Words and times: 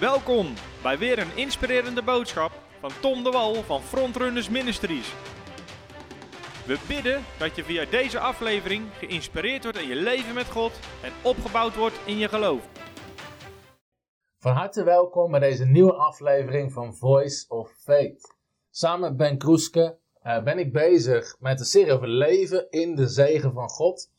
Welkom 0.00 0.54
bij 0.82 0.98
weer 0.98 1.18
een 1.18 1.36
inspirerende 1.36 2.02
boodschap 2.02 2.52
van 2.80 2.90
Tom 3.00 3.24
de 3.24 3.30
Wal 3.30 3.54
van 3.54 3.82
Frontrunners 3.82 4.48
Ministries. 4.48 5.14
We 6.66 6.84
bidden 6.88 7.24
dat 7.38 7.56
je 7.56 7.64
via 7.64 7.84
deze 7.84 8.18
aflevering 8.18 8.86
geïnspireerd 8.92 9.62
wordt 9.62 9.78
in 9.78 9.88
je 9.88 9.94
leven 9.94 10.34
met 10.34 10.50
God 10.50 10.72
en 11.02 11.12
opgebouwd 11.22 11.76
wordt 11.76 12.00
in 12.06 12.18
je 12.18 12.28
geloof. 12.28 12.68
Van 14.38 14.52
harte 14.52 14.84
welkom 14.84 15.30
bij 15.30 15.40
deze 15.40 15.64
nieuwe 15.64 15.92
aflevering 15.92 16.72
van 16.72 16.94
Voice 16.94 17.44
of 17.48 17.70
Faith. 17.70 18.36
Samen 18.70 19.08
met 19.08 19.16
Ben 19.16 19.38
Kroeske 19.38 19.98
uh, 20.22 20.42
ben 20.42 20.58
ik 20.58 20.72
bezig 20.72 21.36
met 21.38 21.60
een 21.60 21.66
serie 21.66 21.92
over 21.92 22.08
leven 22.08 22.70
in 22.70 22.94
de 22.94 23.06
zegen 23.06 23.52
van 23.52 23.68
God. 23.68 24.10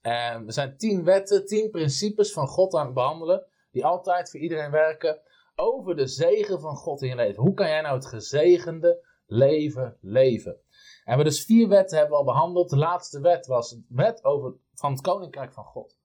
En 0.00 0.44
we 0.44 0.52
zijn 0.52 0.76
tien 0.76 1.04
wetten, 1.04 1.46
tien 1.46 1.70
principes 1.70 2.32
van 2.32 2.46
God 2.46 2.74
aan 2.74 2.84
het 2.84 2.94
behandelen, 2.94 3.46
die 3.70 3.84
altijd 3.84 4.30
voor 4.30 4.40
iedereen 4.40 4.70
werken, 4.70 5.20
over 5.58 5.96
de 5.96 6.06
zegen 6.06 6.60
van 6.60 6.76
God 6.76 7.02
in 7.02 7.08
je 7.08 7.14
leven. 7.14 7.42
Hoe 7.42 7.54
kan 7.54 7.68
jij 7.68 7.80
nou 7.80 7.94
het 7.94 8.06
gezegende 8.06 9.06
leven 9.26 9.96
leven? 10.00 10.52
En 10.52 10.60
we 11.04 11.10
hebben 11.10 11.24
dus 11.24 11.44
vier 11.44 11.68
wetten 11.68 11.98
hebben 11.98 12.16
we 12.16 12.20
al 12.20 12.32
behandeld. 12.32 12.70
De 12.70 12.76
laatste 12.76 13.20
wet 13.20 13.46
was 13.46 13.70
de 13.70 13.84
wet 13.88 14.24
over, 14.24 14.54
van 14.74 14.92
het 14.92 15.00
koninkrijk 15.00 15.52
van 15.52 15.64
God. 15.64 15.96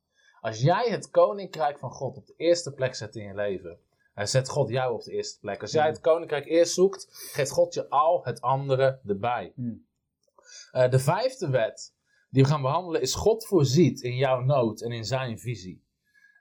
Als 0.42 0.62
jij 0.62 0.90
het 0.90 1.10
koninkrijk 1.10 1.80
van 1.80 1.92
God 1.92 2.18
op 2.18 2.28
de 2.28 2.34
eerste 2.38 2.74
plek 2.74 2.96
zet 2.96 3.16
in 3.16 3.24
je 3.24 3.34
leven, 3.34 3.80
hij 4.14 4.26
zet 4.26 4.50
God 4.50 4.70
jou 4.70 4.94
op 4.94 5.04
de 5.04 5.12
eerste 5.12 5.40
plek. 5.40 5.62
Als 5.62 5.72
jij 5.72 5.88
het 5.88 6.00
koninkrijk 6.00 6.46
eerst 6.46 6.74
zoekt, 6.74 7.08
geeft 7.10 7.52
God 7.52 7.74
je 7.74 7.90
al 7.90 8.24
het 8.24 8.42
andere 8.42 9.00
erbij. 9.08 9.54
Uh, 9.56 10.90
de 10.90 11.00
vijfde 11.00 11.50
wet 11.50 11.96
die 12.30 12.44
we 12.44 12.50
gaan 12.50 12.62
behandelen 12.62 13.02
is 13.02 13.16
God 13.16 13.46
voorziet 13.46 14.02
in 14.02 14.16
jouw 14.16 14.42
nood 14.42 14.82
en 14.82 14.92
in 14.92 15.06
zijn 15.06 15.40
visie. 15.40 15.83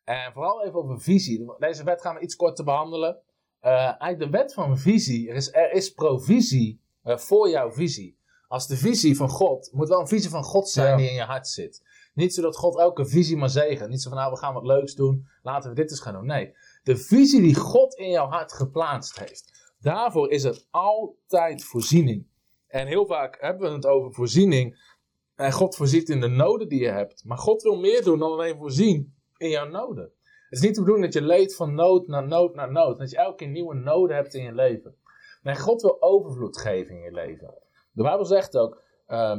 En 0.05 0.33
vooral 0.33 0.65
even 0.65 0.79
over 0.79 1.01
visie. 1.01 1.55
Deze 1.59 1.85
wet 1.85 2.01
gaan 2.01 2.15
we 2.15 2.21
iets 2.21 2.37
korter 2.37 2.65
behandelen. 2.65 3.19
Uh, 3.63 3.71
eigenlijk 3.73 4.19
de 4.19 4.39
wet 4.39 4.55
van 4.55 4.79
visie. 4.79 5.29
Er 5.29 5.35
is, 5.35 5.53
er 5.53 5.73
is 5.73 5.93
provisie 5.93 6.81
uh, 7.05 7.17
voor 7.17 7.49
jouw 7.49 7.73
visie. 7.73 8.19
Als 8.49 8.67
de 8.67 8.77
visie 8.77 9.17
van 9.17 9.29
God, 9.29 9.71
moet 9.73 9.89
wel 9.89 10.01
een 10.01 10.09
visie 10.09 10.31
van 10.31 10.45
God 10.45 10.69
zijn 10.69 10.89
ja. 10.89 10.97
die 10.97 11.09
in 11.09 11.15
je 11.15 11.23
hart 11.23 11.49
zit. 11.49 11.83
Niet 12.15 12.35
zodat 12.35 12.57
God 12.57 12.79
elke 12.79 13.07
visie 13.07 13.37
maar 13.37 13.51
zegen. 13.51 13.91
Niet 13.91 14.03
zo 14.03 14.09
van 14.09 14.19
nou 14.19 14.33
we 14.33 14.39
gaan 14.39 14.55
wat 14.55 14.67
leuks 14.67 14.95
doen, 14.95 15.29
laten 15.43 15.71
we 15.71 15.77
dit 15.77 15.91
eens 15.91 16.01
gaan 16.01 16.13
doen. 16.13 16.27
Nee, 16.27 16.55
de 16.83 16.97
visie 16.97 17.41
die 17.41 17.55
God 17.55 17.95
in 17.95 18.11
jouw 18.11 18.29
hart 18.29 18.53
geplaatst 18.53 19.19
heeft. 19.19 19.73
Daarvoor 19.81 20.31
is 20.31 20.45
er 20.45 20.65
altijd 20.71 21.65
voorziening. 21.65 22.27
En 22.67 22.87
heel 22.87 23.07
vaak 23.07 23.37
hebben 23.41 23.69
we 23.69 23.75
het 23.75 23.87
over 23.87 24.13
voorziening. 24.13 24.91
En 25.35 25.53
God 25.53 25.77
voorziet 25.77 26.09
in 26.09 26.21
de 26.21 26.29
noden 26.29 26.69
die 26.69 26.81
je 26.81 26.89
hebt. 26.89 27.25
Maar 27.25 27.39
God 27.39 27.63
wil 27.63 27.77
meer 27.77 28.05
doen 28.05 28.19
dan 28.19 28.31
alleen 28.31 28.57
voorzien 28.57 29.15
in 29.43 29.51
jouw 29.51 29.69
noden. 29.69 30.05
Het 30.05 30.61
is 30.61 30.61
niet 30.61 30.75
de 30.75 30.81
bedoeling 30.81 31.13
dat 31.13 31.23
je 31.23 31.29
leeft 31.29 31.55
van 31.55 31.75
nood 31.75 32.07
naar 32.07 32.27
nood 32.27 32.55
naar 32.55 32.73
nood. 32.73 32.99
Dat 32.99 33.11
je 33.11 33.17
elke 33.17 33.37
keer 33.37 33.49
nieuwe 33.49 33.75
noden 33.75 34.17
hebt 34.17 34.35
in 34.35 34.43
je 34.43 34.55
leven. 34.55 34.95
Nee, 35.43 35.57
God 35.57 35.83
wil 35.83 36.03
overvloed 36.03 36.59
geven 36.59 36.95
in 36.95 37.03
je 37.03 37.13
leven. 37.13 37.55
De 37.93 38.03
Bijbel 38.03 38.25
zegt 38.25 38.57
ook, 38.57 38.83
uh, 39.09 39.37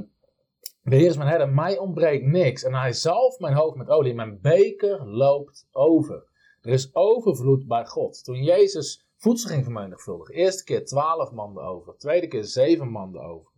de 0.82 0.96
Heer 0.96 1.10
is 1.10 1.18
mijn 1.18 1.30
herder, 1.30 1.50
mij 1.50 1.78
ontbreekt 1.78 2.26
niks. 2.26 2.64
En 2.64 2.74
hij 2.74 2.94
zalft 2.94 3.40
mijn 3.40 3.54
hoofd 3.54 3.76
met 3.76 3.90
olie. 3.90 4.14
Mijn 4.14 4.42
beker 4.42 5.08
loopt 5.08 5.68
over. 5.72 6.24
Er 6.62 6.72
is 6.72 6.96
overvloed 6.96 7.68
bij 7.68 7.86
God. 7.86 8.24
Toen 8.24 8.44
Jezus 8.44 9.06
voedsel 9.18 9.50
ging 9.50 9.64
vermenigvuldigen, 9.64 10.36
eerste 10.36 10.64
keer 10.64 10.86
twaalf 10.86 11.32
manden 11.32 11.64
over, 11.64 11.98
tweede 11.98 12.28
keer 12.28 12.44
zeven 12.44 12.88
manden 12.88 13.22
over. 13.22 13.52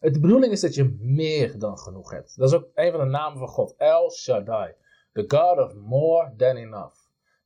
De 0.00 0.20
bedoeling 0.20 0.52
is 0.52 0.60
dat 0.60 0.74
je 0.74 0.96
meer 1.00 1.58
dan 1.58 1.78
genoeg 1.78 2.10
hebt. 2.10 2.36
Dat 2.36 2.48
is 2.48 2.54
ook 2.54 2.68
een 2.74 2.90
van 2.90 3.00
de 3.00 3.06
namen 3.06 3.38
van 3.38 3.48
God, 3.48 3.74
El 3.76 4.10
Shaddai. 4.10 4.74
The 5.16 5.24
God 5.36 5.58
of 5.58 5.74
more 5.74 6.34
than 6.36 6.56
enough. 6.56 6.96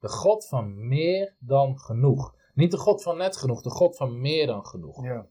De 0.01 0.09
God 0.09 0.49
van 0.49 0.89
meer 0.89 1.35
dan 1.39 1.79
genoeg. 1.79 2.35
Niet 2.55 2.71
de 2.71 2.77
God 2.77 3.03
van 3.03 3.17
net 3.17 3.37
genoeg, 3.37 3.63
de 3.63 3.71
God 3.71 3.97
van 3.97 4.21
meer 4.21 4.47
dan 4.47 4.67
genoeg. 4.67 5.05
Ja. 5.05 5.27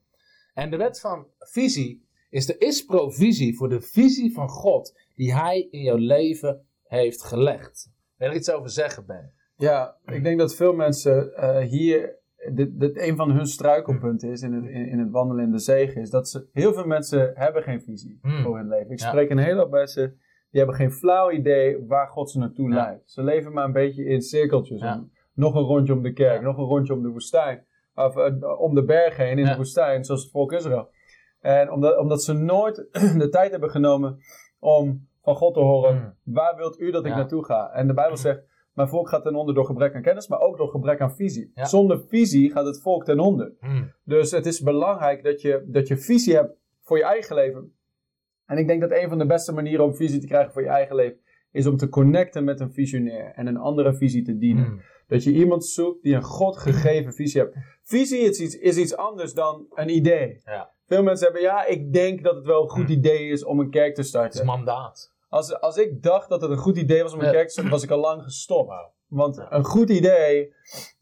En 0.53 0.69
de 0.69 0.77
wet 0.77 0.99
van 0.99 1.27
visie 1.39 2.07
is 2.29 2.49
er 2.49 2.61
is 2.61 2.85
provisie 2.85 3.55
voor 3.57 3.69
de 3.69 3.81
visie 3.81 4.33
van 4.33 4.49
God 4.49 4.99
die 5.15 5.33
Hij 5.35 5.67
in 5.71 5.81
jouw 5.81 5.97
leven 5.97 6.65
heeft 6.83 7.23
gelegd. 7.23 7.91
Wil 8.17 8.27
je 8.27 8.33
er 8.33 8.39
iets 8.39 8.51
over 8.51 8.69
zeggen, 8.69 9.05
Ben? 9.05 9.33
Ja, 9.55 9.97
ik 10.05 10.23
denk 10.23 10.39
dat 10.39 10.55
veel 10.55 10.73
mensen 10.73 11.31
uh, 11.35 11.57
hier, 11.57 12.15
dit, 12.53 12.79
dit 12.79 12.97
een 12.97 13.15
van 13.15 13.31
hun 13.31 13.47
struikelpunten 13.47 14.29
is 14.29 14.41
in 14.41 14.53
het, 14.53 14.63
in, 14.65 14.87
in, 14.87 14.99
het 14.99 15.09
wandelen 15.11 15.43
in 15.43 15.51
de 15.51 15.59
zegen, 15.59 16.01
is 16.01 16.09
dat 16.09 16.29
ze, 16.29 16.47
heel 16.53 16.73
veel 16.73 16.85
mensen 16.85 17.31
hebben 17.35 17.63
geen 17.63 17.81
visie 17.81 18.19
Hmm. 18.21 18.43
voor 18.43 18.57
hun 18.57 18.67
leven. 18.67 18.91
Ik 18.91 18.99
Ja. 18.99 19.07
spreek 19.07 19.29
een 19.29 19.37
hele 19.37 19.59
hoop 19.59 19.71
mensen, 19.71 20.19
die 20.49 20.59
hebben 20.59 20.75
geen 20.75 20.91
flauw 20.91 21.31
idee 21.31 21.85
waar 21.87 22.07
God 22.07 22.31
ze 22.31 22.39
naartoe 22.39 22.69
leidt. 22.69 23.11
Ze 23.11 23.23
leven 23.23 23.53
maar 23.53 23.65
een 23.65 23.71
beetje 23.71 24.03
in 24.05 24.21
cirkeltjes. 24.21 24.81
Om, 24.81 25.11
nog 25.33 25.55
een 25.55 25.63
rondje 25.63 25.93
om 25.93 26.01
de 26.01 26.13
kerk, 26.13 26.41
nog 26.41 26.57
een 26.57 26.63
rondje 26.65 26.93
om 26.93 27.01
de 27.01 27.09
woestijn. 27.09 27.65
Of 27.95 28.15
eh, 28.15 28.59
om 28.59 28.75
de 28.75 28.83
berg 28.83 29.17
heen 29.17 29.37
in 29.37 29.45
de 29.45 29.55
woestijn, 29.55 30.03
zoals 30.05 30.21
het 30.21 30.31
volk 30.31 30.51
Israël. 30.51 30.89
En 31.39 31.71
omdat, 31.71 31.97
omdat 31.97 32.23
ze 32.23 32.33
nooit 32.33 32.87
de 33.17 33.29
tijd 33.29 33.51
hebben 33.51 33.69
genomen 33.69 34.17
om 34.59 35.07
van 35.21 35.35
God 35.35 35.53
te 35.53 35.59
horen, 35.59 35.97
Hmm. 35.97 36.13
waar 36.23 36.55
wilt 36.55 36.79
u 36.79 36.91
dat 36.91 37.05
ik 37.05 37.15
naartoe 37.15 37.45
ga? 37.45 37.71
En 37.71 37.87
de 37.87 37.93
Bijbel 37.93 38.17
zegt, 38.17 38.41
mijn 38.73 38.87
volk 38.87 39.09
gaat 39.09 39.23
ten 39.23 39.35
onder 39.35 39.55
door 39.55 39.65
gebrek 39.65 39.95
aan 39.95 40.01
kennis, 40.01 40.27
maar 40.27 40.39
ook 40.39 40.57
door 40.57 40.69
gebrek 40.69 41.01
aan 41.01 41.15
visie. 41.15 41.51
Ja. 41.55 41.65
Zonder 41.65 42.03
visie 42.07 42.51
gaat 42.51 42.65
het 42.65 42.81
volk 42.81 43.05
ten 43.05 43.19
onder. 43.19 43.53
Hmm. 43.59 43.93
Dus 44.03 44.31
het 44.31 44.45
is 44.45 44.61
belangrijk 44.61 45.23
dat 45.23 45.41
je, 45.41 45.65
dat 45.67 45.87
je 45.87 45.97
visie 45.97 46.35
hebt 46.35 46.53
voor 46.81 46.97
je 46.97 47.03
eigen 47.03 47.35
leven. 47.35 47.73
En 48.49 48.57
ik 48.57 48.67
denk 48.67 48.81
dat 48.81 48.91
een 48.91 49.09
van 49.09 49.17
de 49.17 49.25
beste 49.25 49.53
manieren 49.53 49.85
om 49.85 49.95
visie 49.95 50.19
te 50.19 50.27
krijgen 50.27 50.51
voor 50.53 50.61
je 50.61 50.67
eigen 50.67 50.95
leven, 50.95 51.19
is 51.51 51.67
om 51.67 51.77
te 51.77 51.89
connecten 51.89 52.43
met 52.43 52.59
een 52.59 52.71
visionair 52.71 53.31
en 53.35 53.47
een 53.47 53.57
andere 53.57 53.95
visie 53.95 54.23
te 54.23 54.37
dienen. 54.37 54.65
Hmm. 54.65 54.81
Dat 55.07 55.23
je 55.23 55.31
iemand 55.31 55.65
zoekt 55.65 56.03
die 56.03 56.15
een 56.15 56.23
God 56.23 56.57
gegeven 56.57 57.13
visie 57.13 57.41
hebt. 57.41 57.55
Visie 57.83 58.19
is 58.19 58.39
iets, 58.39 58.55
is 58.57 58.77
iets 58.77 58.95
anders 58.95 59.33
dan 59.33 59.65
een 59.73 59.89
idee. 59.89 60.41
Ja. 60.45 60.71
Veel 60.85 61.03
mensen 61.03 61.25
hebben, 61.25 61.41
ja, 61.43 61.65
ik 61.65 61.93
denk 61.93 62.23
dat 62.23 62.35
het 62.35 62.45
wel 62.45 62.61
een 62.63 62.69
goed 62.69 62.85
Hmm. 62.85 62.95
idee 62.95 63.27
is 63.29 63.43
om 63.45 63.59
een 63.59 63.69
kerk 63.69 63.83
te 63.85 63.89
Het 63.89 63.99
is 63.99 64.07
starten. 64.07 64.45
mandaat. 64.45 65.13
Als, 65.27 65.59
als 65.59 65.77
ik 65.77 66.01
dacht 66.03 66.29
dat 66.29 66.41
het 66.41 66.51
een 66.51 66.57
goed 66.57 66.77
idee 66.77 67.03
was 67.03 67.13
om 67.13 67.19
een 67.19 67.25
Ja. 67.25 67.31
kerk 67.31 67.45
te 67.45 67.51
starten, 67.51 67.71
was 67.73 67.83
ik 67.83 67.91
al 67.91 67.99
lang 67.99 68.23
gestopt. 68.23 68.73
Want 69.07 69.45
een 69.49 69.63
goed 69.63 69.89
idee, 69.89 70.53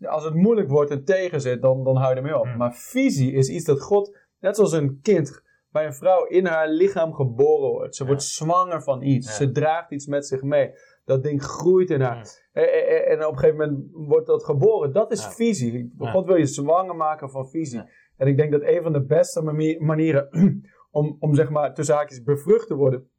als 0.02 0.24
het 0.24 0.34
moeilijk 0.34 0.70
wordt 0.70 0.92
en 0.92 1.04
tegen 1.04 1.42
zit, 1.42 1.62
dan, 1.62 1.84
dan 1.84 1.96
hou 1.96 2.10
je 2.10 2.16
ermee 2.16 2.38
op. 2.38 2.46
Hmm. 2.46 2.58
Maar 2.58 2.74
visie 2.76 3.32
is 3.34 3.50
iets 3.50 3.66
dat 3.66 3.82
God, 3.82 4.18
net 4.40 4.56
zoals 4.56 4.72
een 4.72 5.00
kind, 5.02 5.42
bij 5.78 5.86
een 5.86 5.94
vrouw 5.94 6.26
in 6.26 6.46
haar 6.46 6.70
lichaam 6.70 7.14
geboren 7.14 7.70
wordt. 7.72 7.96
Ze 7.96 8.02
Ja. 8.04 8.10
wordt 8.10 8.24
zwanger 8.24 8.84
van 8.84 9.02
iets. 9.02 9.28
Ja. 9.28 9.34
Ze 9.34 9.52
draagt 9.52 9.92
iets 9.92 10.06
met 10.08 10.28
zich 10.28 10.42
mee. 10.42 10.72
Dat 11.06 11.24
ding 11.24 11.44
groeit 11.44 11.90
in 11.90 12.02
haar. 12.02 12.28
En, 12.54 12.72
en- 12.88 13.06
en 13.08 13.26
op 13.26 13.32
een 13.34 13.40
gegeven 13.40 13.58
moment 13.68 13.88
wordt 13.92 14.28
dat 14.28 14.44
geboren. 14.44 14.94
Dat 14.94 15.12
is 15.12 15.26
visie. 15.28 15.94
God 15.98 16.26
wil 16.26 16.36
je 16.36 16.46
zwanger 16.46 16.96
maken 16.96 17.30
van 17.30 17.50
visie. 17.50 17.82
En 18.18 18.28
ik 18.28 18.38
denk 18.38 18.52
dat 18.52 18.62
een 18.64 18.82
van 18.84 18.94
de 18.94 19.06
beste 19.06 19.42
mani- 19.42 19.80
manieren 19.80 20.28
om, 20.92 21.18
om 21.20 21.36
zeg 21.36 21.50
maar 21.50 21.74
tussen 21.74 21.96
haakjes 21.96 22.24
bevrucht 22.24 22.68
te 22.68 22.76
worden, 22.76 23.10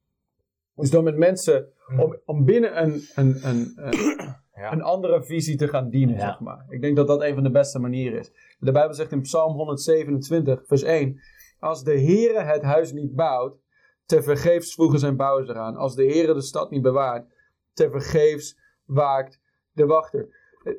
is 0.77 0.91
door 0.91 1.03
met 1.03 1.17
mensen 1.17 1.69
om, 1.99 2.17
om 2.25 2.45
binnen 2.45 2.83
een, 2.83 3.01
een, 3.15 3.39
een, 3.49 3.73
een, 3.77 4.37
Ja. 4.55 4.73
een 4.73 4.83
andere 4.83 5.25
visie 5.25 5.57
te 5.57 5.69
gaan 5.69 5.91
dienen, 5.91 6.15
Ja. 6.15 6.21
zeg 6.21 6.41
maar. 6.41 6.65
Ik 6.69 6.81
denk 6.81 6.97
dat 6.97 7.07
dat 7.07 7.23
een 7.23 7.35
van 7.35 7.43
de 7.43 7.51
beste 7.51 7.79
manieren 7.79 8.19
is. 8.19 8.57
De 8.59 8.73
Bijbel 8.73 8.95
zegt 8.95 9.13
in 9.13 9.21
Psalm 9.21 9.55
127, 9.55 10.67
vers 10.67 10.83
1, 10.83 11.21
als 11.59 11.85
de 11.85 12.01
Heere 12.01 12.41
het 12.41 12.63
huis 12.63 12.93
niet 12.93 13.15
bouwt, 13.15 13.57
te 14.07 14.23
vergeefs 14.23 14.75
voegen 14.75 14.99
zijn 14.99 15.17
bouwers 15.17 15.49
eraan. 15.49 15.77
Als 15.77 15.95
de 15.95 16.05
Heere 16.05 16.35
de 16.35 16.41
stad 16.43 16.71
niet 16.71 16.83
bewaart, 16.83 17.27
te 17.73 17.91
vergeefs 17.91 18.59
waakt 18.85 19.41
de 19.73 19.87
wachter. 19.87 20.29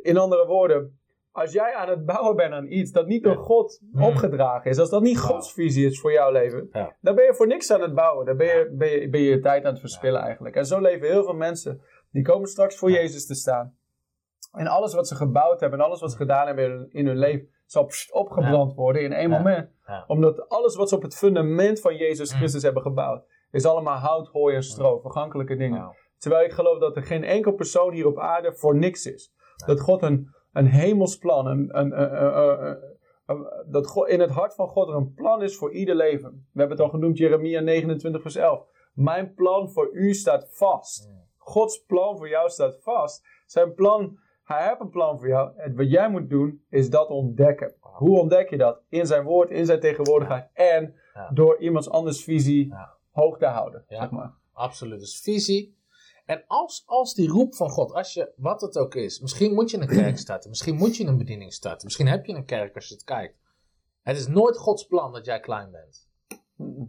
In 0.01 0.17
andere 0.17 0.45
woorden, 0.45 1.00
als 1.31 1.51
jij 1.51 1.73
aan 1.73 1.90
het 1.90 2.06
bouwen 2.06 2.35
bent 2.35 2.53
aan 2.53 2.72
iets 2.72 2.91
dat 2.91 3.07
niet 3.07 3.23
door 3.23 3.38
God 3.38 3.81
Hmm. 3.91 4.03
opgedragen 4.03 4.72
is, 4.72 4.79
als 4.79 4.90
dat 4.90 5.01
niet 5.01 5.19
Gods 5.19 5.53
visie 5.53 5.85
is 5.85 6.00
voor 6.00 6.12
jouw 6.12 6.31
leven, 6.31 6.69
Ja. 6.72 6.96
dan 7.01 7.16
ben 7.16 7.25
je 7.25 7.34
voor 7.34 7.47
niks 7.47 7.72
aan 7.72 7.81
het 7.81 7.94
bouwen. 7.96 8.25
Dan 8.25 8.38
ben 8.38 8.47
je 8.47 8.69
ben 8.78 8.90
je, 8.90 9.09
ben 9.09 9.22
je, 9.22 9.29
je 9.29 9.40
tijd 9.40 9.63
aan 9.66 9.72
het 9.72 9.79
verspillen 9.79 10.22
eigenlijk. 10.22 10.56
En 10.56 10.66
zo 10.66 10.79
leven 10.81 11.07
heel 11.07 11.23
veel 11.23 11.34
mensen, 11.34 11.81
die 12.11 12.23
komen 12.23 12.47
straks 12.47 12.75
voor 12.78 12.91
Jezus 12.91 13.25
te 13.25 13.34
staan. 13.35 13.78
En 14.52 14.67
alles 14.67 14.93
wat 14.93 15.08
ze 15.08 15.16
gebouwd 15.16 15.59
hebben 15.59 15.79
en 15.79 15.85
alles 15.85 15.99
wat 16.02 16.11
ze 16.11 16.17
gedaan 16.17 16.46
hebben 16.47 16.87
in 16.91 17.08
hun 17.08 17.17
leven, 17.17 17.49
zal 17.72 17.86
pst, 17.86 18.12
opgebrand 18.12 18.74
worden 18.74 19.02
in 19.02 19.14
één 19.14 19.30
moment. 19.30 19.70
Omdat 20.08 20.50
alles 20.50 20.76
wat 20.76 20.90
ze 20.90 20.96
op 20.96 21.02
het 21.02 21.16
fundament 21.16 21.82
van 21.82 21.96
Jezus 21.96 22.32
Mm. 22.32 22.38
Christus 22.38 22.64
hebben 22.64 22.82
gebouwd, 22.82 23.26
is 23.52 23.66
allemaal 23.66 23.98
hout, 23.98 24.28
hooi 24.28 24.56
en 24.56 24.64
stro, 24.64 25.00
vergankelijke 25.00 25.56
dingen. 25.56 25.96
Terwijl 26.18 26.46
ik 26.46 26.52
geloof 26.52 26.80
dat 26.80 26.96
er 26.96 27.04
geen 27.04 27.24
enkel 27.24 27.52
persoon 27.52 27.94
hier 27.94 28.08
op 28.08 28.20
aarde 28.20 28.54
voor 28.56 28.76
niks 28.76 29.06
is. 29.06 29.34
Dat 29.66 29.80
God 29.80 30.02
een, 30.02 30.36
een 30.54 30.66
hemelsplan, 30.66 31.48
een, 31.48 31.78
een, 31.78 32.78
dat 33.68 33.88
God, 33.88 34.08
in 34.08 34.20
het 34.20 34.30
hart 34.30 34.56
van 34.56 34.68
God 34.68 34.88
er 34.88 34.96
een 34.96 35.14
plan 35.14 35.44
is 35.44 35.58
voor 35.58 35.74
ieder 35.74 35.96
leven. 35.96 36.30
We 36.54 36.60
hebben 36.60 36.78
het 36.78 36.86
al 36.86 36.92
genoemd, 36.92 37.18
Jeremia 37.18 37.60
29 37.60 38.22
vers 38.22 38.36
11. 38.36 38.66
Mijn 38.94 39.34
plan 39.34 39.72
voor 39.72 39.90
u 39.92 40.14
staat 40.14 40.50
vast. 40.52 41.12
Gods 41.38 41.84
plan 41.86 42.18
voor 42.18 42.30
jou 42.30 42.50
staat 42.50 42.80
vast. 42.82 43.28
Zijn 43.46 43.74
plan, 43.74 44.20
hij 44.57 44.67
heeft 44.67 44.79
een 44.79 44.90
plan 44.90 45.19
voor 45.19 45.28
jou. 45.28 45.57
En 45.57 45.75
wat 45.75 45.90
jij 45.90 46.09
moet 46.09 46.29
doen, 46.29 46.63
is 46.69 46.90
dat 46.90 47.09
ontdekken. 47.09 47.73
Hoe 47.79 48.19
ontdek 48.19 48.49
je 48.49 48.57
dat? 48.57 48.81
In 48.90 49.05
zijn 49.05 49.23
woord, 49.23 49.49
in 49.49 49.66
zijn 49.66 49.79
tegenwoordigheid. 49.79 50.49
En 50.53 50.93
Ja. 51.13 51.29
door 51.34 51.57
iemands 51.59 51.90
anders 51.90 52.23
visie 52.23 52.73
hoog 53.11 53.37
te 53.37 53.46
houden. 53.46 53.84
Ja. 53.87 53.99
Zeg 53.99 54.09
maar. 54.11 54.34
Absoluut. 54.53 54.99
Dus 54.99 55.22
visie. 55.22 55.78
En 56.25 56.43
als, 56.47 56.84
als 56.85 57.13
die 57.13 57.29
roep 57.29 57.55
van 57.55 57.69
God, 57.69 57.93
als 57.93 58.13
je, 58.13 58.34
wat 58.35 58.61
het 58.61 58.78
ook 58.78 58.96
is, 58.96 59.19
misschien 59.19 59.53
moet 59.53 59.72
je 59.72 59.78
een 59.78 59.87
kerk 59.87 60.17
starten, 60.28 60.49
misschien 60.49 60.75
moet 60.75 60.96
je 60.97 61.05
een 61.05 61.17
bediening 61.17 61.53
starten, 61.53 61.85
misschien 61.85 62.07
heb 62.07 62.25
je 62.25 62.34
een 62.34 62.46
kerk 62.46 62.75
als 62.75 62.87
je 62.87 62.93
het 62.93 63.03
kijkt. 63.03 63.37
Het 64.01 64.17
is 64.17 64.28
nooit 64.28 64.57
Gods 64.57 64.84
plan 64.87 65.11
dat 65.13 65.25
jij 65.25 65.40
klein 65.40 65.72
bent. 65.72 66.07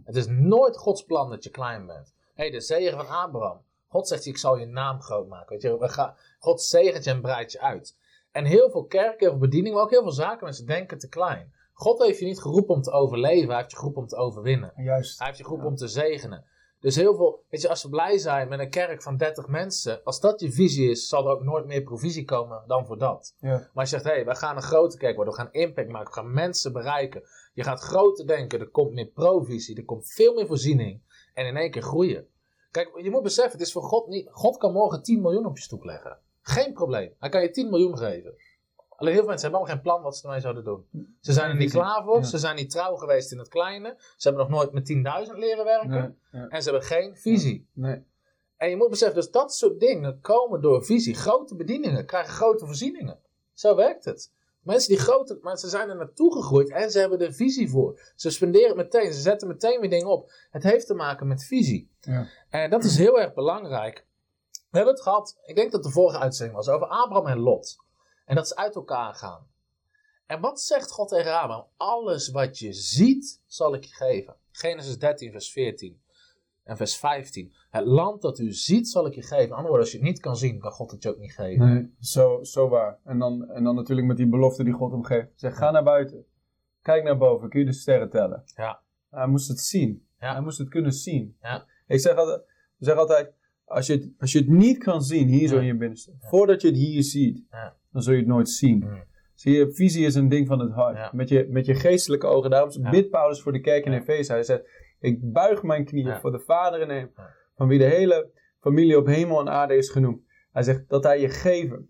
Het 0.03 0.15
is 0.15 0.27
nooit 0.27 0.77
Gods 0.77 1.03
plan 1.03 1.29
dat 1.29 1.43
je 1.43 1.49
klein 1.49 1.85
bent. 1.85 2.13
Hé, 2.33 2.43
hey, 2.43 2.51
de 2.51 2.61
zegen 2.61 2.97
van 2.97 3.07
Abraham. 3.07 3.61
God 3.91 4.07
zegt, 4.07 4.25
ik 4.25 4.37
zal 4.37 4.57
je 4.57 4.65
naam 4.65 5.01
groot 5.01 5.27
maken. 5.27 5.49
Weet 5.49 5.61
je, 5.61 5.77
we 5.77 5.89
gaan, 5.89 6.15
God 6.39 6.61
zegent 6.61 7.03
je 7.03 7.09
en 7.09 7.21
breidt 7.21 7.51
je 7.51 7.61
uit. 7.61 7.97
En 8.31 8.45
heel 8.45 8.69
veel 8.69 8.85
kerken, 8.85 9.19
heel 9.19 9.29
veel 9.29 9.39
bedieningen, 9.39 9.73
maar 9.73 9.83
ook 9.83 9.91
heel 9.91 10.01
veel 10.01 10.11
zaken, 10.11 10.43
mensen 10.43 10.65
denken 10.65 10.97
te 10.97 11.09
klein. 11.09 11.53
God 11.73 12.03
heeft 12.03 12.19
je 12.19 12.25
niet 12.25 12.41
geroepen 12.41 12.75
om 12.75 12.81
te 12.81 12.91
overleven, 12.91 13.47
hij 13.47 13.57
heeft 13.57 13.71
je 13.71 13.77
geroepen 13.77 14.01
om 14.01 14.07
te 14.07 14.15
overwinnen. 14.15 14.73
Juist. 14.75 15.17
Hij 15.17 15.27
heeft 15.27 15.37
je 15.37 15.43
geroepen 15.43 15.67
om 15.67 15.75
te 15.75 15.87
zegenen. 15.87 16.45
Dus 16.79 16.95
heel 16.95 17.15
veel, 17.15 17.43
weet 17.49 17.61
je, 17.61 17.69
als 17.69 17.83
we 17.83 17.89
blij 17.89 18.17
zijn 18.17 18.47
met 18.47 18.59
een 18.59 18.69
kerk 18.69 19.01
van 19.01 19.17
30 19.17 19.47
mensen, 19.47 20.03
als 20.03 20.19
dat 20.19 20.39
je 20.39 20.51
visie 20.51 20.89
is, 20.89 21.07
zal 21.07 21.25
er 21.25 21.31
ook 21.31 21.43
nooit 21.43 21.65
meer 21.65 21.83
provisie 21.83 22.25
komen 22.25 22.63
dan 22.67 22.85
voor 22.85 22.97
dat. 22.97 23.35
Ja. 23.39 23.49
Maar 23.49 23.69
als 23.73 23.89
je 23.89 23.95
zegt, 23.95 24.07
hé, 24.07 24.11
hey, 24.11 24.25
we 24.25 24.35
gaan 24.35 24.55
een 24.55 24.61
grote 24.61 24.97
kerk 24.97 25.15
worden, 25.15 25.33
we 25.33 25.39
gaan 25.39 25.51
impact 25.51 25.89
maken, 25.89 26.07
we 26.07 26.13
gaan 26.13 26.33
mensen 26.33 26.73
bereiken. 26.73 27.23
Je 27.53 27.63
gaat 27.63 27.79
groter 27.79 28.27
denken, 28.27 28.59
er 28.59 28.69
komt 28.69 28.91
meer 28.91 29.05
provisie, 29.05 29.77
er 29.77 29.85
komt 29.85 30.11
veel 30.13 30.33
meer 30.33 30.47
voorziening. 30.47 31.01
En 31.33 31.45
in 31.45 31.57
één 31.57 31.71
keer 31.71 31.81
groeien. 31.81 32.27
Kijk, 32.71 33.01
je 33.01 33.09
moet 33.09 33.23
beseffen, 33.23 33.51
het 33.59 33.67
is 33.67 33.73
voor 33.73 33.83
God 33.83 34.07
niet, 34.07 34.27
God 34.31 34.57
kan 34.57 34.71
morgen 34.71 35.03
10 35.03 35.21
miljoen 35.21 35.45
op 35.45 35.57
je 35.57 35.63
stoep 35.63 35.83
leggen. 35.83 36.17
Geen 36.41 36.73
probleem. 36.73 37.13
Hij 37.19 37.29
kan 37.29 37.41
je 37.41 37.49
10 37.49 37.69
miljoen 37.69 37.97
geven. 37.97 38.33
Alleen 38.89 39.13
heel 39.13 39.21
veel 39.21 39.29
mensen 39.31 39.49
hebben 39.49 39.59
allemaal 39.59 39.75
geen 39.75 39.81
plan 39.81 40.01
wat 40.01 40.17
ze 40.17 40.23
ermee 40.23 40.39
zouden 40.39 40.63
doen. 40.63 40.85
Ze 41.21 41.33
zijn 41.33 41.49
er 41.49 41.55
niet 41.55 41.71
klaar 41.71 42.03
voor, 42.03 42.17
Ja. 42.17 42.23
ze 42.23 42.37
zijn 42.37 42.55
niet 42.55 42.69
trouw 42.69 42.95
geweest 42.95 43.31
in 43.31 43.37
het 43.37 43.47
kleine, 43.47 43.95
ze 44.17 44.27
hebben 44.27 44.47
nog 44.47 44.57
nooit 44.57 44.71
met 44.71 44.85
10.000 44.85 45.37
leren 45.37 45.65
werken. 45.65 45.89
Nee. 46.31 46.41
Ja. 46.41 46.47
En 46.47 46.63
ze 46.63 46.69
hebben 46.69 46.87
geen 46.87 47.17
visie. 47.17 47.67
Nee. 47.73 48.03
En 48.57 48.69
je 48.69 48.75
moet 48.75 48.89
beseffen, 48.89 49.15
dus 49.15 49.31
dat 49.31 49.53
soort 49.53 49.79
dingen 49.79 50.21
komen 50.21 50.61
door 50.61 50.85
visie. 50.85 51.15
Grote 51.15 51.55
bedieningen 51.55 52.05
krijgen 52.05 52.33
grote 52.33 52.65
voorzieningen. 52.65 53.19
Zo 53.53 53.75
werkt 53.75 54.05
het. 54.05 54.31
Mensen 54.61 54.89
die 54.89 54.99
grote, 54.99 55.39
maar 55.41 55.57
ze 55.57 55.69
zijn 55.69 55.89
er 55.89 55.95
naartoe 55.95 56.33
gegroeid 56.33 56.69
en 56.69 56.91
ze 56.91 56.99
hebben 56.99 57.19
er 57.19 57.33
visie 57.33 57.69
voor. 57.69 57.99
Ze 58.15 58.29
spenderen 58.29 58.67
het 58.67 58.77
meteen, 58.77 59.13
ze 59.13 59.21
zetten 59.21 59.47
meteen 59.47 59.79
weer 59.79 59.89
dingen 59.89 60.07
op. 60.07 60.31
Het 60.49 60.63
heeft 60.63 60.87
te 60.87 60.93
maken 60.93 61.27
met 61.27 61.43
visie. 61.43 61.91
Ja. 61.99 62.27
En 62.49 62.69
dat 62.69 62.83
is 62.83 62.97
heel 62.97 63.19
erg 63.19 63.33
belangrijk. 63.33 64.05
We 64.51 64.77
hebben 64.77 64.93
het 64.93 65.03
gehad, 65.03 65.37
ik 65.45 65.55
denk 65.55 65.71
dat 65.71 65.83
de 65.83 65.91
vorige 65.91 66.19
uitzending 66.19 66.57
was, 66.57 66.69
over 66.69 66.87
Abraham 66.87 67.27
en 67.27 67.39
Lot. 67.39 67.75
En 68.25 68.35
dat 68.35 68.47
ze 68.47 68.55
uit 68.55 68.75
elkaar 68.75 69.13
gaan. 69.13 69.49
En 70.25 70.41
wat 70.41 70.61
zegt 70.61 70.91
God 70.91 71.09
tegen 71.09 71.39
Abraham? 71.39 71.67
Alles 71.77 72.29
wat 72.29 72.59
je 72.59 72.73
ziet, 72.73 73.41
zal 73.45 73.73
ik 73.73 73.83
je 73.83 73.93
geven. 73.93 74.35
Genesis 74.51 74.97
13, 74.97 75.31
vers 75.31 75.51
14 75.51 76.00
en 76.63 76.77
vers 76.77 76.97
15. 76.97 77.53
Het 77.69 77.85
land 77.85 78.21
dat 78.21 78.39
u 78.39 78.51
ziet, 78.51 78.89
zal 78.89 79.05
ik 79.05 79.13
je 79.13 79.21
geven. 79.21 79.49
Andere 79.49 79.61
woorden, 79.61 79.79
als 79.79 79.91
je 79.91 79.97
het 79.97 80.07
niet 80.07 80.19
kan 80.19 80.37
zien, 80.37 80.59
kan 80.59 80.71
God 80.71 80.91
het 80.91 81.03
je 81.03 81.09
ook 81.09 81.19
niet 81.19 81.33
geven. 81.33 81.73
Nee, 81.73 81.93
zo, 81.99 82.43
zo 82.43 82.69
waar. 82.69 82.99
En 83.03 83.19
dan, 83.19 83.49
en 83.49 83.63
dan 83.63 83.75
natuurlijk 83.75 84.07
met 84.07 84.17
die 84.17 84.27
belofte 84.29 84.63
die 84.63 84.73
God 84.73 84.91
hem 84.91 85.03
geeft. 85.03 85.27
Zeg, 85.35 85.57
ga 85.57 85.71
naar 85.71 85.83
buiten. 85.83 86.25
Kijk 86.81 87.03
naar 87.03 87.17
boven, 87.17 87.49
kun 87.49 87.59
je 87.59 87.65
de 87.65 87.71
sterren 87.73 88.09
tellen. 88.09 88.43
Ja. 88.55 88.81
Hij 89.09 89.27
moest 89.27 89.47
het 89.47 89.59
zien. 89.59 90.05
Ja. 90.19 90.31
Hij 90.31 90.41
moest 90.41 90.57
het 90.57 90.69
kunnen 90.69 90.93
zien. 90.93 91.35
Ja. 91.41 91.65
Ik 91.87 91.99
zeg 91.99 92.15
altijd, 92.15 92.39
ik 92.79 92.85
zeg 92.85 92.95
altijd 92.95 93.33
als, 93.65 93.87
je 93.87 93.93
het, 93.93 94.09
als 94.19 94.31
je 94.31 94.37
het 94.39 94.47
niet 94.47 94.77
kan 94.77 95.03
zien, 95.03 95.27
hier 95.27 95.47
zo 95.47 95.57
in 95.57 95.65
je 95.65 95.77
binnenste. 95.77 96.13
Voordat 96.19 96.61
je 96.61 96.67
het 96.67 96.77
hier 96.77 97.03
ziet, 97.03 97.45
dan 97.91 98.01
zul 98.01 98.13
je 98.13 98.19
het 98.19 98.27
nooit 98.27 98.49
zien. 98.49 98.77
Mm. 98.77 99.03
Zie 99.35 99.53
je, 99.53 99.71
visie 99.71 100.05
is 100.05 100.15
een 100.15 100.29
ding 100.29 100.47
van 100.47 100.59
het 100.59 100.71
hart. 100.71 101.13
Met, 101.13 101.29
je, 101.29 101.47
met 101.49 101.65
je 101.65 101.75
geestelijke 101.75 102.27
ogen. 102.27 102.49
Daarom 102.49 102.71
Ja. 102.81 102.89
bidt 102.89 103.09
Paulus 103.09 103.41
voor 103.41 103.51
de 103.51 103.59
kerk 103.61 103.85
in. 103.85 103.93
Efeze. 103.93 104.31
Hij 104.31 104.43
zegt, 104.43 104.63
ik 105.01 105.31
buig 105.31 105.63
mijn 105.63 105.85
knieën 105.85 106.19
voor 106.19 106.31
de 106.31 106.39
Vader 106.39 106.81
in 106.81 106.89
hem. 106.89 107.11
Van 107.55 107.67
wie 107.67 107.79
de 107.79 107.85
hele 107.85 108.29
familie 108.59 108.97
op 108.97 109.05
hemel 109.05 109.39
en 109.39 109.49
aarde 109.49 109.75
is 109.75 109.89
genoemd. 109.89 110.21
Hij 110.51 110.63
zegt 110.63 110.89
dat 110.89 111.03
hij 111.03 111.19
je 111.21 111.29
geven. 111.29 111.89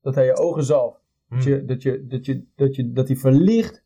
Dat 0.00 0.14
hij 0.14 0.24
je 0.24 0.36
ogen 0.36 0.64
zalft. 0.64 1.00
Dat, 1.28 1.44
Mm. 1.44 1.50
je, 1.52 1.64
dat, 1.64 1.82
je, 1.82 2.06
dat, 2.06 2.26
je, 2.26 2.44
dat, 2.56 2.76
je, 2.76 2.92
dat 2.92 3.08
hij 3.08 3.16
verlicht 3.16 3.84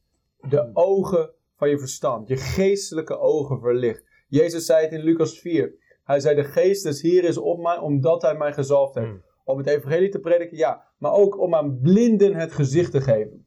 de 0.48 0.70
ogen 0.72 1.30
van 1.56 1.68
je 1.68 1.78
verstand. 1.78 2.28
Je 2.28 2.36
geestelijke 2.36 3.18
ogen 3.18 3.60
verlicht. 3.60 4.04
Jezus 4.28 4.66
zei 4.66 4.82
het 4.84 4.92
in 4.92 5.00
Lucas 5.00 5.38
4. 5.38 5.74
Hij 6.04 6.20
zei, 6.20 6.34
de 6.34 6.44
geest 6.44 6.82
des 6.82 7.02
hier 7.02 7.24
is 7.24 7.38
op 7.38 7.60
mij, 7.60 7.78
omdat 7.78 8.22
hij 8.22 8.36
mij 8.36 8.52
gezalfd 8.52 8.94
heeft. 8.94 9.06
Mm. 9.06 9.22
Om 9.44 9.58
het 9.58 9.66
evangelie 9.66 10.08
te 10.08 10.20
prediken, 10.20 10.56
ja. 10.56 10.84
Maar 10.98 11.12
ook 11.12 11.38
om 11.40 11.54
aan 11.54 11.78
blinden 11.80 12.34
het 12.34 12.52
gezicht 12.52 12.90
te 12.90 13.00
geven. 13.00 13.46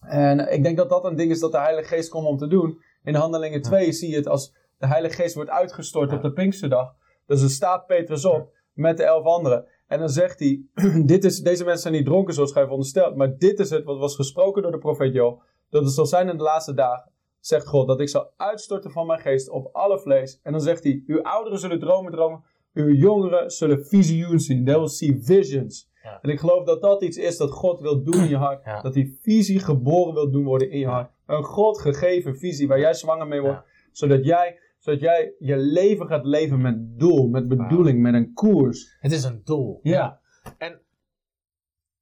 En 0.00 0.52
ik 0.52 0.62
denk 0.62 0.76
dat 0.76 0.88
dat 0.88 1.04
een 1.04 1.16
ding 1.16 1.30
is 1.30 1.40
dat 1.40 1.52
de 1.52 1.58
Heilige 1.58 1.88
Geest 1.88 2.08
komt 2.08 2.26
om 2.26 2.36
te 2.36 2.46
doen. 2.46 2.80
In 3.02 3.14
Handelingen 3.14 3.62
2 3.62 3.92
zie 3.92 4.10
je 4.10 4.16
het 4.16 4.28
als 4.28 4.54
de 4.78 4.86
Heilige 4.86 5.14
Geest 5.14 5.34
wordt 5.34 5.50
uitgestort 5.50 6.12
op 6.12 6.22
de 6.22 6.32
Pinksterdag. 6.32 6.94
Dus 7.26 7.42
er 7.42 7.50
staat 7.50 7.86
Petrus 7.86 8.24
op 8.24 8.56
met 8.72 8.96
de 8.96 9.02
elf 9.02 9.24
anderen. 9.24 9.66
En 9.86 9.98
dan 9.98 10.08
zegt 10.08 10.38
hij, 10.38 10.62
dit 11.12 11.24
is, 11.24 11.40
deze 11.40 11.64
mensen 11.64 11.82
zijn 11.82 11.94
niet 11.94 12.04
dronken 12.04 12.34
zoals 12.34 12.52
gij 12.52 12.62
veronderstelt. 12.62 13.16
Maar 13.16 13.36
dit 13.36 13.58
is 13.58 13.70
het 13.70 13.84
wat 13.84 13.98
was 13.98 14.14
gesproken 14.14 14.62
door 14.62 14.72
de 14.72 14.78
profeet 14.78 15.14
Joel. 15.14 15.42
Dat 15.70 15.84
het 15.84 15.92
zal 15.92 16.06
zijn 16.06 16.28
in 16.28 16.36
de 16.36 16.42
laatste 16.42 16.74
dagen, 16.74 17.12
zegt 17.40 17.66
God, 17.66 17.86
dat 17.86 18.00
ik 18.00 18.08
zal 18.08 18.32
uitstorten 18.36 18.90
van 18.90 19.06
mijn 19.06 19.20
geest 19.20 19.48
op 19.48 19.68
alle 19.72 19.98
vlees. 19.98 20.40
En 20.42 20.52
dan 20.52 20.60
zegt 20.60 20.84
hij, 20.84 21.02
uw 21.06 21.22
ouderen 21.22 21.58
zullen 21.58 21.78
dromen 21.78 22.12
dromen. 22.12 22.44
Uw 22.72 22.92
jongeren 22.92 23.50
zullen 23.50 23.86
visioen 23.86 24.40
zien. 24.40 24.64
They 24.64 24.78
will 24.78 24.88
see 24.88 25.18
visions. 25.22 25.90
Ja. 26.02 26.18
En 26.22 26.30
ik 26.30 26.40
geloof 26.40 26.64
dat 26.64 26.82
dat 26.82 27.02
iets 27.02 27.16
is 27.16 27.36
dat 27.36 27.50
God 27.50 27.80
wil 27.80 28.02
doen 28.02 28.14
in 28.22 28.28
je 28.28 28.36
hart. 28.36 28.64
Ja. 28.64 28.82
Dat 28.82 28.92
die 28.92 29.18
visie 29.22 29.58
geboren 29.58 30.14
wil 30.14 30.30
doen 30.30 30.44
worden 30.44 30.70
in 30.70 30.78
je 30.78 30.86
hart. 30.86 31.10
Een 31.28 31.44
God 31.44 31.80
gegeven 31.80 32.36
visie 32.36 32.68
waar 32.68 32.78
jij 32.78 32.94
zwanger 32.94 33.26
mee 33.26 33.40
wordt. 33.40 33.62
Zodat, 33.92 34.24
jij, 34.24 34.60
zodat 34.78 35.00
jij 35.00 35.34
je 35.38 35.56
leven 35.56 36.06
gaat 36.06 36.24
leven 36.24 36.60
met 36.60 36.98
doel, 36.98 37.28
met 37.28 37.48
bedoeling, 37.48 38.00
met 38.00 38.14
een 38.14 38.32
koers. 38.32 38.96
Het 39.00 39.12
is 39.12 39.24
een 39.24 39.40
doel. 39.44 39.80
Ja. 39.82 40.20
En 40.58 40.82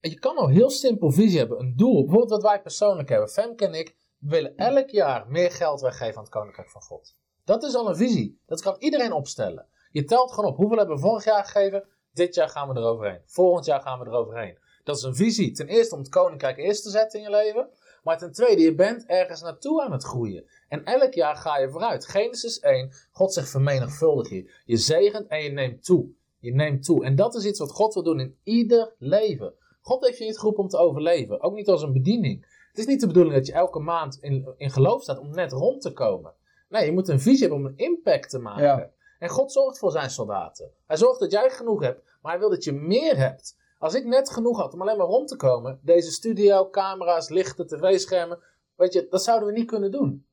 je 0.01 0.19
kan 0.19 0.37
al 0.37 0.49
heel 0.49 0.71
simpel 0.71 1.11
visie 1.11 1.39
hebben, 1.39 1.61
een 1.61 1.77
doel. 1.77 2.05
Bijvoorbeeld 2.05 2.31
wat 2.31 2.43
wij 2.43 2.63
persoonlijk 2.63 3.09
hebben. 3.09 3.29
Femke 3.29 3.67
en 3.67 3.75
ik 3.75 3.97
willen 4.19 4.57
elk 4.57 4.91
jaar 4.91 5.29
meer 5.29 5.51
geld 5.51 5.81
weggeven 5.81 6.17
aan 6.17 6.23
het 6.23 6.33
Koninkrijk 6.33 6.71
van 6.71 6.83
God. 6.83 7.17
Dat 7.45 7.63
is 7.63 7.75
al 7.75 7.89
een 7.89 7.97
visie. 7.97 8.41
Dat 8.47 8.63
kan 8.63 8.77
iedereen 8.79 9.13
opstellen. 9.13 9.67
Je 9.91 10.05
telt 10.05 10.33
gewoon 10.33 10.51
op. 10.51 10.57
Hoeveel 10.57 10.79
hebben 10.79 10.97
we 10.97 11.03
vorig 11.03 11.25
jaar 11.25 11.45
gegeven? 11.45 11.89
Dit 12.13 12.35
jaar 12.35 12.49
gaan 12.49 12.69
we 12.69 12.81
eroverheen. 12.81 13.21
Volgend 13.25 13.65
jaar 13.65 13.81
gaan 13.81 13.99
we 13.99 14.07
eroverheen. 14.07 14.59
Dat 14.85 14.97
is 14.97 15.03
een 15.03 15.15
visie. 15.17 15.53
Ten 15.53 15.69
eerste 15.69 15.95
om 15.95 16.01
het 16.01 16.11
Koninkrijk 16.11 16.57
eerst 16.57 16.83
te 16.83 16.91
zetten 16.91 17.19
in 17.19 17.25
je 17.25 17.37
leven. 17.37 17.69
Maar 18.07 18.19
ten 18.19 18.33
tweede, 18.33 18.63
je 18.63 18.75
bent 18.75 19.07
ergens 19.07 19.43
naartoe 19.43 19.83
aan 19.83 19.93
het 19.93 20.05
groeien. 20.05 20.45
En 20.69 20.85
elk 20.85 21.15
jaar 21.15 21.37
ga 21.37 21.59
je 21.59 21.71
vooruit. 21.71 22.07
Genesis 22.07 22.61
1, 22.61 22.91
God 23.11 23.33
zegt 23.33 23.51
vermenigvuldig 23.51 24.29
je. 24.29 24.51
Je 24.65 24.77
zegent 24.77 25.27
en 25.27 25.43
je 25.43 25.51
neemt 25.51 25.85
toe. 25.85 26.09
Je 26.39 26.55
neemt 26.55 26.85
toe. 26.85 27.05
En 27.05 27.17
dat 27.17 27.35
is 27.35 27.45
iets 27.45 27.59
wat 27.59 27.71
God 27.71 27.95
wil 27.95 28.03
doen 28.03 28.21
in 28.21 28.39
ieder 28.43 28.95
leven. 28.99 29.55
God 29.81 30.07
heeft 30.07 30.19
je 30.19 30.25
niet 30.25 30.39
geroepen 30.39 30.63
om 30.63 30.69
te 30.69 30.77
overleven. 30.77 31.41
Ook 31.41 31.55
niet 31.55 31.69
als 31.69 31.83
een 31.83 31.93
bediening. 31.93 32.47
Het 32.69 32.79
is 32.79 32.87
niet 32.87 33.01
de 33.01 33.07
bedoeling 33.07 33.35
dat 33.35 33.47
je 33.47 33.53
elke 33.53 33.79
maand 33.79 34.19
in, 34.21 34.55
in 34.57 34.71
geloof 34.71 35.03
staat 35.03 35.19
om 35.19 35.31
net 35.31 35.53
rond 35.53 35.83
te 35.83 35.93
komen. 35.93 36.35
Nee, 36.69 36.85
je 36.85 36.93
moet 36.93 37.09
een 37.09 37.21
visie 37.21 37.41
hebben 37.41 37.59
om 37.59 37.67
een 37.67 37.77
impact 37.77 38.31
te 38.31 38.39
maken. 38.39 38.65
Ja. 38.65 38.91
En 39.19 39.29
God 39.29 39.53
zorgt 39.53 39.79
voor 39.79 39.91
zijn 39.91 40.11
soldaten. 40.11 40.71
Hij 40.87 40.97
zorgt 40.97 41.21
dat 41.21 41.31
jij 41.31 41.51
genoeg 41.51 41.83
hebt, 41.83 42.03
maar 42.23 42.33
hij 42.33 42.41
wil 42.41 42.51
dat 42.51 42.65
je 42.65 42.73
meer 42.73 43.17
hebt. 43.17 43.57
Als 43.79 43.95
ik 43.95 44.05
net 44.05 44.31
genoeg 44.31 44.59
had 44.59 44.75
om 44.75 44.81
alleen 44.81 44.97
maar 44.97 45.07
rond 45.07 45.29
te 45.29 45.37
komen, 45.37 45.81
deze 45.83 46.11
studio, 46.11 46.71
camera's, 46.71 47.29
lichten, 47.29 47.67
tv-schermen, 47.67 48.39
weet 48.77 48.93
je, 48.93 49.07
dat 49.11 49.23
zouden 49.23 49.49
we 49.49 49.55
niet 49.55 49.67
kunnen 49.67 49.91
doen. 49.91 50.27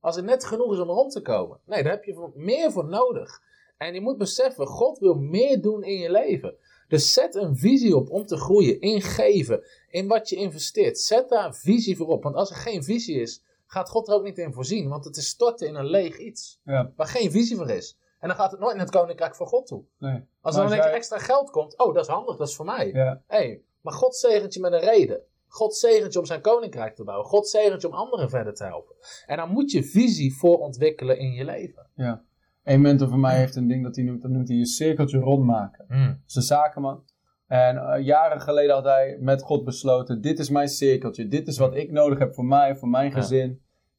Als 0.00 0.16
het 0.16 0.24
net 0.24 0.44
genoeg 0.44 0.72
is 0.72 0.78
om 0.78 0.88
rond 0.88 1.12
te 1.12 1.22
komen. 1.22 1.58
Nee, 1.64 1.82
daar 1.82 1.92
heb 1.92 2.04
je 2.04 2.30
meer 2.34 2.72
voor 2.72 2.84
nodig. 2.88 3.40
En 3.76 3.94
je 3.94 4.00
moet 4.00 4.18
beseffen, 4.18 4.66
God 4.66 4.98
wil 4.98 5.14
meer 5.14 5.60
doen 5.60 5.82
in 5.82 5.98
je 5.98 6.10
leven. 6.10 6.54
Dus 6.88 7.12
zet 7.12 7.34
een 7.34 7.56
visie 7.56 7.96
op 7.96 8.10
om 8.10 8.26
te 8.26 8.36
groeien, 8.36 8.80
in 8.80 9.02
geven, 9.02 9.64
in 9.90 10.06
wat 10.08 10.28
je 10.28 10.36
investeert. 10.36 10.98
Zet 10.98 11.28
daar 11.28 11.46
een 11.46 11.54
visie 11.54 11.96
voor 11.96 12.06
op. 12.06 12.22
Want 12.22 12.34
als 12.34 12.50
er 12.50 12.56
geen 12.56 12.84
visie 12.84 13.20
is, 13.20 13.42
gaat 13.66 13.88
God 13.88 14.08
er 14.08 14.14
ook 14.14 14.22
niet 14.22 14.38
in 14.38 14.52
voorzien. 14.52 14.88
Want 14.88 15.04
het 15.04 15.16
is 15.16 15.28
storten 15.28 15.66
in 15.66 15.74
een 15.74 15.86
leeg 15.86 16.18
iets, 16.18 16.60
Ja. 16.64 16.92
waar 16.96 17.06
geen 17.06 17.30
visie 17.30 17.56
voor 17.56 17.70
is. 17.70 17.98
En 18.20 18.28
dan 18.28 18.36
gaat 18.36 18.50
het 18.50 18.60
nooit 18.60 18.76
naar 18.76 18.84
het 18.84 18.94
koninkrijk 18.94 19.34
van 19.36 19.46
God 19.46 19.66
toe. 19.66 19.84
Nee. 19.98 20.24
Als 20.40 20.56
er 20.56 20.62
dan 20.62 20.72
een 20.72 20.82
zij- 20.82 20.92
extra 20.92 21.18
geld 21.18 21.50
komt, 21.50 21.78
oh, 21.78 21.94
dat 21.94 22.02
is 22.04 22.10
handig, 22.10 22.36
dat 22.36 22.48
is 22.48 22.56
voor 22.56 22.64
mij. 22.64 22.90
Ja. 22.92 23.22
hey, 23.26 23.62
maar 23.80 23.92
God 23.92 24.16
zegent 24.16 24.54
je 24.54 24.60
met 24.60 24.72
een 24.72 24.80
reden. 24.80 25.20
God 25.48 25.76
zegent 25.76 26.12
je 26.12 26.18
om 26.18 26.24
zijn 26.24 26.40
koninkrijk 26.40 26.94
te 26.94 27.04
bouwen. 27.04 27.26
God 27.26 27.48
zegent 27.48 27.80
je 27.82 27.88
om 27.88 27.94
anderen 27.94 28.30
verder 28.30 28.54
te 28.54 28.64
helpen. 28.64 28.94
En 29.26 29.36
dan 29.36 29.50
moet 29.50 29.70
je 29.70 29.84
visie 29.84 30.34
voor 30.34 30.58
ontwikkelen 30.58 31.18
in 31.18 31.32
je 31.32 31.44
leven. 31.44 31.86
ja. 31.94 32.22
Een 32.64 32.80
mentor 32.80 33.08
van 33.08 33.20
mij 33.20 33.36
heeft 33.36 33.56
een 33.56 33.66
ding 33.68 33.82
dat 33.84 33.96
hij 33.96 34.04
noemt, 34.04 34.22
dat 34.22 34.30
noemt 34.30 34.48
hij 34.48 34.56
je 34.56 34.66
cirkeltje 34.66 35.18
rondmaken. 35.18 35.84
Dat 35.88 36.16
is 36.26 36.34
een 36.34 36.42
zakenman. 36.42 37.04
En 37.46 37.76
eh, 37.76 38.04
jaren 38.04 38.40
geleden 38.40 38.74
had 38.74 38.84
hij 38.84 39.16
met 39.20 39.42
God 39.42 39.64
besloten: 39.64 40.20
dit 40.20 40.38
is 40.38 40.50
mijn 40.50 40.68
cirkeltje. 40.68 41.28
Dit 41.28 41.46
is 41.48 41.58
wat 41.58 41.74
ik 41.74 41.90
nodig 41.90 42.18
heb 42.18 42.34
voor 42.34 42.44
mij, 42.44 42.76
voor 42.76 42.88
mijn 42.88 43.10
Ja. 43.10 43.12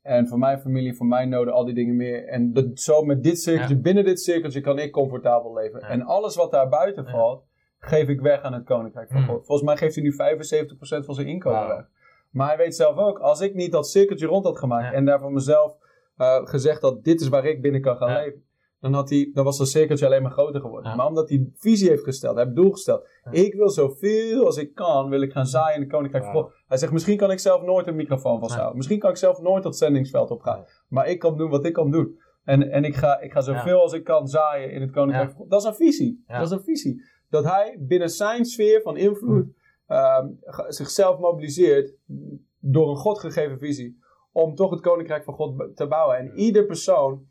En 0.01 0.27
voor 0.27 0.39
mijn 0.39 0.59
familie, 0.59 0.95
voor 0.95 1.05
mijn 1.05 1.29
noden, 1.29 1.53
al 1.53 1.65
die 1.65 1.73
dingen 1.73 1.95
meer. 1.95 2.27
En 2.27 2.53
dat, 2.53 2.79
zo 2.79 3.03
met 3.03 3.23
dit 3.23 3.39
cirkeltje, 3.39 3.77
binnen 3.77 4.03
dit 4.03 4.19
cirkeltje 4.19 4.61
kan 4.61 4.79
ik 4.79 4.91
comfortabel 4.91 5.53
leven. 5.53 5.79
Ja. 5.79 5.87
En 5.87 6.01
alles 6.01 6.35
wat 6.35 6.51
daar 6.51 6.69
buiten 6.69 7.07
valt, 7.07 7.43
geef 7.79 8.07
ik 8.07 8.21
weg 8.21 8.41
aan 8.41 8.53
het 8.53 8.63
koninkrijk 8.63 9.09
van 9.11 9.21
Mm. 9.21 9.27
God. 9.27 9.45
Volgens 9.45 9.67
mij 9.67 9.77
geeft 9.77 9.95
hij 9.95 10.03
nu 10.03 10.13
75% 10.13 11.05
van 11.05 11.15
zijn 11.15 11.27
inkomen 11.27 11.67
weg. 11.67 11.89
Maar 12.31 12.47
hij 12.47 12.57
weet 12.57 12.75
zelf 12.75 12.97
ook, 12.97 13.19
als 13.19 13.41
ik 13.41 13.53
niet 13.53 13.71
dat 13.71 13.87
cirkeltje 13.87 14.27
rond 14.27 14.45
had 14.45 14.59
gemaakt 14.59 14.93
en 14.93 15.05
daar 15.05 15.19
voor 15.19 15.31
mezelf 15.31 15.77
eh, 16.17 16.39
gezegd 16.43 16.81
had: 16.81 17.03
dit 17.03 17.21
is 17.21 17.27
waar 17.27 17.45
ik 17.45 17.61
binnen 17.61 17.81
kan 17.81 17.97
gaan 17.97 18.13
leven. 18.13 18.43
Dan, 18.81 18.93
had 18.93 19.09
hij, 19.09 19.29
dan 19.33 19.43
was 19.43 19.57
dat 19.57 19.69
cirkeltje 19.69 20.05
alleen 20.05 20.21
maar 20.21 20.31
groter 20.31 20.61
geworden. 20.61 20.89
Ja. 20.89 20.97
Maar 20.97 21.07
omdat 21.07 21.29
hij 21.29 21.49
visie 21.53 21.89
heeft 21.89 22.03
gesteld, 22.03 22.35
hij 22.35 22.43
heeft 22.43 22.55
doel 22.55 22.71
gesteld. 22.71 23.07
Ja. 23.23 23.31
Ik 23.31 23.53
wil 23.53 23.69
zoveel 23.69 24.45
als 24.45 24.57
ik 24.57 24.73
kan, 24.73 25.09
wil 25.09 25.21
ik 25.21 25.31
gaan 25.31 25.45
zaaien 25.45 25.75
in 25.75 25.81
de 25.81 25.87
Koninkrijk 25.87 26.23
van. 26.23 26.33
God. 26.33 26.53
Hij 26.67 26.77
zegt, 26.77 26.91
misschien 26.91 27.17
kan 27.17 27.31
ik 27.31 27.39
zelf 27.39 27.61
nooit 27.61 27.87
een 27.87 27.95
microfoon 27.95 28.39
vasthouden. 28.39 28.77
Misschien 28.77 28.99
kan 28.99 29.09
ik 29.09 29.17
zelf 29.17 29.41
nooit 29.41 29.63
dat 29.63 29.77
zendingsveld 29.77 30.31
opgaan. 30.31 30.65
Maar 30.87 31.07
ik 31.07 31.19
kan 31.19 31.37
doen 31.37 31.49
wat 31.49 31.65
ik 31.65 31.73
kan 31.73 31.91
doen. 31.91 32.19
En, 32.43 32.71
en 32.71 32.83
ik, 32.83 32.95
ga, 32.95 33.19
ik 33.19 33.31
ga 33.31 33.41
zoveel 33.41 33.81
als 33.81 33.93
ik 33.93 34.03
kan 34.03 34.27
zaaien 34.27 34.71
in 34.71 34.81
het 34.81 34.91
Koninkrijk 34.91 35.29
van 35.29 35.37
God. 35.37 35.49
Dat 35.49 35.61
is 35.61 35.67
een 35.67 35.75
visie. 35.75 36.23
Dat 36.27 36.41
is 36.41 36.51
een 36.51 36.63
visie. 36.63 37.01
Dat 37.29 37.43
hij 37.43 37.77
binnen 37.79 38.09
zijn 38.09 38.45
sfeer 38.45 38.81
van 38.81 38.97
invloed 38.97 39.45
ehm, 39.87 40.27
zichzelf 40.67 41.19
mobiliseert 41.19 41.95
door 42.59 42.89
een 42.89 42.95
God 42.95 43.19
gegeven 43.19 43.59
visie. 43.59 43.99
Om 44.31 44.55
toch 44.55 44.71
het 44.71 44.81
Koninkrijk 44.81 45.23
van 45.23 45.33
God 45.33 45.75
te 45.75 45.87
bouwen. 45.87 46.17
En 46.17 46.37
ieder 46.37 46.65
persoon, 46.65 47.25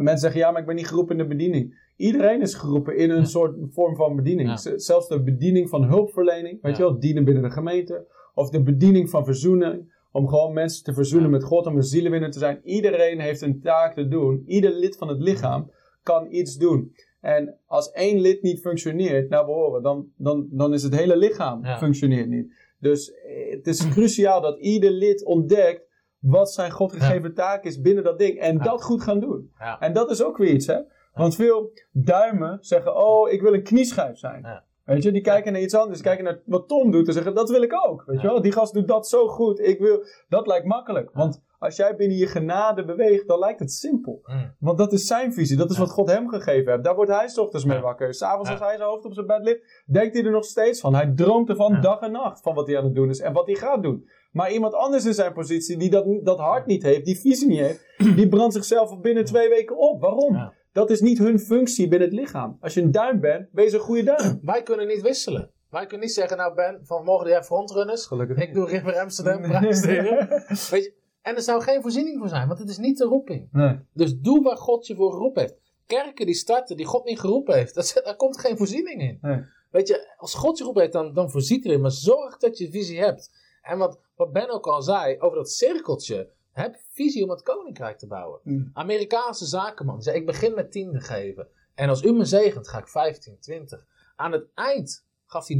mensen 0.00 0.18
zeggen 0.18 0.40
ja, 0.40 0.50
maar 0.50 0.60
ik 0.60 0.66
ben 0.66 0.76
niet 0.76 0.86
geroepen 0.86 1.16
in 1.16 1.22
de 1.22 1.28
bediening. 1.28 1.90
Iedereen 1.96 2.40
is 2.40 2.54
geroepen 2.54 2.96
in 2.96 3.10
een 3.10 3.26
soort 3.26 3.56
vorm 3.68 3.96
van 3.96 4.16
bediening. 4.16 4.48
Ja. 4.48 4.78
Zelfs 4.78 5.08
de 5.08 5.22
bediening 5.22 5.68
van 5.68 5.84
hulpverlening, 5.84 6.62
weet 6.62 6.76
je 6.76 6.82
wel, 6.82 6.98
dienen 6.98 7.24
binnen 7.24 7.42
de 7.42 7.50
gemeente. 7.50 8.06
Of 8.34 8.50
de 8.50 8.62
bediening 8.62 9.10
van 9.10 9.24
verzoening, 9.24 9.92
om 10.12 10.28
gewoon 10.28 10.52
mensen 10.52 10.84
te 10.84 10.92
verzoenen 10.92 11.30
met 11.30 11.44
God, 11.44 11.66
om 11.66 11.76
een 11.76 11.82
zielenwinner 11.82 12.30
te 12.30 12.38
zijn. 12.38 12.60
Iedereen 12.64 13.20
heeft 13.20 13.40
een 13.40 13.60
taak 13.60 13.94
te 13.94 14.08
doen. 14.08 14.42
Ieder 14.46 14.70
lid 14.70 14.96
van 14.96 15.08
het 15.08 15.20
lichaam 15.20 15.70
kan 16.02 16.26
iets 16.30 16.56
doen. 16.56 16.94
En 17.20 17.58
als 17.66 17.90
één 17.90 18.20
lid 18.20 18.42
niet 18.42 18.60
functioneert 18.60 19.28
naar 19.28 19.44
behoren, 19.44 19.82
dan, 19.82 20.06
dan, 20.16 20.46
dan 20.50 20.72
is 20.72 20.82
het 20.82 20.96
hele 20.96 21.16
lichaam 21.16 21.64
functioneert 21.64 22.28
niet. 22.28 22.52
Dus 22.78 23.12
eh, 23.12 23.50
het 23.50 23.66
is 23.66 23.88
cruciaal 23.88 24.40
dat 24.40 24.58
ieder 24.58 24.90
lid 24.90 25.24
ontdekt 25.24 25.90
wat 26.22 26.52
zijn 26.52 26.70
God 26.70 26.92
gegeven 26.92 27.34
taak 27.34 27.64
is 27.64 27.80
binnen 27.80 28.04
dat 28.04 28.18
ding. 28.18 28.38
En 28.38 28.56
Ja. 28.56 28.62
dat 28.64 28.82
goed 28.82 29.02
gaan 29.02 29.20
doen. 29.20 29.52
Ja. 29.58 29.80
En 29.80 29.92
dat 29.92 30.10
is 30.10 30.22
ook 30.24 30.36
weer 30.36 30.50
iets, 30.50 30.66
hè. 30.66 30.78
Want 31.14 31.34
veel 31.34 31.70
duimen 31.92 32.58
zeggen, 32.60 32.96
oh, 32.96 33.30
ik 33.30 33.42
wil 33.42 33.54
een 33.54 33.62
knieschijf 33.62 34.18
zijn. 34.18 34.42
Ja. 34.42 34.64
Weet 34.84 35.02
je, 35.02 35.12
die 35.12 35.22
kijken 35.22 35.52
naar 35.52 35.60
iets 35.60 35.74
anders, 35.74 36.00
kijken 36.00 36.24
naar 36.24 36.40
wat 36.44 36.68
Tom 36.68 36.90
doet 36.90 37.06
en 37.06 37.12
zeggen, 37.12 37.34
dat 37.34 37.50
wil 37.50 37.62
ik 37.62 37.72
ook. 37.88 38.02
Weet 38.06 38.20
je 38.20 38.26
Ja. 38.26 38.32
wel, 38.32 38.42
die 38.42 38.52
gast 38.52 38.72
doet 38.74 38.88
dat 38.88 39.08
zo 39.08 39.26
goed, 39.28 39.60
ik 39.60 39.78
wil, 39.78 40.04
dat 40.28 40.46
lijkt 40.46 40.66
makkelijk. 40.66 41.10
Want 41.12 41.42
als 41.58 41.76
jij 41.76 41.96
binnen 41.96 42.16
je 42.16 42.26
genade 42.26 42.84
beweegt, 42.84 43.28
dan 43.28 43.38
lijkt 43.38 43.60
het 43.60 43.72
simpel. 43.72 44.20
Mm. 44.24 44.54
Want 44.58 44.78
dat 44.78 44.92
is 44.92 45.06
zijn 45.06 45.32
visie, 45.32 45.56
dat 45.56 45.70
is 45.70 45.76
Ja. 45.76 45.82
wat 45.82 45.90
God 45.90 46.10
hem 46.10 46.28
gegeven 46.28 46.72
heeft. 46.72 46.84
Daar 46.84 46.94
wordt 46.94 47.10
hij 47.10 47.28
's 47.28 47.38
ochtends 47.38 47.64
mee 47.64 47.76
Ja. 47.76 47.82
wakker. 47.82 48.14
S'avonds 48.14 48.48
Ja. 48.48 48.54
als 48.54 48.64
hij 48.64 48.76
zijn 48.76 48.88
hoofd 48.88 49.04
op 49.04 49.14
zijn 49.14 49.26
bed 49.26 49.42
ligt, 49.42 49.82
denkt 49.86 50.14
hij 50.14 50.24
er 50.24 50.30
nog 50.30 50.44
steeds 50.44 50.80
van. 50.80 50.94
Hij 50.94 51.12
droomt 51.16 51.48
ervan 51.48 51.72
Ja. 51.72 51.80
dag 51.80 52.00
en 52.00 52.12
nacht 52.12 52.40
van 52.42 52.54
wat 52.54 52.66
hij 52.66 52.78
aan 52.78 52.84
het 52.84 52.94
doen 52.94 53.08
is 53.08 53.20
en 53.20 53.32
wat 53.32 53.46
hij 53.46 53.54
gaat 53.56 53.82
doen. 53.82 54.08
Maar 54.32 54.52
iemand 54.52 54.74
anders 54.74 55.04
in 55.04 55.14
zijn 55.14 55.32
positie, 55.32 55.76
die 55.76 55.90
dat, 55.90 56.06
dat 56.24 56.38
hart 56.38 56.66
niet 56.66 56.82
heeft, 56.82 57.04
die 57.04 57.18
visie 57.18 57.48
niet 57.48 57.58
heeft, 57.58 57.80
die 58.16 58.28
brandt 58.28 58.54
zichzelf 58.54 59.00
binnen 59.00 59.24
twee 59.24 59.48
weken 59.48 59.76
op. 59.78 60.00
Waarom? 60.00 60.34
Ja. 60.34 60.52
Dat 60.72 60.90
is 60.90 61.00
niet 61.00 61.18
hun 61.18 61.38
functie 61.38 61.88
binnen 61.88 62.08
het 62.08 62.18
lichaam. 62.18 62.56
Als 62.60 62.74
je 62.74 62.80
een 62.82 62.90
duim 62.90 63.20
bent, 63.20 63.48
wees 63.52 63.72
een 63.72 63.80
goede 63.80 64.02
duim. 64.02 64.38
Wij 64.52 64.62
kunnen 64.62 64.86
niet 64.86 65.02
wisselen. 65.02 65.50
Wij 65.70 65.86
kunnen 65.86 66.06
niet 66.06 66.14
zeggen, 66.14 66.36
nou 66.36 66.54
Ben, 66.54 66.80
vanmorgen 66.82 67.24
doe 67.24 67.32
jij 67.34 67.42
frontrunners. 67.42 68.06
Gelukkig. 68.06 68.36
Ik 68.38 68.54
doe 68.54 68.66
River 68.66 68.98
Amsterdam. 68.98 69.42
Weet 70.70 70.84
je, 70.84 70.92
en 71.22 71.34
er 71.36 71.42
zou 71.42 71.62
geen 71.62 71.82
voorziening 71.82 72.18
voor 72.18 72.28
zijn, 72.28 72.46
want 72.48 72.58
het 72.58 72.68
is 72.68 72.78
niet 72.78 72.98
de 72.98 73.04
roeping. 73.04 73.48
Nee. 73.52 73.78
Dus 73.92 74.18
doe 74.18 74.42
waar 74.42 74.56
God 74.56 74.86
je 74.86 74.94
voor 74.94 75.12
geroepen 75.12 75.40
heeft. 75.42 75.54
Kerken 75.86 76.26
die 76.26 76.34
starten, 76.34 76.76
die 76.76 76.86
God 76.86 77.04
niet 77.04 77.20
geroepen 77.20 77.54
heeft, 77.54 77.74
daar, 77.74 77.84
zit- 77.84 78.04
daar 78.04 78.16
komt 78.16 78.38
geen 78.40 78.56
voorziening 78.56 79.00
in. 79.02 79.18
Nee. 79.20 79.40
Weet 79.70 79.88
je, 79.88 80.14
als 80.16 80.34
God 80.34 80.50
je 80.52 80.56
geroepen 80.58 80.80
heeft, 80.82 80.94
dan, 80.94 81.14
dan 81.14 81.30
voorziet 81.30 81.64
erin. 81.64 81.80
Maar 81.80 81.90
zorg 81.90 82.36
dat 82.36 82.58
je 82.58 82.70
visie 82.70 82.98
hebt. 83.00 83.30
En 83.62 83.78
wat, 83.78 84.00
wat 84.16 84.32
Ben 84.32 84.50
ook 84.50 84.66
al 84.66 84.82
zei 84.82 85.18
over 85.18 85.36
dat 85.36 85.50
cirkeltje. 85.50 86.30
Heb 86.52 86.76
visie 86.92 87.24
om 87.24 87.30
het 87.30 87.42
koninkrijk 87.42 87.98
te 87.98 88.06
bouwen. 88.06 88.40
Mm. 88.42 88.70
Amerikaanse 88.72 89.46
zakenman 89.46 90.02
zei: 90.02 90.16
Ik 90.16 90.26
begin 90.26 90.54
met 90.54 90.72
tiende 90.72 91.00
geven. 91.00 91.48
En 91.74 91.88
als 91.88 92.02
u 92.02 92.12
me 92.12 92.24
zegent, 92.24 92.68
ga 92.68 92.78
ik 92.78 92.88
15, 92.88 93.38
20. 93.40 93.86
Aan 94.16 94.32
het 94.32 94.46
eind 94.54 95.06
gaf 95.26 95.46
hij 95.46 95.56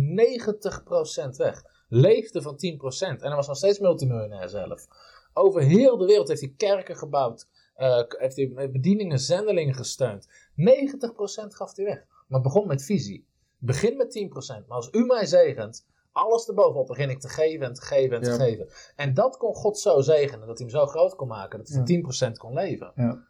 90% 1.32 1.37
weg. 1.37 1.62
Leefde 1.88 2.42
van 2.42 2.54
10%. 2.54 2.59
En 2.99 3.18
hij 3.21 3.35
was 3.35 3.47
nog 3.47 3.56
steeds 3.56 3.78
multimiljonair 3.78 4.49
zelf. 4.49 4.87
Over 5.32 5.62
heel 5.62 5.97
de 5.97 6.04
wereld 6.04 6.28
heeft 6.28 6.40
hij 6.40 6.54
kerken 6.56 6.97
gebouwd. 6.97 7.49
eh, 7.75 8.02
heeft 8.09 8.37
hij 8.37 8.71
bedieningen, 8.71 9.18
zendelingen 9.18 9.75
gesteund. 9.75 10.28
90% 10.54 11.54
gaf 11.54 11.76
hij 11.76 11.85
weg. 11.85 12.04
Maar 12.28 12.40
begon 12.40 12.66
met 12.66 12.85
visie. 12.85 13.26
Begin 13.59 13.97
met 13.97 14.11
10%. 14.11 14.66
Maar 14.66 14.76
als 14.76 14.88
u 14.90 15.04
mij 15.04 15.26
zegent, 15.26 15.87
alles 16.12 16.49
erbovenop 16.49 16.87
begin 16.87 17.11
ik 17.11 17.21
te 17.21 17.28
geven 17.28 17.66
en 17.66 17.73
te 17.75 17.83
geven 17.83 18.16
en 18.16 18.23
te 18.23 18.31
Ja. 18.31 18.37
geven. 18.37 18.69
En 18.97 19.14
dat 19.14 19.37
kon 19.37 19.54
God 19.54 19.78
zo 19.78 20.00
zegenen. 20.00 20.47
Dat 20.47 20.59
hij 20.59 20.66
hem 20.66 20.76
zo 20.76 20.87
groot 20.87 21.14
kon 21.16 21.28
maken. 21.28 21.59
Dat 21.59 21.69
hij 21.69 21.76
van 21.76 21.85
10% 21.85 22.38
kon 22.38 22.52
leven. 22.52 22.92
Ja. 22.95 23.26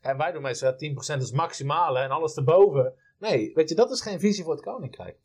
En 0.00 0.16
wij 0.16 0.32
doen 0.32 0.42
meestal 0.42 0.68
ja, 0.68 0.76
10% 0.76 1.22
is 1.22 1.32
maximale 1.32 1.98
en 1.98 2.10
alles 2.10 2.34
erboven. 2.36 2.94
Nee, 3.18 3.54
weet 3.54 3.68
je, 3.68 3.74
dat 3.74 3.90
is 3.90 4.00
geen 4.00 4.20
visie 4.20 4.44
voor 4.44 4.52
het 4.52 4.62
koninkrijk. 4.62 5.18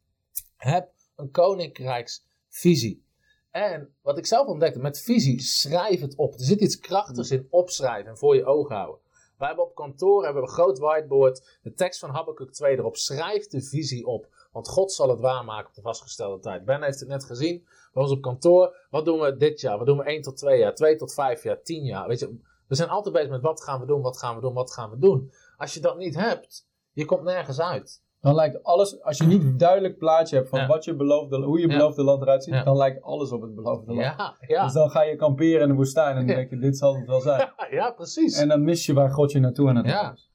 Heb 0.57 0.91
een 1.15 1.31
koninkrijksvisie. 1.31 3.05
En 3.51 3.95
wat 4.01 4.17
ik 4.17 4.25
zelf 4.25 4.47
ontdekte, 4.47 4.79
met 4.79 5.01
visie, 5.01 5.41
schrijf 5.41 6.01
het 6.01 6.15
op. 6.15 6.33
Er 6.33 6.43
zit 6.43 6.61
iets 6.61 6.79
krachtigs 6.79 7.31
in 7.31 7.47
opschrijven 7.49 8.09
en 8.11 8.17
voor 8.17 8.35
je 8.35 8.45
ogen 8.45 8.75
houden. 8.75 9.01
Wij 9.37 9.47
hebben 9.47 9.65
op 9.65 9.75
kantoor 9.75 10.23
hebben 10.23 10.41
we 10.41 10.47
een 10.47 10.53
groot 10.53 10.79
whiteboard, 10.79 11.59
de 11.61 11.73
tekst 11.73 11.99
van 11.99 12.09
Habakkuk 12.09 12.51
2 12.51 12.77
erop. 12.77 12.97
Schrijf 12.97 13.47
de 13.47 13.61
visie 13.61 14.05
op, 14.05 14.27
want 14.53 14.67
God 14.69 14.91
zal 14.91 15.09
het 15.09 15.19
waarmaken 15.19 15.67
op 15.67 15.73
de 15.73 15.81
vastgestelde 15.81 16.39
tijd. 16.39 16.65
Ben 16.65 16.83
heeft 16.83 16.99
het 16.99 17.09
net 17.09 17.25
gezien, 17.25 17.63
bij 17.93 18.03
ons 18.03 18.11
op 18.11 18.21
kantoor. 18.21 18.75
Wat 18.89 19.05
doen 19.05 19.19
we 19.19 19.37
dit 19.37 19.61
jaar? 19.61 19.77
Wat 19.77 19.85
doen 19.87 19.97
we 19.97 20.03
1 20.03 20.21
tot 20.21 20.37
2 20.37 20.59
jaar, 20.59 20.73
2 20.75 20.95
tot 20.95 21.13
5 21.13 21.43
jaar, 21.43 21.61
10 21.61 21.83
jaar? 21.83 22.07
Weet 22.07 22.19
je, 22.19 22.37
we 22.67 22.75
zijn 22.75 22.89
altijd 22.89 23.13
bezig 23.15 23.29
met 23.29 23.41
wat 23.41 23.63
gaan 23.63 23.79
we 23.79 23.85
doen, 23.85 24.01
wat 24.01 24.17
gaan 24.17 24.35
we 24.35 24.41
doen, 24.41 24.53
wat 24.53 24.73
gaan 24.73 24.89
we 24.89 24.97
doen. 24.97 25.31
Als 25.57 25.73
je 25.73 25.79
dat 25.79 25.97
niet 25.97 26.15
hebt, 26.15 26.67
je 26.91 27.05
komt 27.05 27.23
nergens 27.23 27.59
uit. 27.61 28.01
Dan 28.21 28.35
lijkt 28.35 28.63
alles, 28.63 29.01
als 29.01 29.17
je 29.17 29.23
niet 29.23 29.41
een 29.43 29.57
duidelijk 29.57 29.97
plaatje 29.97 30.35
hebt 30.35 30.49
van 30.49 30.59
Ja. 30.59 30.67
wat 30.67 30.83
je 30.83 30.95
beloofde, 30.95 31.41
hoe 31.41 31.59
je 31.59 31.67
Ja. 31.67 31.77
beloofde 31.77 32.03
land 32.03 32.21
eruit 32.21 32.43
ziet, 32.43 32.53
Ja. 32.53 32.63
dan 32.63 32.77
lijkt 32.77 33.01
alles 33.01 33.31
op 33.31 33.41
het 33.41 33.55
beloofde 33.55 33.93
land. 33.93 33.99
Ja, 34.17 34.35
ja. 34.47 34.63
Dus 34.63 34.73
dan 34.73 34.89
ga 34.89 35.01
je 35.01 35.15
kamperen 35.15 35.61
in 35.61 35.67
de 35.67 35.73
woestijn 35.73 36.15
en 36.17 36.27
dan 36.27 36.35
denk 36.35 36.49
je, 36.49 36.57
dit 36.57 36.77
zal 36.77 36.95
het 36.95 37.07
wel 37.07 37.21
zijn. 37.21 37.39
Ja, 37.39 37.67
ja, 37.79 37.91
precies. 37.91 38.37
En 38.37 38.47
dan 38.47 38.63
mis 38.63 38.85
je 38.85 38.93
waar 38.93 39.09
God 39.11 39.31
je 39.31 39.39
naartoe 39.39 39.69
aan 39.69 39.75
het 39.75 39.85
Ja. 39.85 39.91
brengen 39.97 40.13
is. 40.15 40.31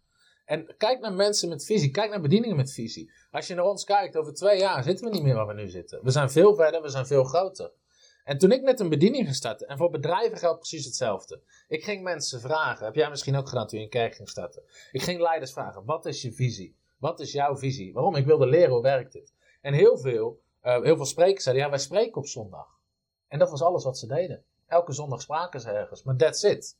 En 0.48 0.76
kijk 0.76 1.00
naar 1.00 1.12
mensen 1.12 1.48
met 1.48 1.64
visie. 1.64 1.90
Kijk 1.90 2.10
naar 2.10 2.20
bedieningen 2.20 2.56
met 2.56 2.72
visie. 2.72 3.12
Als 3.30 3.46
je 3.46 3.54
naar 3.54 3.64
ons 3.64 3.84
kijkt, 3.84 4.16
over 4.16 4.34
twee 4.34 4.58
jaar 4.58 4.82
zitten 4.82 5.06
we 5.06 5.12
niet 5.12 5.22
meer 5.22 5.34
waar 5.34 5.46
we 5.46 5.52
nu 5.52 5.68
zitten. 5.68 6.04
We 6.04 6.10
zijn 6.10 6.30
veel 6.30 6.54
verder, 6.54 6.82
we 6.82 6.88
zijn 6.88 7.06
veel 7.06 7.24
groter. 7.24 7.72
En 8.24 8.38
toen 8.38 8.52
ik 8.52 8.62
net 8.62 8.80
een 8.80 8.88
bediening 8.88 9.24
ging 9.24 9.36
starten, 9.36 9.68
en 9.68 9.76
voor 9.76 9.90
bedrijven 9.90 10.38
geldt 10.38 10.58
precies 10.58 10.84
hetzelfde. 10.84 11.42
Ik 11.68 11.84
ging 11.84 12.02
mensen 12.02 12.40
vragen, 12.40 12.84
heb 12.84 12.94
jij 12.94 13.10
misschien 13.10 13.36
ook 13.36 13.48
gedaan 13.48 13.66
toen 13.66 13.78
je 13.78 13.84
een 13.84 13.90
kerk 13.90 14.14
ging 14.14 14.28
starten. 14.28 14.62
Ik 14.92 15.02
ging 15.02 15.20
leiders 15.20 15.52
vragen, 15.52 15.84
wat 15.84 16.06
is 16.06 16.22
je 16.22 16.32
visie? 16.32 16.76
Wat 16.98 17.20
is 17.20 17.32
jouw 17.32 17.56
visie? 17.56 17.92
Waarom? 17.92 18.14
Ik 18.14 18.26
wilde 18.26 18.46
leren, 18.46 18.70
hoe 18.70 18.82
werkt 18.82 19.12
dit? 19.12 19.34
En 19.60 19.74
heel 19.74 19.98
veel, 19.98 20.40
eh, 20.60 20.82
heel 20.82 20.96
veel 20.96 21.04
sprekers 21.04 21.42
zeiden, 21.42 21.64
ja 21.64 21.70
wij 21.70 21.78
spreken 21.78 22.16
op 22.16 22.26
zondag. 22.26 22.78
En 23.28 23.38
dat 23.38 23.50
was 23.50 23.62
alles 23.62 23.84
wat 23.84 23.98
ze 23.98 24.06
deden. 24.06 24.44
Elke 24.66 24.92
zondag 24.92 25.20
spraken 25.20 25.60
ze 25.60 25.70
ergens, 25.70 26.02
maar 26.02 26.16
that's 26.16 26.42
it. 26.42 26.78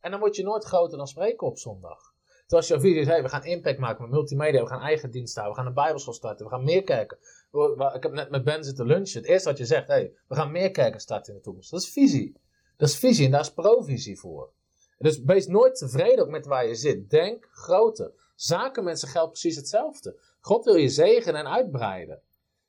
En 0.00 0.10
dan 0.10 0.20
word 0.20 0.36
je 0.36 0.42
nooit 0.42 0.64
groter 0.64 0.98
dan 0.98 1.06
spreken 1.08 1.46
op 1.46 1.58
zondag. 1.58 2.09
Terwijl 2.50 2.80
visie 2.80 3.00
is, 3.00 3.06
hey, 3.06 3.22
we 3.22 3.28
gaan 3.28 3.44
impact 3.44 3.78
maken 3.78 4.02
met 4.02 4.10
multimedia, 4.10 4.62
we 4.62 4.68
gaan 4.68 4.80
eigen 4.80 5.10
dienst 5.10 5.34
houden, 5.34 5.54
we 5.56 5.60
gaan 5.62 5.68
een 5.70 5.82
bijbelschool 5.82 6.14
starten, 6.14 6.44
we 6.46 6.52
gaan 6.52 6.64
meer 6.64 6.84
we- 7.50 7.92
Ik 7.94 8.02
heb 8.02 8.12
net 8.12 8.30
met 8.30 8.44
Ben 8.44 8.64
zitten 8.64 8.86
lunchen. 8.86 9.20
Het 9.20 9.30
eerste 9.30 9.48
wat 9.48 9.58
je 9.58 9.64
zegt, 9.64 9.86
hey, 9.86 10.12
we 10.28 10.34
gaan 10.34 10.50
meer 10.50 10.70
kerken 10.70 11.00
starten 11.00 11.32
in 11.32 11.38
de 11.38 11.44
toekomst. 11.44 11.70
Dat 11.70 11.80
is 11.80 11.88
visie. 11.88 12.36
Dat 12.76 12.88
is 12.88 12.98
visie 12.98 13.24
en 13.24 13.30
daar 13.30 13.40
is 13.40 13.52
provisie 13.52 14.18
voor. 14.18 14.50
Dus 14.98 15.22
wees 15.22 15.46
nooit 15.46 15.76
tevreden 15.76 16.30
met 16.30 16.46
waar 16.46 16.66
je 16.66 16.74
zit. 16.74 17.10
Denk 17.10 17.48
groter. 17.52 18.12
Zakenmensen 18.34 19.08
geldt 19.08 19.30
precies 19.30 19.56
hetzelfde. 19.56 20.16
God 20.40 20.64
wil 20.64 20.76
je 20.76 20.88
zegenen 20.88 21.40
en 21.40 21.48
uitbreiden. 21.48 22.20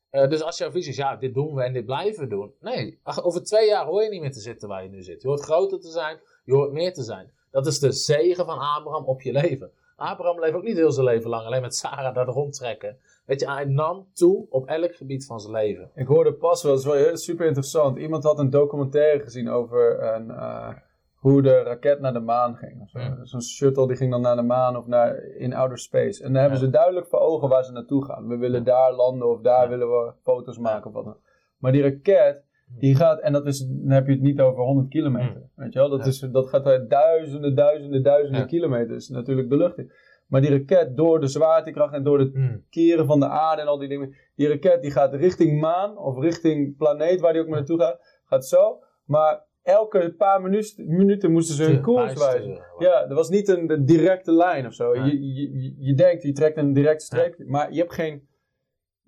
Eh, 0.10 0.30
dus 0.30 0.42
als 0.42 0.58
jouw 0.58 0.72
visie 0.72 0.92
is, 0.92 0.98
ja, 0.98 1.16
dit 1.16 1.34
doen 1.34 1.56
we 1.56 1.64
en 1.64 1.74
dit 1.74 1.86
blijven 1.86 2.24
we 2.24 2.30
doen. 2.30 2.54
Nee, 2.60 3.00
over 3.04 3.44
twee 3.44 3.68
jaar 3.68 3.86
hoor 3.86 4.04
je 4.04 4.10
niet 4.10 4.22
meer 4.22 4.32
te 4.32 4.40
zitten 4.40 4.68
waar 4.68 4.84
je 4.84 4.90
nu 4.90 5.02
zit. 5.02 5.22
Je 5.22 5.28
hoort 5.28 5.42
groter 5.42 5.80
te 5.80 5.90
zijn, 5.90 6.20
je 6.44 6.54
hoort 6.54 6.72
meer 6.72 6.94
te 6.94 7.04
zijn. 7.04 7.32
Dat 7.52 7.68
is 7.68 7.80
de 7.80 7.92
zegen 7.92 8.46
van 8.46 8.58
Abraham 8.60 9.06
op 9.06 9.22
je 9.22 9.32
leven. 9.32 9.72
Abraham 9.96 10.40
leeft 10.40 10.54
ook 10.54 10.64
niet 10.64 10.78
heel 10.78 10.92
zijn 10.92 11.06
leven 11.06 11.30
lang, 11.30 11.46
alleen 11.46 11.62
met 11.62 11.76
Sarah 11.76 12.16
daar 12.16 12.26
rondtrekken. 12.28 12.98
Weet 13.26 13.40
je, 13.40 13.52
hij 13.52 13.66
nam 13.66 14.08
toe 14.14 14.46
op 14.50 14.66
elk 14.68 14.96
gebied 14.96 15.26
van 15.26 15.40
zijn 15.40 15.54
leven. 15.54 15.90
Ik 15.96 16.08
hoorde 16.08 16.34
pas 16.34 16.64
wel, 16.64 16.72
dat 16.72 16.82
is 16.82 16.88
wel 16.88 16.96
heel- 16.96 17.18
super 17.18 17.46
interessant. 17.46 17.98
Iemand 17.98 18.24
had 18.24 18.40
een 18.40 18.50
documentaire 18.50 19.20
gezien 19.24 19.50
over 19.50 20.04
een, 20.14 20.32
eh, 20.32 20.70
hoe 21.16 21.42
de 21.42 21.62
raket 21.64 22.00
naar 22.00 22.14
de 22.14 22.20
maan 22.20 22.56
ging. 22.56 22.90
Ja. 22.94 23.18
Zo'n 23.24 23.42
shuttle 23.42 23.88
die 23.88 23.96
ging 23.96 24.12
dan 24.12 24.22
naar 24.22 24.36
de 24.36 24.42
maan 24.42 24.78
of 24.78 24.88
naar, 24.88 25.24
in 25.24 25.54
outer 25.54 25.78
space. 25.78 26.24
En 26.24 26.34
dan 26.34 26.42
hebben 26.42 26.60
Ja. 26.60 26.66
ze 26.66 26.72
duidelijk 26.72 27.08
voor 27.08 27.20
ogen 27.20 27.50
waar 27.50 27.64
ze 27.64 27.72
naartoe 27.72 28.06
gaan. 28.06 28.28
We 28.28 28.38
willen 28.38 28.64
daar 28.64 28.94
landen 28.94 29.30
of 29.30 29.42
daar 29.42 29.64
Ja. 29.64 29.70
willen 29.70 29.88
we 29.88 30.12
foto's 30.24 30.58
maken 30.58 30.88
of 30.88 30.94
wat 30.94 31.06
dan. 31.06 31.18
Maar 31.58 31.72
die 31.72 31.82
raket, 31.82 32.44
die 32.80 32.96
gaat, 32.96 33.20
en 33.20 33.34
dat 33.34 33.46
is, 33.46 33.60
dan 33.68 33.90
heb 33.92 34.06
je 34.06 34.12
het 34.12 34.22
niet 34.22 34.40
over 34.42 34.64
100 34.64 34.90
kilometer. 34.90 35.42
Weet 35.56 35.74
je 35.74 35.80
wel? 35.80 35.90
Dat, 35.90 36.00
Ja. 36.00 36.06
is, 36.06 36.20
dat 36.20 36.48
gaat 36.50 36.66
uit 36.66 36.90
duizenden, 36.90 37.56
duizenden, 37.56 38.04
duizenden 38.04 38.42
Ja. 38.42 38.46
kilometers 38.48 39.10
natuurlijk 39.10 39.50
de 39.50 39.58
lucht 39.58 39.78
in. 39.78 39.92
Maar 40.28 40.42
die 40.42 40.50
raket, 40.50 40.98
door 40.98 41.20
de 41.20 41.28
zwaartekracht 41.28 41.94
en 41.94 42.04
door 42.04 42.18
de 42.18 42.60
keren 42.70 43.06
van 43.06 43.20
de 43.20 43.28
aarde 43.28 43.62
en 43.62 43.68
al 43.68 43.78
die 43.78 43.90
dingen. 43.90 44.14
Die 44.36 44.48
raket 44.48 44.82
die 44.82 44.92
gaat 44.92 45.14
richting 45.14 45.60
maan 45.60 45.98
of 45.98 46.20
richting 46.20 46.78
planeet, 46.78 47.20
waar 47.20 47.34
die 47.34 47.42
ook 47.42 47.48
maar 47.48 47.58
naartoe 47.58 47.80
gaat, 47.80 48.20
gaat 48.26 48.46
zo. 48.46 48.80
Maar 49.06 49.44
elke 49.64 50.14
paar 50.18 50.42
minu- 50.42 50.74
minuten 50.78 51.32
moesten 51.32 51.56
ze 51.56 51.64
hun 51.64 51.82
koers 51.82 52.14
wijzen. 52.14 52.60
Ja, 52.78 53.08
er 53.10 53.16
was 53.16 53.30
niet 53.30 53.48
een, 53.48 53.86
directe 53.86 54.32
lijn 54.34 54.66
of 54.66 54.74
zo. 54.74 54.96
Je, 54.96 55.34
je- 55.34 55.76
je 55.78 55.94
denkt, 55.94 56.24
je 56.24 56.32
trekt 56.32 56.58
een 56.58 56.74
directe 56.74 57.06
streep, 57.06 57.36
maar 57.46 57.72
je 57.74 57.80
hebt 57.80 57.94
geen, 57.94 58.28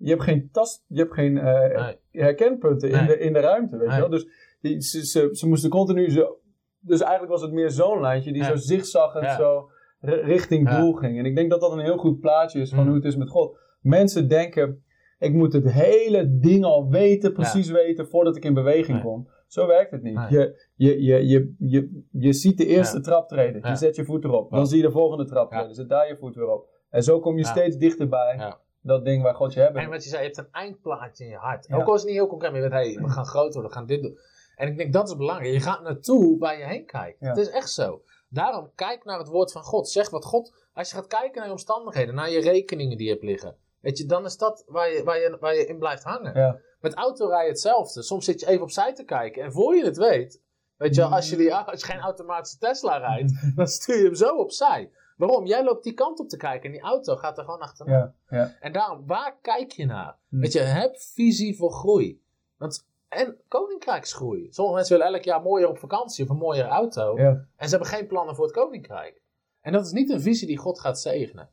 je 0.04 0.10
hebt 0.10 0.22
geen 0.22 0.48
tast, 0.52 0.84
je 0.88 0.98
hebt 0.98 1.14
geen 1.14 1.38
eh, 1.38 1.82
Nee. 1.84 2.22
herkenpunten 2.24 2.90
in, 2.90 3.06
de, 3.06 3.18
in 3.18 3.32
de 3.32 3.40
ruimte, 3.40 3.76
weet 3.76 3.90
je 3.92 3.98
wel. 4.00 4.08
Dus 4.08 4.26
die, 4.60 4.80
ze, 4.80 5.06
ze, 5.06 5.28
ze 5.32 5.48
moesten 5.48 5.70
continu 5.70 6.10
zo, 6.10 6.38
dus 6.80 7.00
eigenlijk 7.00 7.32
was 7.32 7.42
het 7.42 7.52
meer 7.52 7.70
zo'n 7.70 8.00
lijntje 8.00 8.32
die 8.32 8.44
zo 8.44 8.56
zigzaggend 8.56 9.30
zo 9.36 9.68
ri- 10.00 10.20
richting 10.20 10.70
doel 10.70 10.92
ging. 10.92 11.18
En 11.18 11.24
ik 11.24 11.34
denk 11.36 11.50
dat 11.50 11.60
dat 11.60 11.72
een 11.72 11.78
heel 11.78 11.96
goed 11.96 12.20
plaatje 12.20 12.60
is 12.60 12.70
van 12.70 12.78
Mm. 12.78 12.86
hoe 12.86 12.94
het 12.96 13.04
is 13.04 13.16
met 13.16 13.28
God. 13.30 13.58
Mensen 13.80 14.28
denken, 14.28 14.84
ik 15.18 15.32
moet 15.32 15.52
het 15.52 15.70
hele 15.72 16.38
ding 16.38 16.64
al 16.64 16.88
weten, 16.90 17.32
precies 17.32 17.70
weten, 17.70 18.06
voordat 18.06 18.36
ik 18.36 18.44
in 18.44 18.54
beweging 18.54 19.02
kom. 19.02 19.28
Zo 19.46 19.66
werkt 19.66 19.90
het 19.90 20.02
niet. 20.02 20.20
Je, 20.28 20.64
je, 20.74 21.02
je, 21.02 21.26
je, 21.26 21.54
je, 21.58 22.02
je 22.10 22.32
ziet 22.32 22.58
de 22.58 22.66
eerste 22.66 23.00
trap 23.00 23.28
treden. 23.28 23.60
Je 23.70 23.76
zet 23.76 23.96
je 23.96 24.04
voet 24.04 24.24
erop. 24.24 24.50
Dan 24.50 24.66
zie 24.66 24.76
je 24.76 24.82
de 24.84 24.90
volgende 24.90 25.24
trap 25.24 25.50
treden. 25.50 25.74
Zet 25.74 25.88
daar 25.88 26.08
je 26.08 26.16
voet 26.16 26.34
weer 26.34 26.48
op. 26.48 26.68
En 26.90 27.02
zo 27.02 27.20
kom 27.20 27.36
je 27.36 27.44
steeds 27.44 27.76
dichterbij 27.76 28.34
Ja. 28.38 28.58
Dat 28.86 29.04
ding 29.04 29.22
waar 29.22 29.34
God 29.34 29.52
je 29.52 29.60
hebben 29.60 29.82
En 29.82 29.90
wat 29.90 30.04
je 30.04 30.08
zei, 30.08 30.20
je 30.20 30.26
hebt 30.26 30.38
een 30.38 30.52
eindplaatje 30.52 31.24
in 31.24 31.30
je 31.30 31.36
hart. 31.36 31.66
Ja. 31.68 31.76
Ook 31.76 31.86
al 31.86 31.94
is 31.94 32.00
het 32.00 32.08
niet 32.08 32.18
heel 32.18 32.26
concreet, 32.26 32.52
maar 32.52 32.60
je 32.60 32.68
weet, 32.68 32.78
hey, 32.94 33.02
we 33.02 33.10
gaan 33.10 33.26
groter 33.26 33.52
worden, 33.52 33.70
we 33.70 33.76
gaan 33.76 33.86
dit 33.86 34.02
doen. 34.02 34.18
En 34.56 34.68
ik 34.68 34.76
denk 34.76 34.92
dat 34.92 35.08
is 35.08 35.16
belangrijk. 35.16 35.52
Je 35.52 35.60
gaat 35.60 35.82
naartoe 35.82 36.38
waar 36.38 36.58
je 36.58 36.64
heen 36.64 36.86
kijkt. 36.86 37.20
Ja. 37.20 37.28
Het 37.28 37.36
is 37.36 37.48
echt 37.48 37.70
zo. 37.70 38.02
Daarom, 38.28 38.70
kijk 38.74 39.04
naar 39.04 39.18
het 39.18 39.28
woord 39.28 39.52
van 39.52 39.62
God. 39.62 39.88
Zeg 39.88 40.10
wat 40.10 40.24
God, 40.24 40.54
als 40.72 40.90
je 40.90 40.96
gaat 40.96 41.06
kijken 41.06 41.36
naar 41.36 41.44
je 41.44 41.50
omstandigheden, 41.50 42.14
naar 42.14 42.30
je 42.30 42.40
rekeningen 42.40 42.96
die 42.96 43.06
je 43.06 43.12
hebt 43.12 43.24
liggen. 43.24 43.56
Weet 43.80 43.98
je, 43.98 44.06
dan 44.06 44.24
is 44.24 44.36
dat 44.36 44.64
waar 44.66 44.90
je, 44.90 45.04
waar 45.04 45.18
je, 45.18 45.36
waar 45.40 45.54
je 45.54 45.66
in 45.66 45.78
blijft 45.78 46.02
hangen. 46.02 46.38
Ja. 46.38 46.60
Met 46.80 46.94
autorijden 46.94 47.50
hetzelfde. 47.50 48.02
Soms 48.02 48.24
zit 48.24 48.40
je 48.40 48.46
even 48.46 48.62
opzij 48.62 48.94
te 48.94 49.04
kijken. 49.04 49.42
En 49.42 49.52
voor 49.52 49.76
je 49.76 49.84
het 49.84 49.96
weet, 49.96 50.42
weet 50.76 50.94
je, 50.94 51.04
als 51.04 51.30
je, 51.30 51.36
die, 51.36 51.54
als 51.54 51.80
je 51.80 51.86
geen 51.86 52.00
automatische 52.00 52.58
Tesla 52.58 52.96
rijdt, 52.96 53.32
dan 53.56 53.66
stuur 53.66 53.96
je 53.96 54.04
hem 54.04 54.14
zo 54.14 54.36
opzij. 54.36 54.90
Waarom? 55.16 55.46
Jij 55.46 55.64
loopt 55.64 55.84
die 55.84 55.92
kant 55.92 56.20
op 56.20 56.28
te 56.28 56.36
kijken 56.36 56.66
en 56.66 56.72
die 56.72 56.80
auto 56.80 57.16
gaat 57.16 57.38
er 57.38 57.44
gewoon 57.44 57.60
achteraan. 57.60 58.14
Ja, 58.28 58.36
ja. 58.38 58.56
En 58.60 58.72
daarom, 58.72 59.06
waar 59.06 59.38
kijk 59.42 59.72
je 59.72 59.86
naar? 59.86 60.18
Hm. 60.28 60.38
Weet 60.38 60.52
je, 60.52 60.60
heb 60.60 60.96
visie 60.96 61.56
voor 61.56 61.72
groei. 61.72 62.22
Want, 62.56 62.86
en 63.08 63.40
koninkrijksgroei. 63.48 64.46
Sommige 64.50 64.76
mensen 64.76 64.98
willen 64.98 65.12
elk 65.12 65.24
jaar 65.24 65.42
mooier 65.42 65.68
op 65.68 65.78
vakantie 65.78 66.24
of 66.24 66.30
een 66.30 66.36
mooiere 66.36 66.68
auto. 66.68 67.18
ja. 67.18 67.46
En 67.56 67.68
ze 67.68 67.76
hebben 67.76 67.88
geen 67.88 68.06
plannen 68.06 68.34
voor 68.34 68.44
het 68.44 68.54
koninkrijk. 68.54 69.22
En 69.60 69.72
dat 69.72 69.86
is 69.86 69.92
niet 69.92 70.10
een 70.10 70.20
visie 70.20 70.46
die 70.46 70.58
God 70.58 70.80
gaat 70.80 71.00
zegenen. 71.00 71.50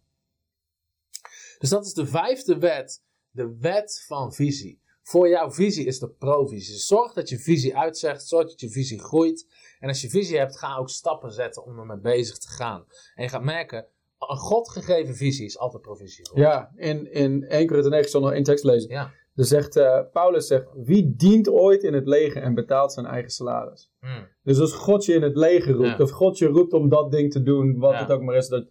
Dus 1.60 1.70
dat 1.70 1.86
is 1.86 1.94
de 1.94 2.06
vijfde 2.06 2.58
wet. 2.58 3.04
De 3.32 3.58
wet 3.60 4.04
van 4.08 4.34
visie. 4.34 4.81
Voor 5.04 5.30
jouw 5.30 5.52
visie 5.52 5.86
is 5.86 6.00
de 6.00 6.10
provisie. 6.10 6.76
Zorg 6.76 7.14
dat 7.14 7.30
je 7.30 7.38
visie 7.40 7.78
uitzegt. 7.78 8.28
Zorg 8.28 8.48
dat 8.48 8.60
je 8.60 8.70
visie 8.70 9.00
groeit. 9.00 9.48
En 9.80 9.88
als 9.88 10.02
je 10.02 10.10
visie 10.10 10.38
hebt, 10.38 10.58
ga 10.58 10.78
ook 10.78 10.90
stappen 10.90 11.32
zetten 11.32 11.66
om 11.66 11.80
ermee 11.80 12.00
bezig 12.00 12.38
te 12.38 12.48
gaan. 12.48 12.86
En 13.16 13.24
je 13.24 13.30
gaat 13.30 13.44
merken, 13.44 13.86
een 14.20 14.38
God 14.38 14.70
gegeven 14.70 15.16
visie 15.16 15.46
is 15.46 15.58
altijd 15.58 15.82
provisie. 15.82 16.30
ja, 16.34 16.72
in, 16.76 17.12
in 17.12 17.44
1 17.44 17.68
Korinther 17.68 17.92
9, 17.92 18.06
ik 18.06 18.08
zal 18.12 18.22
nog 18.22 18.32
één 18.32 18.44
tekst 18.44 18.64
lezen. 18.64 18.90
Ja. 18.90 19.12
Er 19.36 19.46
zegt, 19.46 19.76
eh, 19.76 20.00
Paulus 20.12 20.48
zegt, 20.48 20.66
wie 20.76 21.14
dient 21.16 21.50
ooit 21.50 21.84
in 21.84 21.94
het 21.94 22.08
leger 22.08 22.42
en 22.42 22.54
betaalt 22.54 22.94
zijn 22.94 23.06
eigen 23.06 23.32
salaris? 23.32 23.92
Hmm. 24.00 24.28
Dus 24.44 24.60
als 24.60 24.72
God 24.74 25.06
je 25.06 25.14
in 25.14 25.22
het 25.22 25.36
leger 25.36 25.74
roept, 25.74 25.98
Ja. 25.98 26.04
of 26.04 26.10
God 26.10 26.38
je 26.38 26.48
roept 26.48 26.74
om 26.74 26.90
dat 26.90 27.12
ding 27.12 27.32
te 27.32 27.44
doen, 27.44 27.78
wat 27.80 27.92
Ja. 27.94 28.00
het 28.00 28.12
ook 28.12 28.22
maar 28.22 28.36
is, 28.36 28.48
dat 28.48 28.68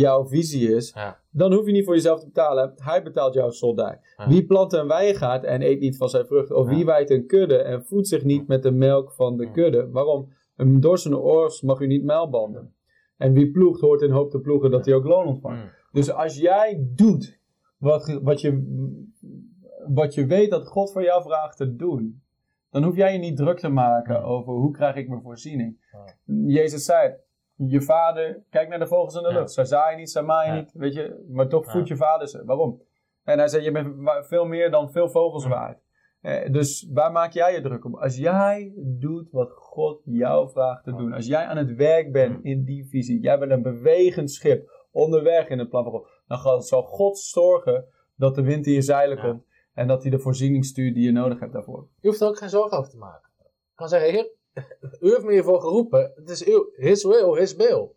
jouw 0.00 0.26
visie 0.26 0.74
is, 0.74 0.92
Ja. 0.94 1.20
dan 1.30 1.52
hoef 1.52 1.66
je 1.66 1.72
niet 1.72 1.84
voor 1.84 1.94
jezelf 1.94 2.20
te 2.20 2.26
betalen. 2.26 2.72
Hij 2.76 3.02
betaalt 3.02 3.34
jouw 3.34 3.50
soldij. 3.50 4.00
Ja. 4.16 4.28
Wie 4.28 4.46
plant 4.46 4.72
een 4.72 4.86
wijngaard 4.88 5.44
en 5.44 5.62
eet 5.62 5.80
niet 5.80 5.96
van 5.96 6.08
zijn 6.08 6.26
vruchten, 6.26 6.56
of 6.56 6.68
Ja. 6.70 6.74
wie 6.76 6.84
wijdt 6.84 7.10
een 7.10 7.26
kudde 7.26 7.56
en 7.56 7.84
voedt 7.84 8.08
zich 8.08 8.24
niet 8.24 8.46
met 8.46 8.62
de 8.62 8.70
melk 8.70 9.12
van 9.12 9.36
de 9.36 9.50
kudde? 9.50 9.90
Waarom? 9.90 10.32
Een 10.56 10.80
dorsende 10.80 11.18
oors 11.18 11.62
mag 11.62 11.80
u 11.80 11.86
niet 11.86 12.04
mijlbanden. 12.04 12.74
En 13.16 13.32
wie 13.32 13.50
ploegt, 13.50 13.80
hoort 13.80 14.02
in 14.02 14.10
hoop 14.10 14.30
te 14.30 14.40
ploegen 14.40 14.70
dat 14.70 14.84
hij 14.84 14.94
ook 14.94 15.04
loon 15.04 15.26
ontvangt. 15.26 15.60
Hmm. 15.60 15.70
Dus 15.92 16.10
als 16.12 16.36
jij 16.36 16.86
doet 16.94 17.38
wat, 17.78 18.18
wat, 18.22 18.40
je, 18.40 18.62
wat 19.94 20.14
je 20.14 20.26
weet 20.26 20.50
dat 20.50 20.66
God 20.68 20.92
voor 20.92 21.02
jou 21.02 21.22
vraagt 21.22 21.56
te 21.56 21.76
doen, 21.76 22.22
dan 22.70 22.84
hoef 22.84 22.96
jij 22.96 23.12
je 23.12 23.18
niet 23.18 23.36
druk 23.36 23.58
te 23.58 23.68
maken 23.68 24.22
over 24.22 24.52
hoe 24.52 24.72
krijg 24.72 24.96
ik 24.96 25.08
mijn 25.08 25.22
voorziening. 25.22 25.76
Jezus 26.46 26.84
zei, 26.84 27.14
je 27.56 27.82
vader, 27.82 28.42
kijk 28.50 28.68
naar 28.68 28.78
de 28.78 28.86
vogels 28.86 29.14
in 29.14 29.22
de 29.22 29.28
Ja. 29.28 29.34
lucht. 29.38 29.52
Zij 29.52 29.64
zaaien 29.64 29.98
niet, 29.98 30.10
zij 30.10 30.22
maaien 30.22 30.54
Ja. 30.54 30.60
niet, 30.60 30.72
weet 30.72 30.94
je, 30.94 31.24
maar 31.28 31.48
toch 31.48 31.70
voedt 31.70 31.88
je 31.88 31.96
vader 31.96 32.28
ze. 32.28 32.44
Waarom? 32.44 32.82
En 33.24 33.38
hij 33.38 33.48
zei, 33.48 33.62
je 33.64 33.70
bent 33.72 33.94
veel 34.26 34.44
meer 34.44 34.70
dan 34.70 34.90
veel 34.90 35.08
vogels 35.08 35.42
Ja. 35.42 35.48
waard. 35.48 35.82
Eh, 36.20 36.52
dus 36.52 36.88
waar 36.92 37.12
maak 37.12 37.32
jij 37.32 37.54
je 37.54 37.60
druk 37.60 37.84
om? 37.84 37.94
Als 37.94 38.16
jij 38.16 38.72
doet 38.76 39.30
wat 39.30 39.50
God 39.52 40.00
jou 40.04 40.50
vraagt 40.50 40.84
te 40.84 40.94
doen, 40.94 41.12
als 41.12 41.26
jij 41.26 41.44
aan 41.44 41.56
het 41.56 41.74
werk 41.74 42.12
bent 42.12 42.44
in 42.44 42.64
die 42.64 42.88
visie, 42.88 43.20
jij 43.20 43.38
bent 43.38 43.50
een 43.50 43.62
bewegend 43.62 44.30
schip 44.30 44.86
onderweg 44.90 45.48
in 45.48 45.58
het 45.58 45.68
plan 45.68 45.82
van 45.82 45.92
God, 45.92 46.08
dan 46.26 46.38
gaat- 46.38 46.66
zal 46.66 46.82
God 46.82 47.18
zorgen 47.18 47.86
dat 48.16 48.34
de 48.34 48.42
wind 48.42 48.66
in 48.66 48.72
je 48.72 48.82
zeilen 48.82 49.16
Ja. 49.16 49.22
komt 49.22 49.44
en 49.74 49.86
dat 49.86 50.02
hij 50.02 50.10
de 50.10 50.18
voorziening 50.18 50.64
stuurt 50.64 50.94
die 50.94 51.04
je 51.04 51.12
nodig 51.12 51.40
hebt 51.40 51.52
daarvoor. 51.52 51.88
Je 52.00 52.08
hoeft 52.08 52.20
er 52.20 52.28
ook 52.28 52.38
geen 52.38 52.48
zorgen 52.48 52.78
over 52.78 52.90
te 52.90 52.98
maken. 52.98 53.30
Je 53.38 53.74
kan 53.74 53.88
zeggen, 53.88 54.10
heer, 54.10 54.30
u 55.00 55.08
heeft 55.10 55.24
me 55.24 55.32
hiervoor 55.32 55.60
geroepen. 55.60 56.12
Het 56.14 56.30
is 56.30 56.44
uw, 56.44 56.68
his 56.76 57.04
will, 57.04 57.38
his 57.38 57.56
bill. 57.56 57.88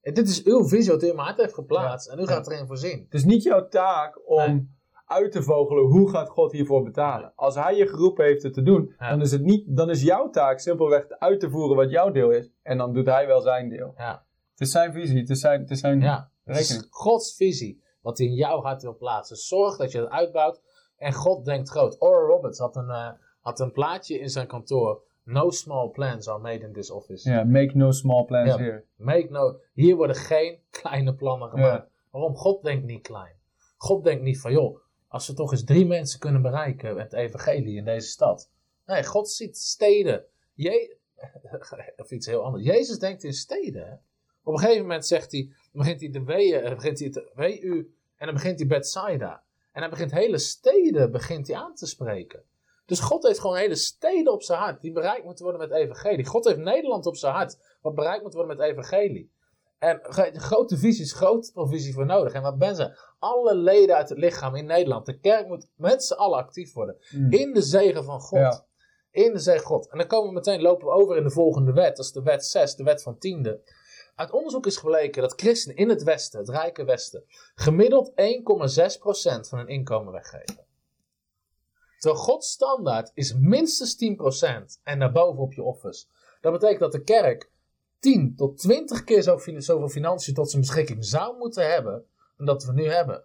En 0.00 0.14
dit 0.14 0.28
is 0.28 0.42
uw 0.44 0.68
visie 0.68 0.92
wat 0.92 1.02
u 1.02 1.06
in 1.08 1.14
mijn 1.14 1.26
hart 1.26 1.40
heeft 1.40 1.54
geplaatst. 1.54 2.08
En 2.08 2.18
u 2.18 2.26
gaat 2.26 2.50
erin 2.50 2.66
voorzien. 2.66 3.02
Het 3.04 3.14
is 3.14 3.24
niet 3.24 3.42
jouw 3.42 3.68
taak 3.68 4.20
om 4.30 4.36
Nee. 4.38 4.68
uit 5.06 5.32
te 5.32 5.42
vogelen 5.42 5.84
hoe 5.84 6.10
gaat 6.10 6.28
God 6.28 6.52
hiervoor 6.52 6.82
betalen. 6.82 7.32
Als 7.36 7.54
hij 7.54 7.76
je 7.76 7.86
geroepen 7.86 8.24
heeft 8.24 8.42
het 8.42 8.54
te 8.54 8.62
doen, 8.62 8.94
Ja. 8.98 9.10
dan, 9.10 9.20
is 9.20 9.32
het 9.32 9.42
niet, 9.42 9.76
dan 9.76 9.90
is 9.90 10.02
jouw 10.02 10.30
taak 10.30 10.58
simpelweg 10.58 11.08
uit 11.08 11.40
te 11.40 11.50
voeren 11.50 11.76
wat 11.76 11.90
jouw 11.90 12.10
deel 12.10 12.30
is. 12.30 12.50
En 12.62 12.78
dan 12.78 12.92
doet 12.92 13.06
hij 13.06 13.26
wel 13.26 13.40
zijn 13.40 13.68
deel. 13.68 13.94
Ja, 13.96 14.24
Het 14.50 14.60
is 14.60 14.70
zijn 14.70 14.92
visie, 14.92 15.18
het 15.20 15.30
is 15.30 15.40
zijn, 15.40 15.60
het 15.60 15.70
is 15.70 15.80
zijn 15.80 16.00
ja. 16.00 16.30
Het 16.44 16.56
is 16.58 16.68
rekening. 16.68 16.92
Gods 16.94 17.34
visie 17.36 17.82
wat 18.00 18.18
hij 18.18 18.26
in 18.26 18.34
jouw 18.34 18.60
hart 18.62 18.82
wil 18.82 18.96
plaatsen. 18.96 19.36
Zorg 19.36 19.76
dat 19.76 19.92
je 19.92 19.98
het 20.00 20.08
uitbouwt. 20.10 20.60
En 20.96 21.12
God 21.12 21.44
denkt 21.44 21.68
groot. 21.68 21.96
Oral 22.02 22.26
Roberts 22.26 22.58
had 22.58 22.76
een, 22.76 22.90
eh, 22.90 23.08
had 23.40 23.60
een 23.60 23.72
plaatje 23.72 24.18
in 24.18 24.28
zijn 24.28 24.46
kantoor. 24.46 25.02
No 25.24 25.50
small 25.50 25.88
plans 25.88 26.28
are 26.28 26.38
made 26.38 26.64
in 26.64 26.72
this 26.72 26.90
office. 26.90 27.30
Ja, 27.30 27.44
make 27.44 27.76
no 27.76 27.90
small 27.90 28.24
plans 28.24 28.56
here. 28.56 28.84
Make 28.96 29.26
no, 29.30 29.60
hier 29.72 29.96
worden 29.96 30.16
geen 30.16 30.58
kleine 30.80 31.14
plannen 31.14 31.48
gemaakt. 31.48 31.90
Waarom? 32.10 32.36
God 32.36 32.62
denkt 32.62 32.84
niet 32.84 33.02
klein. 33.02 33.34
God 33.76 34.04
denkt 34.04 34.22
niet 34.22 34.40
van, 34.40 34.52
joh, 34.52 34.78
als 35.08 35.26
we 35.26 35.34
toch 35.34 35.52
eens 35.52 35.64
drie 35.64 35.86
mensen 35.86 36.20
kunnen 36.20 36.42
bereiken 36.42 36.94
met 36.94 37.10
het 37.10 37.20
evangelie 37.20 37.76
in 37.76 37.84
deze 37.84 38.08
stad. 38.08 38.50
Nee, 38.86 39.04
God 39.04 39.30
ziet 39.30 39.58
steden. 39.58 40.24
Je, 40.54 40.96
of 41.96 42.10
iets 42.10 42.26
heel 42.26 42.44
anders. 42.44 42.64
Jezus 42.64 42.98
denkt 42.98 43.24
in 43.24 43.32
steden. 43.32 44.02
Op 44.42 44.52
een 44.52 44.58
gegeven 44.58 44.82
moment 44.82 45.06
zegt 45.06 45.32
hij, 45.32 45.42
dan 45.42 45.82
begint 45.82 46.00
hij 46.00 46.10
de 46.10 46.24
weeën, 46.24 46.62
dan 46.62 46.74
begint 46.74 46.98
hij 46.98 47.10
te 47.10 47.30
wee 47.34 47.60
en 48.16 48.26
dan 48.26 48.34
begint 48.34 48.58
hij 48.58 48.68
Bethsaida. 48.68 49.42
En 49.72 49.80
hij 49.80 49.90
begint 49.90 50.10
hele 50.10 50.38
steden 50.38 51.10
begint 51.10 51.46
hij 51.46 51.56
aan 51.56 51.74
te 51.74 51.86
spreken. 51.86 52.42
Dus 52.92 53.00
God 53.00 53.22
heeft 53.22 53.40
gewoon 53.40 53.56
hele 53.56 53.74
steden 53.74 54.32
op 54.32 54.42
zijn 54.42 54.58
hart 54.58 54.80
die 54.80 54.92
bereikt 54.92 55.24
moeten 55.24 55.44
worden 55.44 55.68
met 55.68 55.78
evangelie. 55.78 56.26
God 56.26 56.44
heeft 56.44 56.58
Nederland 56.58 57.06
op 57.06 57.16
zijn 57.16 57.34
hart 57.34 57.58
wat 57.82 57.94
bereikt 57.94 58.22
moet 58.22 58.34
worden 58.34 58.56
met 58.56 58.66
evangelie. 58.66 59.32
En 59.78 60.00
grote 60.32 60.76
visies, 60.76 61.12
grote 61.12 61.52
provisie 61.52 61.92
voor 61.92 62.06
nodig. 62.06 62.32
En 62.32 62.42
wat 62.42 62.58
ben 62.58 62.76
ze? 62.76 62.98
Alle 63.18 63.54
leden 63.54 63.96
uit 63.96 64.08
het 64.08 64.18
lichaam 64.18 64.54
in 64.54 64.66
Nederland. 64.66 65.06
De 65.06 65.18
kerk 65.18 65.46
moet 65.46 65.68
met 65.76 66.04
z'n 66.04 66.12
allen 66.12 66.38
actief 66.38 66.72
worden. 66.72 66.96
Mm. 67.10 67.32
In 67.32 67.52
de 67.52 67.62
zegen 67.62 68.04
van 68.04 68.20
God. 68.20 68.38
Ja. 68.38 68.64
In 69.10 69.32
de 69.32 69.38
zegen 69.38 69.66
God. 69.66 69.88
En 69.90 69.98
dan 69.98 70.06
komen 70.06 70.28
we 70.28 70.34
meteen, 70.34 70.60
lopen 70.60 70.86
we 70.86 70.92
over 70.92 71.16
in 71.16 71.24
de 71.24 71.30
volgende 71.30 71.72
wet. 71.72 71.96
Dat 71.96 72.04
is 72.04 72.12
de 72.12 72.22
wet 72.22 72.44
6, 72.44 72.74
de 72.74 72.84
wet 72.84 73.02
van 73.02 73.18
tiende. 73.18 73.60
Uit 74.14 74.30
onderzoek 74.30 74.66
is 74.66 74.76
gebleken 74.76 75.22
dat 75.22 75.40
christenen 75.40 75.76
in 75.76 75.88
het 75.88 76.02
westen, 76.02 76.38
het 76.38 76.48
rijke 76.48 76.84
westen, 76.84 77.24
gemiddeld 77.54 78.10
1,6% 78.10 78.14
van 79.48 79.58
hun 79.58 79.68
inkomen 79.68 80.12
weggeven. 80.12 80.70
Terwijl 82.02 82.22
Gods 82.22 82.50
standaard 82.50 83.10
is 83.14 83.34
minstens 83.38 83.96
10% 84.76 84.80
en 84.82 84.98
daarboven 84.98 85.42
op 85.42 85.52
je 85.52 85.62
offers. 85.62 86.08
Dat 86.40 86.52
betekent 86.52 86.80
dat 86.80 86.92
de 86.92 87.02
kerk 87.02 87.50
10 87.98 88.34
tot 88.36 88.58
20 88.58 89.04
keer 89.04 89.22
zoveel 89.22 89.88
financiën 89.88 90.34
tot 90.34 90.50
zijn 90.50 90.62
beschikking 90.62 91.04
zou 91.04 91.36
moeten 91.38 91.70
hebben 91.70 92.04
dan 92.36 92.46
dat 92.46 92.64
we 92.64 92.72
nu 92.72 92.84
hebben. 92.88 93.24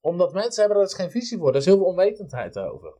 Omdat 0.00 0.32
mensen 0.32 0.60
hebben 0.60 0.80
er 0.80 0.86
dus 0.86 0.94
geen 0.96 1.10
visie 1.10 1.38
voor. 1.38 1.48
Er 1.48 1.56
is 1.56 1.64
heel 1.64 1.76
veel 1.76 1.86
onwetendheid 1.86 2.58
over. 2.58 2.94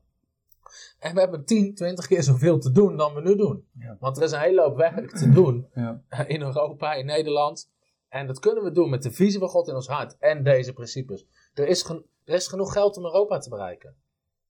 En 0.99 1.15
we 1.15 1.21
hebben 1.21 1.45
10, 1.45 1.75
20 1.75 2.07
keer 2.07 2.23
zoveel 2.23 2.59
te 2.59 2.71
doen 2.71 2.97
dan 2.97 3.15
we 3.15 3.21
nu 3.21 3.37
doen. 3.37 3.69
Ja. 3.79 3.97
Want 4.01 4.17
er 4.17 4.23
is 4.23 4.33
een 4.33 4.41
hele 4.41 4.63
hoop 4.63 4.77
werk 4.77 5.11
te 5.17 5.31
doen 5.31 5.69
Ja. 5.75 6.03
in 6.27 6.43
Europa, 6.43 6.95
in 6.95 7.07
Nederland. 7.07 7.71
En 8.09 8.27
dat 8.27 8.39
kunnen 8.39 8.65
we 8.65 8.71
doen 8.71 8.91
met 8.91 9.03
de 9.03 9.11
visie 9.11 9.39
van 9.39 9.49
God 9.49 9.69
in 9.69 9.75
ons 9.75 9.87
hart 9.87 10.17
en 10.19 10.43
deze 10.43 10.73
principes. 10.73 11.27
Er 11.55 11.67
is, 11.67 11.85
er 12.25 12.35
is 12.35 12.49
genoeg 12.49 12.73
geld 12.73 12.97
om 12.97 13.05
Europa 13.05 13.39
te 13.39 13.49
bereiken. 13.49 14.03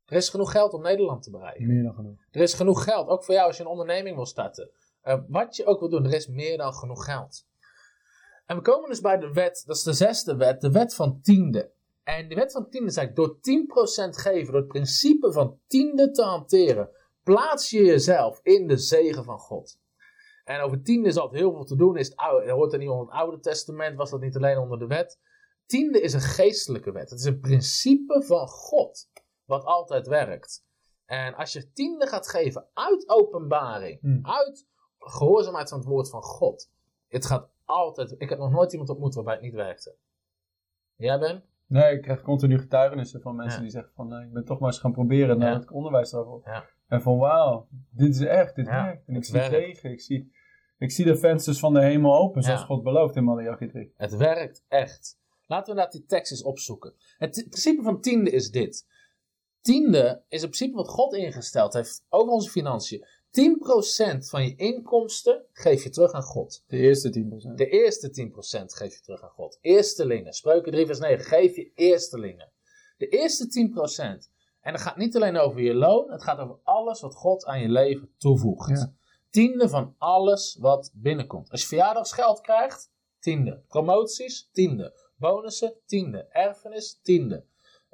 Er 0.06 0.16
is 0.16 0.28
genoeg 0.28 0.50
geld 0.50 0.72
om 0.72 0.82
Nederland 0.82 1.22
te 1.22 1.30
bereiken. 1.30 1.66
Meer 1.66 1.82
dan 1.82 1.94
genoeg. 1.94 2.18
Er 2.30 2.40
is 2.40 2.54
genoeg 2.54 2.84
geld, 2.84 3.08
ook 3.08 3.24
voor 3.24 3.34
jou 3.34 3.46
als 3.46 3.56
je 3.56 3.62
een 3.62 3.68
onderneming 3.68 4.16
wil 4.16 4.26
starten. 4.26 4.70
Eh, 5.00 5.20
wat 5.28 5.56
je 5.56 5.66
ook 5.66 5.80
wil 5.80 5.88
doen, 5.88 6.04
er 6.04 6.14
is 6.14 6.28
meer 6.28 6.56
dan 6.56 6.72
genoeg 6.72 7.04
geld. 7.04 7.46
En 8.46 8.56
we 8.56 8.62
komen 8.62 8.88
dus 8.88 9.00
bij 9.00 9.18
de 9.18 9.32
wet, 9.32 9.62
dat 9.66 9.76
is 9.76 9.82
de 9.82 9.92
zesde 9.92 10.36
wet, 10.36 10.60
de 10.60 10.70
wet 10.70 10.94
van 10.94 11.20
tiende. 11.20 11.72
En 12.02 12.28
de 12.28 12.34
wet 12.34 12.52
van 12.52 12.68
tiende 12.70 12.88
is 12.88 12.96
eigenlijk 12.96 13.28
door 13.28 13.40
10% 13.40 14.16
geven, 14.16 14.52
door 14.52 14.60
het 14.60 14.68
principe 14.68 15.32
van 15.32 15.58
tiende 15.66 16.10
te 16.10 16.22
hanteren, 16.22 16.90
plaats 17.22 17.70
je 17.70 17.84
jezelf 17.84 18.40
in 18.42 18.66
de 18.66 18.76
zegen 18.76 19.24
van 19.24 19.38
God. 19.38 19.78
En 20.44 20.60
over 20.60 20.82
tiende 20.82 21.08
is 21.08 21.16
altijd 21.16 21.40
heel 21.40 21.52
veel 21.52 21.64
te 21.64 21.76
doen. 21.76 21.96
Is 21.96 22.06
het 22.06 22.16
oude, 22.16 22.50
hoort 22.50 22.72
er 22.72 22.78
niet 22.78 22.88
onder 22.88 23.06
het 23.06 23.14
Oude 23.14 23.40
Testament, 23.40 23.96
was 23.96 24.10
dat 24.10 24.20
niet 24.20 24.36
alleen 24.36 24.58
onder 24.58 24.78
de 24.78 24.86
wet. 24.86 25.18
Tiende 25.66 26.00
is 26.00 26.12
een 26.12 26.20
geestelijke 26.20 26.92
wet. 26.92 27.10
Het 27.10 27.18
is 27.18 27.24
een 27.24 27.40
principe 27.40 28.22
van 28.26 28.48
God, 28.48 29.08
wat 29.44 29.64
altijd 29.64 30.06
werkt. 30.06 30.64
En 31.04 31.34
als 31.34 31.52
je 31.52 31.72
tiende 31.72 32.06
gaat 32.06 32.28
geven 32.28 32.66
uit 32.74 33.08
openbaring, 33.08 34.00
Hmm. 34.00 34.18
uit 34.22 34.66
gehoorzaamheid 34.98 35.68
van 35.68 35.78
het 35.78 35.88
woord 35.88 36.10
van 36.10 36.22
God, 36.22 36.70
het 37.08 37.26
gaat 37.26 37.48
altijd. 37.64 38.14
Ik 38.18 38.28
heb 38.28 38.38
nog 38.38 38.50
nooit 38.50 38.72
iemand 38.72 38.90
ontmoet 38.90 39.14
waarbij 39.14 39.34
het 39.34 39.42
niet 39.42 39.54
werkte. 39.54 39.96
Jij 40.96 41.18
Ben? 41.18 41.44
Nee, 41.66 41.94
ik 41.96 42.02
krijg 42.02 42.22
continu 42.22 42.58
getuigenissen 42.58 43.20
van 43.20 43.36
mensen 43.36 43.56
Ja. 43.56 43.62
die 43.62 43.70
zeggen 43.72 43.92
van, 43.94 44.12
eh, 44.14 44.24
ik 44.26 44.32
ben 44.32 44.44
toch 44.44 44.58
maar 44.58 44.68
eens 44.70 44.78
gaan 44.78 44.92
proberen 44.92 45.38
naar 45.38 45.52
Ja. 45.52 45.58
het 45.58 45.70
onderwijs 45.70 46.10
daarvoor. 46.10 46.40
Ja. 46.44 46.64
En 46.88 47.02
van, 47.02 47.18
wauw, 47.18 47.66
dit 47.90 48.14
is 48.14 48.20
echt, 48.20 48.54
dit 48.56 48.66
werkt. 48.66 49.06
En 49.06 49.14
ik 49.16 49.24
zie 49.24 49.48
tegen, 49.48 49.90
ik 49.90 50.00
zie, 50.00 50.32
ik 50.78 50.90
zie 50.90 51.04
de 51.04 51.16
vensters 51.16 51.58
van 51.58 51.74
de 51.74 51.80
hemel 51.82 52.14
open, 52.18 52.42
zoals. 52.42 52.64
God 52.64 52.82
belooft 52.82 53.16
in 53.16 53.24
Malachi 53.24 53.66
3. 53.68 53.92
Het 53.96 54.16
werkt 54.16 54.64
echt. 54.68 55.18
Laten 55.46 55.64
we 55.64 55.70
inderdaad 55.70 55.92
die 55.92 56.06
tekst 56.06 56.30
eens 56.32 56.42
opzoeken. 56.42 56.94
Het 57.18 57.30
principe 57.48 57.82
van 57.82 58.00
tiende 58.00 58.30
is 58.30 58.50
dit. 58.50 58.86
Tiende 59.64 60.24
is 60.28 60.40
het 60.42 60.50
principe 60.50 60.76
wat 60.76 60.88
God 60.88 61.14
ingesteld 61.14 61.72
heeft 61.72 62.04
over 62.08 62.32
onze 62.32 62.50
financiën. 62.50 63.06
10% 63.06 64.18
van 64.18 64.44
je 64.44 64.54
inkomsten 64.56 65.46
geef 65.52 65.82
je 65.82 65.90
terug 65.90 66.12
aan 66.12 66.22
God. 66.22 66.64
De 66.66 66.76
eerste 66.76 67.24
10%. 67.50 67.54
De 67.54 67.68
eerste 67.68 68.30
10% 68.62 68.64
geef 68.64 68.94
je 68.94 69.00
terug 69.00 69.22
aan 69.22 69.30
God. 69.30 69.58
Eerstelingen. 69.60 70.32
Spreuken 70.32 70.72
3 70.72 70.86
vers 70.86 70.98
9. 70.98 71.24
Geef 71.24 71.56
je 71.56 71.72
eerstelingen. 71.74 72.52
De 72.96 73.08
eerste 73.08 73.70
10%. 74.24 74.30
En 74.60 74.72
het 74.72 74.80
gaat 74.80 74.96
niet 74.96 75.16
alleen 75.16 75.36
over 75.36 75.60
je 75.60 75.74
loon. 75.74 76.10
Het 76.10 76.22
gaat 76.22 76.38
over 76.38 76.58
alles 76.62 77.00
wat 77.00 77.14
God 77.14 77.44
aan 77.44 77.60
je 77.60 77.68
leven 77.68 78.14
toevoegt. 78.18 78.68
Ja. 78.68 78.92
Tiende 79.30 79.68
van 79.68 79.94
alles 79.98 80.56
wat 80.60 80.90
binnenkomt. 80.94 81.50
Als 81.50 81.60
je 81.60 81.66
verjaardagsgeld 81.66 82.40
krijgt, 82.40 82.90
tiende. 83.18 83.62
Promoties, 83.68 84.48
tiende. 84.52 84.94
Bonussen, 85.16 85.74
tiende. 85.86 86.26
Erfenis, 86.28 87.00
tiende. 87.02 87.44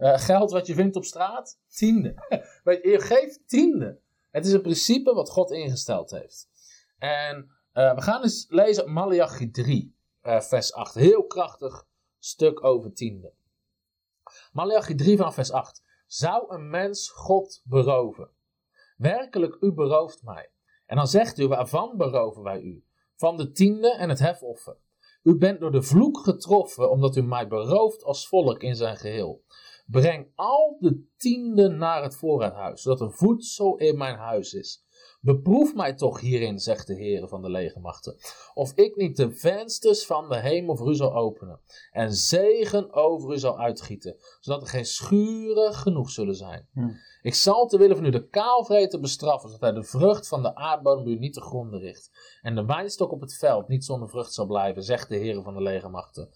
Eh, 0.01 0.19
geld 0.19 0.51
wat 0.51 0.67
je 0.67 0.75
vindt 0.75 0.97
op 0.97 1.05
straat, 1.05 1.59
tiende. 1.69 2.15
Je 2.83 3.01
geeft 3.01 3.49
tiende. 3.49 4.01
Het 4.31 4.47
is 4.47 4.53
een 4.53 4.63
principe 4.63 5.15
wat 5.15 5.31
God 5.31 5.51
ingesteld 5.51 6.11
heeft. 6.11 6.49
En 6.99 7.51
eh, 7.73 7.95
we 7.95 8.03
gaan 8.03 8.23
eens 8.23 8.47
lezen 8.49 8.93
Malachi 8.93 9.51
3, 9.51 9.97
eh, 10.21 10.41
vers 10.41 10.73
8. 10.73 10.95
Heel 10.95 11.27
krachtig 11.27 11.87
stuk 12.19 12.65
over 12.65 12.93
tiende. 12.93 13.33
Malachi 14.53 14.95
3 14.95 15.17
van 15.17 15.33
vers 15.33 15.53
8. 15.53 15.83
Zou 16.07 16.55
een 16.55 16.71
mens 16.71 17.11
God 17.11 17.61
beroven? 17.65 18.31
Werkelijk, 18.97 19.57
u 19.61 19.73
berooft 19.73 20.23
mij. 20.23 20.51
En 20.87 20.97
dan 20.97 21.07
zegt 21.07 21.39
u, 21.39 21.49
waarvan 21.49 21.97
beroven 21.97 22.43
wij 22.43 22.61
u? 22.61 22.85
Van 23.17 23.37
de 23.37 23.51
tiende 23.51 23.95
en 23.95 24.09
het 24.09 24.19
hefoffer. 24.19 24.77
U 25.23 25.37
bent 25.37 25.61
door 25.61 25.73
de 25.73 25.83
vloek 25.83 26.19
getroffen, 26.19 26.91
omdat 26.91 27.17
u 27.17 27.23
mij 27.23 27.49
berooft 27.49 28.05
als 28.05 28.29
volk 28.29 28.63
in 28.63 28.77
zijn 28.77 28.97
geheel. 28.97 29.45
Breng 29.91 30.33
al 30.35 30.77
de 30.81 31.07
tiende 31.17 31.69
naar 31.69 32.03
het 32.03 32.17
voorraadhuis, 32.17 32.83
zodat 32.83 33.01
er 33.01 33.13
voedsel 33.13 33.77
in 33.77 33.99
mijn 33.99 34.17
huis 34.17 34.53
is. 34.53 34.85
Beproef 35.21 35.75
mij 35.75 35.95
toch 35.95 36.21
hierin, 36.21 36.59
zegt 36.59 36.87
de 36.87 36.95
Heer 36.95 37.29
van 37.29 37.43
de 37.43 37.51
legermachten, 37.51 38.17
of 38.55 38.73
ik 38.75 38.97
niet 38.97 39.17
de 39.17 39.33
vensters 39.33 40.07
van 40.07 40.29
de 40.29 40.41
hemel 40.41 40.77
voor 40.77 40.91
u 40.91 40.95
zal 40.95 41.15
openen 41.15 41.61
en 41.91 42.13
zegen 42.15 42.93
over 42.93 43.33
u 43.33 43.39
zal 43.39 43.59
uitgieten, 43.59 44.17
zodat 44.41 44.63
er 44.63 44.69
geen 44.69 44.85
schuren 44.85 45.75
genoeg 45.75 46.11
zullen 46.11 46.35
zijn. 46.35 46.69
Hmm. 46.73 46.97
Ik 47.23 47.35
zal 47.35 47.67
te 47.67 47.79
willen 47.79 47.97
van 47.97 48.05
u 48.05 48.11
de 48.11 48.29
kaalvreter 48.29 49.01
bestraffen, 49.01 49.51
zodat 49.51 49.71
hij 49.71 49.81
de 49.81 49.87
vrucht 49.87 50.29
van 50.29 50.43
de 50.43 50.55
aardbodem 50.55 51.07
u 51.07 51.19
niet 51.19 51.35
te 51.35 51.41
gronden 51.41 51.81
richt. 51.81 52.11
En 52.43 52.55
de 52.55 52.65
wijnstok 52.65 53.13
op 53.13 53.21
het 53.21 53.35
veld 53.35 53.69
niet 53.69 53.85
zonder 53.85 54.09
vrucht 54.09 54.33
zal 54.33 54.47
blijven, 54.47 54.83
zegt 54.83 55.09
de 55.09 55.17
Heer 55.17 55.43
van 55.43 55.55
de 55.55 55.63
legermachten. 55.63 56.31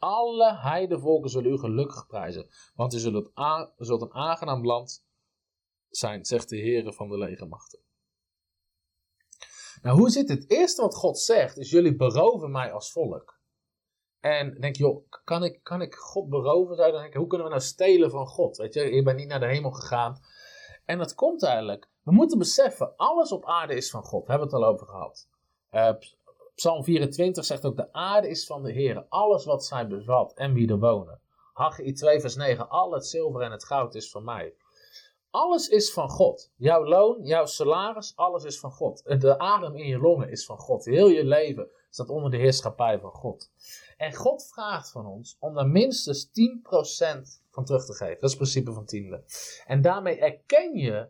Alle 0.00 0.56
heidevolken 0.56 1.30
zullen 1.30 1.52
u 1.52 1.58
gelukkig 1.58 2.06
prijzen, 2.06 2.48
want 2.74 2.94
u 2.94 2.98
zult, 2.98 3.30
zult 3.76 4.02
een 4.02 4.14
aangenaam 4.14 4.64
land 4.66 5.04
zijn, 5.88 6.24
zegt 6.24 6.48
de 6.48 6.56
Heer 6.56 6.92
van 6.92 7.08
de 7.08 7.18
legermachten. 7.18 7.78
Nou, 9.82 9.98
hoe 9.98 10.10
zit 10.10 10.28
het? 10.28 10.42
Het 10.42 10.50
eerste 10.50 10.82
wat 10.82 10.94
God 10.94 11.18
zegt 11.18 11.58
is: 11.58 11.70
jullie 11.70 11.96
beroven 11.96 12.50
mij 12.50 12.72
als 12.72 12.92
volk. 12.92 13.38
En 14.20 14.60
denk 14.60 14.76
je, 14.76 14.82
joh, 14.82 15.04
kan 15.24 15.44
ik, 15.44 15.62
kan 15.62 15.82
ik 15.82 15.94
God 15.94 16.28
beroven? 16.28 16.76
Zou 16.76 16.92
je 16.92 16.98
denken, 16.98 17.18
hoe 17.18 17.28
kunnen 17.28 17.46
we 17.46 17.52
nou 17.52 17.66
stelen 17.66 18.10
van 18.10 18.26
God? 18.26 18.56
Weet 18.56 18.74
je, 18.74 18.94
je 18.94 19.02
bent 19.02 19.16
niet 19.16 19.28
naar 19.28 19.40
de 19.40 19.46
hemel 19.46 19.70
gegaan. 19.70 20.20
En 20.84 20.98
dat 20.98 21.14
komt 21.14 21.42
eigenlijk, 21.42 21.90
we 22.02 22.12
moeten 22.12 22.38
beseffen, 22.38 22.96
alles 22.96 23.32
op 23.32 23.44
aarde 23.44 23.74
is 23.74 23.90
van 23.90 24.02
God. 24.02 24.26
Daar 24.26 24.38
hebben 24.38 24.48
we 24.48 24.56
het 24.56 24.64
al 24.64 24.74
over 24.74 24.86
gehad. 24.86 25.28
Eh, 25.70 25.94
Psalm 26.54 26.84
24 26.84 27.44
zegt 27.44 27.64
ook, 27.64 27.76
de 27.76 27.92
aarde 27.92 28.28
is 28.28 28.46
van 28.46 28.62
de 28.62 28.72
Heer, 28.72 29.06
alles 29.08 29.44
wat 29.44 29.64
zij 29.64 29.86
bevat 29.86 30.32
en 30.34 30.52
wie 30.52 30.68
er 30.68 30.78
wonen. 30.78 31.20
Haggai 31.52 31.92
2 31.92 32.20
vers 32.20 32.36
9, 32.36 32.68
al 32.68 32.92
het 32.92 33.06
zilver 33.06 33.40
en 33.40 33.50
het 33.50 33.64
goud 33.64 33.94
is 33.94 34.10
van 34.10 34.24
mij. 34.24 34.54
Alles 35.30 35.68
is 35.68 35.92
van 35.92 36.08
God. 36.08 36.50
Jouw 36.56 36.84
loon, 36.84 37.24
jouw 37.24 37.46
salaris, 37.46 38.12
alles 38.16 38.44
is 38.44 38.58
van 38.58 38.72
God. 38.72 39.02
De 39.20 39.38
adem 39.38 39.76
in 39.76 39.86
je 39.86 39.98
longen 39.98 40.30
is 40.30 40.44
van 40.44 40.58
God. 40.58 40.84
Heel 40.84 41.08
je 41.08 41.24
leven 41.24 41.68
staat 41.90 42.08
onder 42.08 42.30
de 42.30 42.36
heerschappij 42.36 42.98
van 43.00 43.10
God. 43.10 43.50
En 43.96 44.14
God 44.14 44.48
vraagt 44.52 44.90
van 44.90 45.06
ons 45.06 45.36
om 45.40 45.54
daar 45.54 45.68
minstens 45.68 46.26
10% 46.26 46.30
van 47.50 47.64
terug 47.64 47.84
te 47.84 47.94
geven. 47.94 48.14
Dat 48.14 48.22
is 48.22 48.30
het 48.30 48.38
principe 48.38 48.72
van 48.72 48.84
tiende. 48.84 49.24
En 49.66 49.82
daarmee 49.82 50.18
erken 50.18 50.76
je 50.76 51.08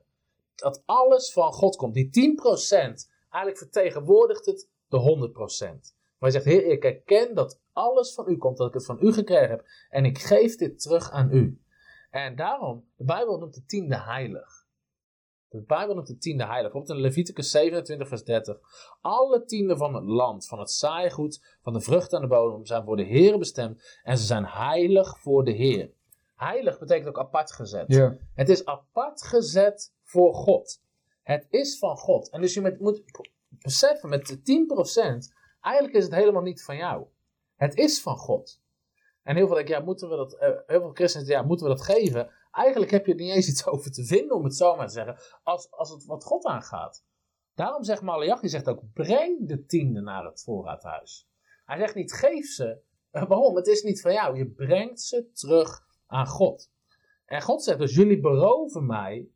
dat 0.54 0.82
alles 0.86 1.32
van 1.32 1.52
God 1.52 1.76
komt. 1.76 1.94
Die 1.94 2.10
10% 2.10 3.08
eigenlijk 3.30 3.58
vertegenwoordigt 3.58 4.46
het 4.46 4.68
de 4.90 5.30
100%. 5.58 5.94
Maar 6.18 6.30
je 6.30 6.40
zegt, 6.40 6.44
Heer, 6.44 6.66
ik 6.66 6.84
erken 6.84 7.34
dat 7.34 7.60
alles 7.72 8.14
van 8.14 8.28
u 8.28 8.36
komt, 8.36 8.56
dat 8.56 8.68
ik 8.68 8.74
het 8.74 8.84
van 8.84 8.98
u 9.00 9.12
gekregen 9.12 9.48
heb. 9.48 9.64
En 9.88 10.04
ik 10.04 10.18
geef 10.18 10.56
dit 10.56 10.82
terug 10.82 11.10
aan 11.10 11.32
u. 11.32 11.60
En 12.10 12.36
daarom, 12.36 12.84
de 12.96 13.04
Bijbel 13.04 13.38
noemt 13.38 13.54
de 13.54 13.64
tiende 13.64 13.98
heilig. 13.98 14.66
De 15.48 15.62
Bijbel 15.62 15.94
noemt 15.94 16.06
de 16.06 16.18
tiende 16.18 16.44
heilig. 16.44 16.72
Bijvoorbeeld 16.72 16.96
in 16.98 17.04
Leviticus 17.04 17.50
27, 17.50 18.08
vers 18.08 18.24
30. 18.24 18.58
Alle 19.00 19.44
tienden 19.44 19.78
van 19.78 19.94
het 19.94 20.04
land, 20.04 20.46
van 20.46 20.58
het 20.58 20.70
saaigoed, 20.70 21.56
van 21.62 21.72
de 21.72 21.80
vrucht 21.80 22.12
aan 22.12 22.20
de 22.20 22.26
bodem, 22.26 22.66
zijn 22.66 22.84
voor 22.84 22.96
de 22.96 23.02
Heer 23.02 23.38
bestemd. 23.38 23.98
En 24.02 24.18
ze 24.18 24.24
zijn 24.24 24.44
heilig 24.46 25.18
voor 25.18 25.44
de 25.44 25.52
Heer. 25.52 25.90
Heilig 26.36 26.78
betekent 26.78 27.08
ook 27.08 27.18
apart 27.18 27.52
gezet. 27.52 27.88
Het 28.34 28.48
is 28.48 28.64
apart 28.64 29.22
gezet 29.22 29.92
voor 30.02 30.34
God. 30.34 30.82
Het 31.22 31.46
is 31.50 31.78
van 31.78 31.96
God. 31.96 32.30
En 32.30 32.40
dus 32.40 32.54
je 32.54 32.76
moet 32.80 33.02
beseffen, 33.62 34.08
met 34.08 34.26
de 34.26 34.38
10%, 34.38 35.34
eigenlijk 35.60 35.94
is 35.94 36.04
het 36.04 36.14
helemaal 36.14 36.42
niet 36.42 36.64
van 36.64 36.76
jou. 36.76 37.06
Het 37.56 37.76
is 37.76 38.02
van 38.02 38.16
God. 38.16 38.60
En 39.22 39.36
heel 39.36 39.46
veel 39.46 39.56
denken, 39.56 39.74
ja, 39.74 39.84
moeten 39.84 40.08
we 40.08 40.16
dat, 40.16 40.32
eh, 40.32 40.48
heel 40.66 40.80
veel 40.80 40.92
christenen 40.92 41.26
ja, 41.26 41.42
moeten 41.42 41.66
we 41.66 41.74
dat 41.74 41.84
geven? 41.84 42.30
Eigenlijk 42.50 42.90
heb 42.90 43.06
je 43.06 43.12
er 43.12 43.18
niet 43.18 43.34
eens 43.34 43.48
iets 43.48 43.66
over 43.72 43.92
te 43.92 44.04
vinden, 44.04 44.36
om 44.36 44.44
het 44.44 44.56
zo 44.56 44.76
maar 44.76 44.86
te 44.86 44.92
zeggen, 44.92 45.18
als, 45.42 45.70
als 45.70 45.90
het 45.90 46.04
wat 46.04 46.24
God 46.24 46.44
aangaat. 46.44 47.04
Daarom 47.54 47.84
zegt 47.84 48.02
Malachi, 48.02 48.48
zegt 48.48 48.68
ook, 48.68 48.82
breng 48.92 49.48
de 49.48 49.66
tiende 49.66 50.00
naar 50.00 50.24
het 50.24 50.42
voorraadhuis. 50.42 51.28
Hij 51.64 51.78
zegt 51.78 51.94
niet, 51.94 52.12
geef 52.12 52.46
ze. 52.46 52.80
Eh, 53.10 53.28
waarom? 53.28 53.56
Het 53.56 53.66
is 53.66 53.82
niet 53.82 54.00
van 54.00 54.12
jou. 54.12 54.36
Je 54.36 54.46
brengt 54.46 55.00
ze 55.00 55.30
terug 55.32 55.86
aan 56.06 56.26
God. 56.26 56.70
En 57.24 57.42
God 57.42 57.62
zegt 57.62 57.78
dus, 57.78 57.94
jullie 57.94 58.20
beroven 58.20 58.86
mij 58.86 59.28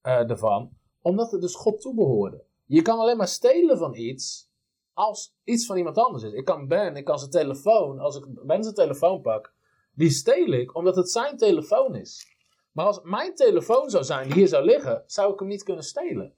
eh, 0.00 0.30
ervan, 0.30 0.78
omdat 1.00 1.30
het 1.30 1.40
dus 1.40 1.54
God 1.54 1.80
toebehoorde. 1.80 2.44
Je 2.66 2.82
kan 2.82 2.98
alleen 2.98 3.16
maar 3.16 3.28
stelen 3.28 3.78
van 3.78 3.94
iets, 3.94 4.50
als 4.92 5.34
iets 5.44 5.66
van 5.66 5.76
iemand 5.76 5.96
anders 5.98 6.24
is. 6.24 6.32
Ik 6.32 6.44
kan 6.44 6.68
Ben, 6.68 6.96
ik 6.96 7.04
kan 7.04 7.18
zijn 7.18 7.30
telefoon, 7.30 7.98
als 7.98 8.16
ik 8.16 8.24
Ben 8.46 8.62
zijn 8.62 8.74
telefoon 8.74 9.20
pak, 9.20 9.54
die 9.92 10.10
steel 10.10 10.52
ik 10.52 10.74
omdat 10.74 10.96
het 10.96 11.10
zijn 11.10 11.36
telefoon 11.36 11.94
is. 11.94 12.34
Maar 12.72 12.86
als 12.86 13.00
mijn 13.02 13.34
telefoon 13.34 13.90
zou 13.90 14.04
zijn 14.04 14.26
die 14.26 14.34
hier 14.34 14.48
zou 14.48 14.64
liggen, 14.64 15.02
zou 15.06 15.32
ik 15.32 15.38
hem 15.38 15.48
niet 15.48 15.62
kunnen 15.62 15.84
stelen. 15.84 16.34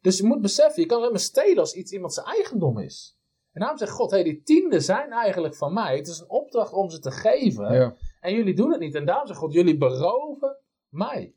Dus 0.00 0.18
je 0.18 0.24
moet 0.24 0.40
beseffen, 0.40 0.82
je 0.82 0.88
kan 0.88 0.98
alleen 0.98 1.10
maar 1.10 1.20
stelen 1.20 1.58
als 1.58 1.74
iets 1.74 1.92
iemand 1.92 2.14
zijn 2.14 2.26
eigendom 2.26 2.78
is. 2.78 3.16
En 3.52 3.60
daarom 3.60 3.78
zegt 3.78 3.92
God, 3.92 4.10
hey, 4.10 4.22
die 4.22 4.42
tienden 4.42 4.82
zijn 4.82 5.10
eigenlijk 5.10 5.54
van 5.54 5.72
mij. 5.72 5.96
Het 5.96 6.08
is 6.08 6.18
een 6.18 6.30
opdracht 6.30 6.72
om 6.72 6.90
ze 6.90 6.98
te 6.98 7.10
geven. 7.10 7.72
Ja. 7.72 7.96
En 8.20 8.34
jullie 8.34 8.54
doen 8.54 8.70
het 8.70 8.80
niet. 8.80 8.94
En 8.94 9.04
daarom 9.04 9.26
zegt 9.26 9.38
God, 9.38 9.52
jullie 9.52 9.78
beroven 9.78 10.56
mij. 10.88 11.34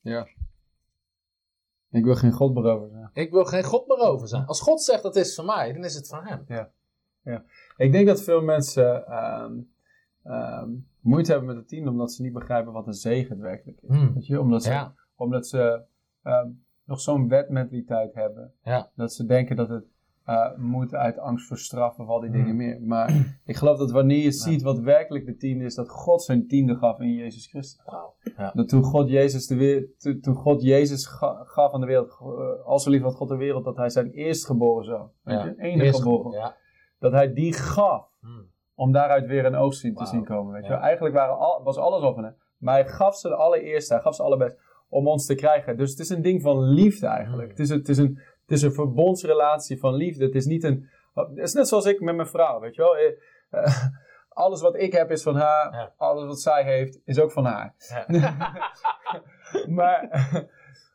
ja. 0.00 0.26
Ik 1.90 2.04
wil 2.04 2.14
geen 2.14 2.32
God 2.32 2.54
beroven 2.54 2.90
zijn. 2.90 3.10
Ik 3.12 3.30
wil 3.30 3.44
geen 3.44 3.64
God 3.64 3.86
beroven 3.86 4.28
zijn. 4.28 4.46
Als 4.46 4.60
God 4.60 4.82
zegt 4.82 5.02
dat 5.02 5.16
is 5.16 5.34
van 5.34 5.46
mij, 5.46 5.72
dan 5.72 5.84
is 5.84 5.94
het 5.94 6.08
van 6.08 6.24
hem. 6.24 6.44
Ik 7.76 7.92
denk 7.92 8.06
dat 8.06 8.22
veel 8.22 8.42
mensen 8.42 9.06
ehm, 9.06 9.52
ehm, 10.22 10.70
moeite 11.00 11.30
hebben 11.30 11.48
met 11.48 11.56
het 11.56 11.68
tien 11.68 11.88
omdat 11.88 12.12
ze 12.12 12.22
niet 12.22 12.32
begrijpen 12.32 12.72
wat 12.72 12.86
een 12.86 12.94
zegen 12.94 13.40
werkelijk 13.40 13.80
is. 13.80 13.88
Hmm. 13.88 14.14
Weet 14.14 14.26
je? 14.26 14.40
Omdat 14.40 14.62
ze, 14.62 14.70
Ja. 14.70 14.94
omdat 15.16 15.46
ze 15.46 15.80
ehm, 16.22 16.48
nog 16.84 17.00
zo'n 17.00 17.28
wetmentaliteit 17.28 18.14
hebben. 18.14 18.52
Ja. 18.62 18.90
Dat 18.94 19.12
ze 19.12 19.26
denken 19.26 19.56
dat 19.56 19.68
het 19.68 19.84
uh, 20.28 20.56
moet 20.56 20.94
uit 20.94 21.18
angst 21.18 21.46
voor 21.46 21.58
straffen 21.58 22.04
of 22.04 22.10
al 22.10 22.20
die 22.20 22.30
dingen 22.30 22.56
meer. 22.56 22.80
Maar 22.82 23.38
ik 23.44 23.56
geloof 23.56 23.78
dat 23.78 23.90
wanneer 23.90 24.22
je 24.22 24.32
ziet 24.32 24.62
wat 24.62 24.78
werkelijk 24.78 25.26
de 25.26 25.36
tiende 25.36 25.64
is, 25.64 25.74
dat 25.74 25.88
God 25.90 26.22
zijn 26.22 26.46
tiende 26.46 26.74
gaf 26.76 27.00
in 27.00 27.14
Jezus 27.14 27.46
Christus. 27.46 27.82
Ja. 28.36 28.50
Dat 28.54 28.68
toen 28.68 28.82
God 28.82 29.08
Jezus, 29.08 29.46
de 29.46 29.56
weer, 29.56 29.88
to- 29.98 30.18
toen 30.20 30.34
God 30.34 30.62
Jezus 30.62 31.06
ga- 31.06 31.42
gaf 31.44 31.72
aan 31.72 31.80
de 31.80 31.86
wereld, 31.86 32.18
uh, 32.22 32.64
al 32.66 32.78
zo 32.78 32.90
lief 32.90 33.02
had 33.02 33.14
God 33.14 33.28
de 33.28 33.36
wereld, 33.36 33.64
dat 33.64 33.76
hij 33.76 33.88
zijn 33.88 34.10
eerstgeboren 34.10 34.84
zoon, 34.84 35.10
weet 35.22 35.42
je, 35.42 35.54
enige 35.58 35.84
Eerst 35.84 36.02
geboren, 36.02 36.32
Ja. 36.32 36.56
dat 36.98 37.12
hij 37.12 37.32
die 37.32 37.52
gaf 37.52 38.06
Hmm. 38.20 38.46
om 38.74 38.92
daaruit 38.92 39.26
weer 39.26 39.44
een 39.44 39.54
oogst 39.56 39.80
te 39.80 40.06
zien 40.06 40.24
komen. 40.24 40.52
Weet 40.52 40.66
je. 40.66 40.72
Ja. 40.72 40.80
Eigenlijk 40.80 41.14
waren 41.14 41.38
al, 41.38 41.62
was 41.62 41.76
alles 41.76 42.02
al 42.02 42.14
van 42.14 42.24
hem. 42.24 42.36
Maar 42.58 42.74
hij 42.74 42.86
gaf 42.88 43.16
ze 43.16 43.28
de 43.28 43.34
allereerste, 43.34 43.92
hij 43.94 44.02
gaf 44.02 44.14
ze 44.14 44.22
allerbest 44.22 44.58
om 44.88 45.06
ons 45.08 45.26
te 45.26 45.34
krijgen. 45.34 45.76
Dus 45.76 45.90
het 45.90 45.98
is 45.98 46.08
een 46.08 46.22
ding 46.22 46.42
van 46.42 46.62
liefde 46.62 47.06
eigenlijk. 47.06 47.44
Mm. 47.44 47.50
Het, 47.50 47.58
is 47.58 47.70
een, 47.70 47.78
het, 47.78 47.88
is 47.88 47.98
een, 47.98 48.18
het 48.48 48.56
is 48.56 48.62
een 48.62 48.72
verbondsrelatie 48.72 49.78
van 49.78 49.94
liefde. 49.94 50.24
Het 50.24 50.34
is 50.34 50.46
niet 50.46 50.64
een... 50.64 50.88
Het 51.14 51.38
is 51.38 51.52
net 51.52 51.68
zoals 51.68 51.84
ik 51.84 52.00
met 52.00 52.14
mijn 52.14 52.28
vrouw, 52.28 52.60
weet 52.60 52.74
je 52.74 52.82
wel. 52.82 52.96
Eh, 52.96 53.12
eh, 53.50 53.84
alles 54.28 54.60
wat 54.60 54.76
ik 54.76 54.92
heb 54.92 55.10
is 55.10 55.22
van 55.22 55.36
haar. 55.36 55.72
Ja. 55.72 55.92
Alles 55.96 56.26
wat 56.26 56.40
zij 56.40 56.64
heeft 56.64 57.00
is 57.04 57.20
ook 57.20 57.32
van 57.32 57.44
haar. 57.44 57.74
Ja. 58.06 58.52
maar 59.78 60.08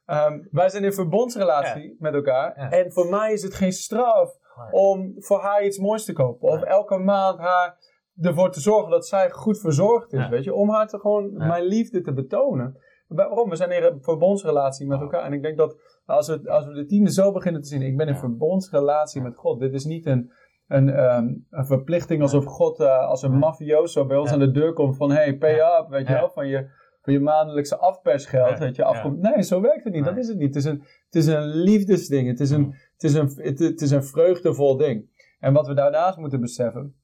ehm, 0.06 0.40
wij 0.52 0.70
zijn 0.70 0.84
in 0.84 0.94
verbondsrelatie 0.94 1.96
met 2.00 2.14
elkaar. 2.14 2.56
En 2.56 2.92
voor 2.92 3.10
mij 3.10 3.34
is 3.34 3.44
het 3.44 3.54
geen 3.54 3.72
straf 3.72 4.38
om 4.72 5.14
voor 5.18 5.40
haar 5.40 5.66
iets 5.66 5.78
moois 5.78 6.06
te 6.06 6.14
kopen. 6.14 6.50
Of 6.50 6.62
elke 6.62 6.98
maand 6.98 7.40
haar 7.40 7.78
ervoor 8.22 8.52
te 8.52 8.60
zorgen 8.60 8.92
dat 8.92 9.08
zij 9.08 9.30
goed 9.30 9.60
verzorgd 9.60 10.14
is. 10.14 10.28
Weet 10.28 10.44
je? 10.44 10.54
Om 10.54 10.70
haar 10.70 10.88
te 10.88 11.00
gewoon 11.00 11.34
mijn 11.34 11.64
liefde 11.64 12.02
te 12.02 12.14
betonen. 12.14 12.78
Waarom? 13.08 13.50
We 13.50 13.56
zijn 13.56 13.72
in 13.72 13.84
een 13.84 14.02
verbondsrelatie 14.02 14.88
met 14.88 14.98
Ja. 14.98 15.04
elkaar. 15.04 15.24
En 15.24 15.34
ik 15.34 15.42
denk 15.42 15.58
dat 15.58 15.78
als 16.06 16.28
we, 16.28 16.50
als 16.50 16.66
we 16.66 16.74
de 16.74 16.86
tiende 16.86 17.12
zo 17.12 17.32
beginnen 17.32 17.62
te 17.62 17.68
zien. 17.68 17.82
Ik 17.82 17.98
ben 17.98 18.08
in 18.08 18.16
verbondsrelatie 18.16 19.22
met 19.22 19.36
God. 19.36 19.60
Dit 19.60 19.74
is 19.74 19.86
niet 19.86 20.06
een, 20.06 20.32
een, 20.68 20.90
ehm, 20.90 21.28
een 21.50 21.66
verplichting 21.66 22.22
alsof 22.22 22.46
God 22.46 22.80
eh, 22.80 23.08
als 23.08 23.22
een 23.22 23.38
mafioso 23.38 24.06
bij 24.06 24.18
ons 24.18 24.32
aan 24.32 24.40
de 24.40 24.52
deur 24.52 24.74
komt. 24.74 24.98
Van 24.98 25.12
hey, 25.12 25.38
pay 25.38 25.54
up. 25.54 25.86
Weet 25.90 26.08
je 26.08 26.14
wel? 26.14 26.30
Van 26.30 26.48
je, 26.48 26.70
van 27.02 27.14
je 27.14 27.20
maandelijkse 27.20 27.78
afpersgeld. 27.78 28.60
Weet 28.60 28.76
je, 28.76 28.84
afkomt. 28.84 29.22
Nee, 29.22 29.44
zo 29.44 29.62
werkt 29.62 29.84
het 29.84 29.94
niet. 29.94 30.06
Dat 30.06 30.18
is 30.18 30.28
het 30.28 30.38
niet. 30.38 30.56
Het 30.56 30.64
is 30.64 30.66
een, 30.66 30.80
het 31.06 31.16
is 31.16 31.28
een 31.28 31.46
liefdesding. 31.46 32.28
Het 32.28 32.40
is 32.40 32.50
een, 32.52 32.76
het 32.94 33.04
is 33.04 33.14
een, 33.14 33.32
het, 33.36 33.60
het 33.60 33.82
is 33.82 33.92
een 33.92 34.04
vreugdevol 34.04 34.78
ding. 34.78 35.12
En 35.40 35.54
wat 35.54 35.68
we 35.68 35.74
daarnaast 35.74 36.18
moeten 36.18 36.40
beseffen, 36.42 36.96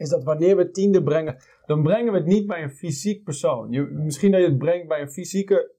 is 0.00 0.08
dat 0.08 0.24
wanneer 0.24 0.56
we 0.56 0.70
tiende 0.70 1.02
brengen, 1.02 1.36
dan 1.66 1.82
brengen 1.82 2.12
we 2.12 2.18
het 2.18 2.26
niet 2.26 2.46
bij 2.46 2.62
een 2.62 2.70
fysiek 2.70 3.24
persoon. 3.24 3.70
Je, 3.70 3.82
misschien 3.82 4.30
dat 4.30 4.40
je 4.40 4.46
het 4.46 4.58
brengt 4.58 4.88
bij 4.88 5.00
een 5.00 5.10
fysieke 5.10 5.74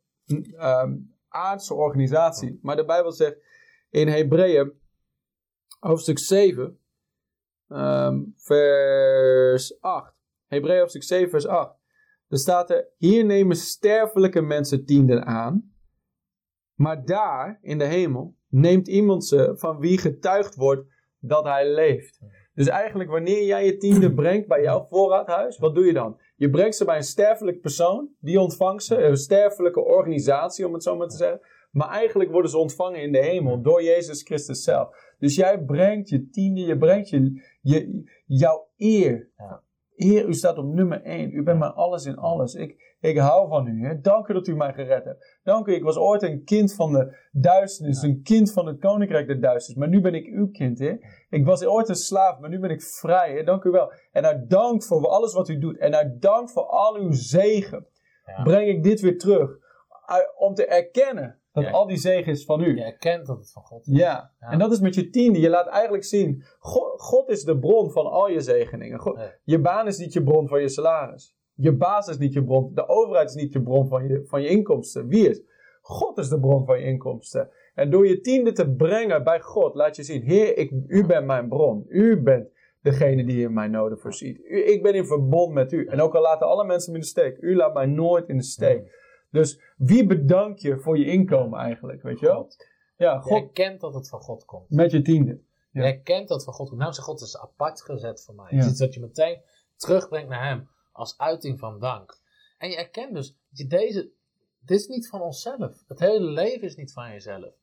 ehm, 0.57 0.97
aardse 1.27 1.73
organisatie. 1.73 2.59
Maar 2.61 2.75
de 2.75 2.85
Bijbel 2.85 3.11
zegt 3.11 3.37
in 3.89 4.07
Hebreeën, 4.07 4.71
hoofdstuk 5.79 6.19
7, 6.19 6.79
ehm, 7.67 8.23
vers 8.35 9.81
8. 9.81 10.15
Hebreeën 10.47 10.79
hoofdstuk 10.79 11.03
7, 11.03 11.29
vers 11.29 11.47
8. 11.47 11.75
Er 12.27 12.37
staat 12.37 12.69
er, 12.69 12.87
hier 12.97 13.25
nemen 13.25 13.55
sterfelijke 13.55 14.41
mensen 14.41 14.85
tienden 14.85 15.25
aan, 15.25 15.73
maar 16.73 17.05
daar, 17.05 17.59
in 17.61 17.77
de 17.77 17.85
hemel, 17.85 18.35
neemt 18.47 18.87
iemand 18.87 19.25
ze 19.25 19.51
van 19.55 19.79
wie 19.79 19.97
getuigd 19.97 20.55
wordt 20.55 20.87
dat 21.19 21.43
hij 21.43 21.73
leeft. 21.73 22.19
Dus 22.53 22.67
eigenlijk 22.67 23.09
wanneer 23.09 23.45
jij 23.45 23.65
je 23.65 23.77
tiende 23.77 24.13
brengt 24.21 24.47
bij 24.47 24.61
jouw 24.61 24.85
voorraadhuis, 24.89 25.57
wat 25.57 25.75
doe 25.75 25.85
je 25.85 25.93
dan? 25.93 26.19
Je 26.35 26.49
brengt 26.49 26.75
ze 26.75 26.85
bij 26.85 26.95
een 26.95 27.03
sterfelijk 27.03 27.61
persoon, 27.61 28.09
die 28.19 28.39
ontvangt 28.39 28.83
ze, 28.83 28.97
een 28.97 29.17
sterfelijke 29.17 29.83
organisatie 29.83 30.67
om 30.67 30.73
het 30.73 30.83
zo 30.83 30.95
maar 30.95 31.07
te 31.07 31.17
zeggen. 31.17 31.41
Maar 31.71 31.89
eigenlijk 31.89 32.31
worden 32.31 32.51
ze 32.51 32.57
ontvangen 32.57 33.01
in 33.01 33.11
de 33.11 33.17
hemel 33.17 33.61
door 33.61 33.83
Jezus 33.83 34.23
Christus 34.23 34.63
zelf. 34.63 35.15
Dus 35.19 35.35
jij 35.35 35.63
brengt 35.63 36.09
je 36.09 36.29
tiende, 36.29 36.61
je 36.61 36.77
brengt 36.77 37.09
je, 37.09 37.41
je, 37.61 38.03
jouw 38.25 38.67
eer. 38.77 39.29
Ja. 39.37 39.63
Heer, 39.95 40.27
u 40.27 40.33
staat 40.33 40.57
op 40.57 40.73
nummer 40.73 41.01
1. 41.01 41.33
U 41.33 41.43
bent 41.43 41.59
mijn 41.59 41.71
alles 41.71 42.05
in 42.05 42.15
alles. 42.15 42.53
Ik, 42.53 42.95
ik 42.99 43.17
hou 43.17 43.47
van 43.47 43.67
u. 43.67 43.85
Hè. 43.85 43.99
Dank 43.99 44.27
u 44.27 44.33
dat 44.33 44.47
u 44.47 44.55
mij 44.55 44.73
gered 44.73 45.03
hebt. 45.03 45.39
Dank 45.43 45.67
u, 45.67 45.73
ik 45.73 45.83
was 45.83 45.97
ooit 45.97 46.21
een 46.21 46.43
kind 46.43 46.73
van 46.73 46.93
de 46.93 47.15
duisternis, 47.31 48.01
een 48.01 48.21
kind 48.21 48.51
van 48.51 48.67
het 48.67 48.79
koninkrijk 48.79 49.27
der 49.27 49.41
duisternis. 49.41 49.83
Maar 49.83 49.89
nu 49.89 50.01
ben 50.01 50.13
ik 50.13 50.25
uw 50.25 50.49
kind, 50.49 50.79
Heer. 50.79 51.20
Ik 51.31 51.45
was 51.45 51.65
ooit 51.65 51.89
een 51.89 51.95
slaaf, 51.95 52.39
maar 52.39 52.49
nu 52.49 52.59
ben 52.59 52.69
ik 52.69 52.81
vrij. 52.81 53.43
Dank 53.43 53.63
u 53.63 53.69
wel. 53.69 53.91
En 54.11 54.25
uit 54.25 54.49
dank 54.49 54.83
voor 54.83 55.07
alles 55.07 55.33
wat 55.33 55.47
u 55.49 55.57
doet. 55.57 55.77
En 55.77 55.95
uit 55.95 56.21
dank 56.21 56.49
voor 56.49 56.63
al 56.65 56.95
uw 56.95 57.11
zegen. 57.11 57.85
Ja. 58.25 58.43
Breng 58.43 58.67
ik 58.69 58.83
dit 58.83 58.99
weer 59.01 59.17
terug. 59.17 59.57
Uit- 60.05 60.33
Om 60.37 60.53
te 60.53 60.65
erkennen 60.65 61.39
dat 61.51 61.63
Ja. 61.63 61.71
al 61.71 61.87
die 61.87 61.97
zegen 61.97 62.31
is 62.31 62.45
van 62.45 62.61
u. 62.61 62.75
Je 62.75 62.83
erkent 62.83 63.25
dat 63.25 63.37
het 63.37 63.51
van 63.51 63.63
God 63.63 63.87
is. 63.87 63.97
Ja. 63.97 64.31
Ja. 64.39 64.47
en 64.47 64.59
dat 64.59 64.71
is 64.71 64.79
met 64.79 64.95
je 64.95 65.09
tiende. 65.09 65.39
Je 65.39 65.49
laat 65.49 65.67
eigenlijk 65.67 66.03
zien, 66.03 66.43
God, 66.59 67.01
God 67.01 67.29
is 67.29 67.43
de 67.43 67.59
bron 67.59 67.91
van 67.91 68.05
al 68.05 68.27
je 68.29 68.41
zegeningen. 68.41 68.99
God- 68.99 69.15
Nee. 69.15 69.31
Je 69.43 69.59
baan 69.59 69.87
is 69.87 69.97
niet 69.97 70.13
je 70.13 70.23
bron 70.23 70.47
van 70.47 70.61
je 70.61 70.69
salaris. 70.69 71.35
Je 71.55 71.75
baas 71.75 72.07
is 72.07 72.17
niet 72.17 72.33
je 72.33 72.43
bron. 72.43 72.71
De 72.73 72.87
overheid 72.87 73.29
is 73.29 73.35
niet 73.35 73.53
je 73.53 73.61
bron 73.61 73.87
van 73.87 74.07
je, 74.07 74.25
van 74.25 74.41
je 74.41 74.47
inkomsten. 74.49 75.07
Wie 75.07 75.29
is? 75.29 75.41
God 75.81 76.17
is 76.17 76.29
de 76.29 76.39
bron 76.39 76.65
van 76.65 76.79
je 76.79 76.85
inkomsten. 76.85 77.49
En 77.73 77.89
door 77.89 78.07
je 78.07 78.21
tiende 78.21 78.51
te 78.51 78.69
brengen 78.75 79.23
bij 79.23 79.41
God, 79.41 79.75
laat 79.75 79.95
je 79.95 80.03
zien, 80.03 80.21
Heer, 80.23 80.57
ik, 80.57 80.71
u 80.87 81.05
bent 81.05 81.25
mijn 81.25 81.47
bron. 81.47 81.85
U 81.87 82.21
bent 82.21 82.49
degene 82.81 83.25
die 83.25 83.41
in 83.43 83.53
mijn 83.53 83.71
noden 83.71 83.99
voorziet. 83.99 84.39
U, 84.39 84.65
ik 84.65 84.83
ben 84.83 84.93
in 84.93 85.05
verbond 85.05 85.53
met 85.53 85.71
u. 85.71 85.85
En 85.85 86.01
ook 86.01 86.15
al 86.15 86.21
laten 86.21 86.47
alle 86.47 86.65
mensen 86.65 86.91
me 86.91 86.97
in 86.97 87.03
de 87.03 87.09
steek, 87.09 87.37
u 87.39 87.55
laat 87.55 87.73
mij 87.73 87.85
nooit 87.85 88.27
in 88.29 88.37
de 88.37 88.43
steek. 88.43 88.99
Dus 89.31 89.61
wie 89.77 90.05
bedank 90.05 90.57
je 90.57 90.77
voor 90.79 90.97
je 90.97 91.05
inkomen 91.05 91.59
eigenlijk, 91.59 92.01
weet 92.01 92.19
je 92.19 92.25
wel? 92.25 92.51
Ja, 92.97 93.19
God 93.19 93.31
erkent 93.41 93.81
dat 93.81 93.93
het 93.93 94.09
van 94.09 94.19
God 94.19 94.45
komt. 94.45 94.69
met 94.69 94.91
je 94.91 95.01
tiende. 95.01 95.41
Je 95.71 95.79
Ja. 95.81 95.85
erkent 95.85 96.27
dat 96.27 96.37
het 96.37 96.43
van 96.45 96.53
God 96.53 96.67
komt. 96.69 96.79
Nou 96.81 96.93
zegt 96.93 97.07
God, 97.07 97.21
is 97.21 97.37
apart 97.37 97.81
gezet 97.81 98.23
voor 98.23 98.35
mij. 98.35 98.45
Ja. 98.49 98.55
Het 98.55 98.65
is 98.65 98.69
iets 98.71 98.79
dat 98.79 98.93
je 98.93 98.99
meteen 98.99 99.41
terugbrengt 99.75 100.29
naar 100.29 100.47
hem. 100.47 100.69
Als 100.91 101.17
uiting 101.17 101.59
van 101.59 101.79
dank. 101.79 102.19
En 102.57 102.69
je 102.69 102.77
erkent 102.77 103.13
dus, 103.13 103.27
dat 103.49 103.57
je 103.59 103.67
deze, 103.67 104.11
dit 104.65 104.79
is 104.79 104.87
niet 104.87 105.09
van 105.09 105.21
onszelf. 105.21 105.83
Het 105.87 105.99
hele 105.99 106.25
leven 106.25 106.67
is 106.67 106.75
niet 106.75 106.93
van 106.93 107.11
jezelf. 107.11 107.53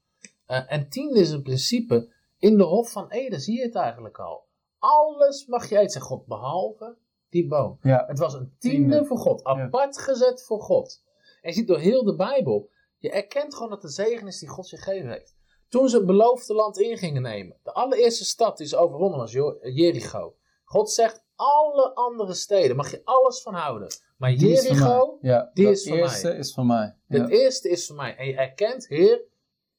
Eh, 0.48 0.72
en 0.72 0.88
tiende 0.88 1.20
is 1.20 1.30
een 1.30 1.42
principe, 1.42 2.12
in 2.38 2.56
de 2.56 2.64
Hof 2.64 2.90
van 2.90 3.10
Eden 3.10 3.40
zie 3.40 3.56
je 3.58 3.62
het 3.62 3.74
eigenlijk 3.74 4.18
al. 4.18 4.46
Alles 4.78 5.46
mag 5.46 5.70
eten, 5.70 5.90
zegt 5.90 6.04
God, 6.06 6.26
behalve 6.26 6.96
die 7.28 7.46
boom. 7.46 7.78
Ja. 7.82 8.04
Het 8.06 8.18
was 8.18 8.34
een 8.34 8.54
tiende, 8.58 8.88
Tiende. 8.88 9.04
voor 9.04 9.18
God, 9.18 9.44
apart 9.44 9.98
gezet 9.98 10.44
voor 10.44 10.60
God. 10.60 11.02
En 11.40 11.50
je 11.50 11.56
ziet 11.56 11.66
door 11.66 11.78
heel 11.78 12.04
de 12.04 12.14
Bijbel, 12.14 12.70
je 12.98 13.10
erkent 13.10 13.54
gewoon 13.54 13.70
dat 13.70 13.82
de 13.82 13.88
zegen 13.88 14.26
is 14.26 14.38
die 14.38 14.48
God 14.48 14.70
je 14.70 14.76
gegeven 14.76 15.10
heeft. 15.10 15.36
Toen 15.68 15.88
ze 15.88 15.96
het 15.96 16.06
beloofde 16.06 16.54
land 16.54 16.78
in 16.78 16.98
gingen 16.98 17.22
nemen, 17.22 17.56
de 17.62 17.72
allereerste 17.72 18.24
stad 18.24 18.56
die 18.56 18.66
ze 18.66 18.76
overwonnen 18.76 19.18
was 19.18 19.32
Jericho. 19.60 20.34
God 20.64 20.90
zegt, 20.90 21.24
alle 21.34 21.94
andere 21.94 22.34
steden 22.34 22.76
mag 22.76 22.90
je 22.90 23.00
alles 23.04 23.42
van 23.42 23.54
houden. 23.54 23.88
Maar 24.16 24.30
Die 24.30 24.50
is 24.50 24.66
van 24.66 24.76
Jericho, 24.76 25.18
mij. 25.20 25.30
Ja, 25.30 25.50
die 25.54 25.64
dat 25.64 25.74
is 25.74 25.88
van 25.88 25.96
eerste 25.96 26.36
is 26.36 26.52
van 26.52 26.66
mij. 26.66 26.96
Het 27.06 27.30
eerste 27.30 27.68
is 27.68 27.86
van 27.86 27.96
mij. 27.96 28.16
En 28.16 28.26
je 28.26 28.34
erkent, 28.34 28.88
Heer, 28.88 29.22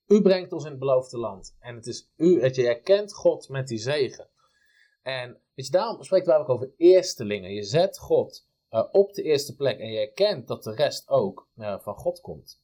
u 0.10 0.22
brengt 0.22 0.54
ons 0.54 0.64
in 0.64 0.70
het 0.70 0.80
beloofde 0.80 1.18
land. 1.18 1.56
En 1.60 1.76
het 1.76 1.88
is 1.88 2.10
u, 2.16 2.40
dat 2.40 2.56
je 2.56 2.68
erkent 2.68 3.14
God 3.14 3.50
met 3.50 3.68
die 3.68 3.78
zegen. 3.78 4.28
En 5.02 5.42
weet 5.54 5.66
je, 5.66 5.72
daarom 5.72 6.04
spreekt 6.04 6.26
Bijbel 6.26 6.44
ook 6.48 6.54
over 6.54 6.72
eerstelingen. 6.78 7.54
Je 7.54 7.64
zet 7.64 7.98
God 7.98 8.48
eh, 8.70 8.84
op 8.92 9.14
de 9.14 9.22
eerste 9.22 9.56
plek 9.56 9.80
en 9.80 9.92
je 9.92 10.00
erkent 10.00 10.48
dat 10.48 10.64
de 10.64 10.76
rest 10.76 11.10
ook 11.10 11.48
eh, 11.56 11.80
van 11.80 11.96
God 11.96 12.22
komt. 12.22 12.62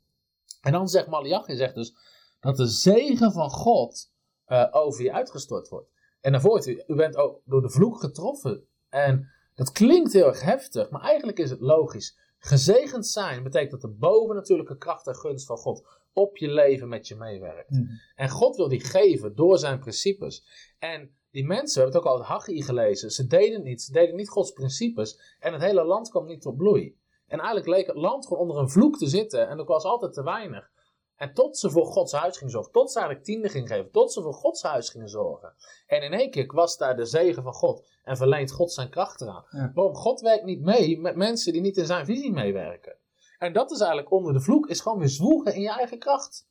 En 0.61 0.71
dan 0.71 0.87
zegt 0.87 1.07
Malachi 1.07 1.55
zegt 1.55 1.75
dus 1.75 1.95
dat 2.39 2.57
de 2.57 2.67
zegen 2.67 3.31
van 3.31 3.49
God 3.49 4.11
eh, 4.45 4.67
over 4.71 5.03
je 5.03 5.13
uitgestort 5.13 5.69
wordt. 5.69 5.89
En 6.21 6.31
daarvoor, 6.31 6.67
u, 6.67 6.83
u 6.87 6.95
bent 6.95 7.15
ook 7.15 7.41
door 7.45 7.61
de 7.61 7.69
vloek 7.69 7.99
getroffen. 7.99 8.67
En 8.89 9.29
dat 9.55 9.71
klinkt 9.71 10.13
heel 10.13 10.27
erg 10.27 10.41
heftig, 10.41 10.89
maar 10.89 11.01
eigenlijk 11.01 11.39
is 11.39 11.49
het 11.49 11.59
logisch. 11.59 12.17
Gezegend 12.37 13.07
zijn 13.07 13.43
betekent 13.43 13.71
dat 13.71 13.81
de 13.81 13.97
bovennatuurlijke 13.97 14.77
kracht 14.77 15.07
en 15.07 15.15
gunst 15.15 15.45
van 15.45 15.57
God 15.57 15.83
op 16.15 16.37
je 16.37 16.49
leven 16.49 16.87
met 16.87 17.07
je 17.07 17.15
meewerkt. 17.15 17.69
Mhm. 17.69 17.83
En 18.15 18.29
God 18.29 18.55
wil 18.55 18.67
die 18.67 18.83
geven 18.83 19.35
door 19.35 19.57
zijn 19.57 19.79
principes. 19.79 20.45
En 20.79 21.15
die 21.31 21.45
mensen, 21.45 21.75
we 21.75 21.81
hebben 21.81 22.01
het 22.01 22.07
ook 22.07 22.13
al 22.13 22.17
uit 22.19 22.29
Haggai 22.29 22.63
gelezen, 22.63 23.11
ze 23.11 23.27
deden 23.27 23.63
niet, 23.63 23.81
ze 23.81 23.91
deden 23.91 24.15
niet 24.15 24.29
Gods 24.29 24.51
principes. 24.51 25.35
En 25.39 25.53
het 25.53 25.61
hele 25.61 25.83
land 25.83 26.09
kwam 26.09 26.25
niet 26.25 26.41
tot 26.41 26.57
bloei. 26.57 26.97
En 27.27 27.39
eigenlijk 27.39 27.67
leek 27.67 27.87
het 27.87 27.95
land 27.95 28.27
gewoon 28.27 28.41
onder 28.41 28.57
een 28.57 28.69
vloek 28.69 28.97
te 28.97 29.07
zitten 29.07 29.47
en 29.47 29.59
er 29.59 29.65
was 29.65 29.83
altijd 29.83 30.13
te 30.13 30.23
weinig. 30.23 30.73
En 31.15 31.33
tot 31.33 31.57
ze 31.57 31.69
voor 31.69 31.85
Gods 31.85 32.11
huis 32.11 32.37
gingen 32.37 32.53
zorgen, 32.53 32.71
tot 32.71 32.91
ze 32.91 32.97
eigenlijk 32.97 33.27
tiende 33.27 33.49
gingen 33.49 33.67
geven, 33.67 33.91
tot 33.91 34.13
ze 34.13 34.21
voor 34.21 34.33
Gods 34.33 34.61
huis 34.61 34.89
gingen 34.89 35.09
zorgen. 35.09 35.53
En 35.87 36.01
in 36.01 36.13
één 36.13 36.31
keer 36.31 36.53
was 36.53 36.77
daar 36.77 36.95
de 36.95 37.05
zegen 37.05 37.43
van 37.43 37.53
God 37.53 37.87
en 38.03 38.17
verleent 38.17 38.51
God 38.51 38.71
zijn 38.71 38.89
kracht 38.89 39.21
eraan. 39.21 39.45
Ja. 39.49 39.71
Waarom? 39.73 39.95
God 39.95 40.21
werkt 40.21 40.43
niet 40.43 40.61
mee 40.61 40.99
met 40.99 41.15
mensen 41.15 41.53
die 41.53 41.61
niet 41.61 41.77
in 41.77 41.85
zijn 41.85 42.05
visie 42.05 42.31
meewerken. 42.31 42.97
En 43.37 43.53
dat 43.53 43.71
is 43.71 43.77
eigenlijk 43.79 44.11
onder 44.11 44.33
de 44.33 44.41
vloek, 44.41 44.67
is 44.67 44.79
gewoon 44.79 44.99
weer 44.99 45.09
zwoegen 45.09 45.53
in 45.55 45.61
je 45.61 45.69
eigen 45.69 45.99
kracht. 45.99 46.47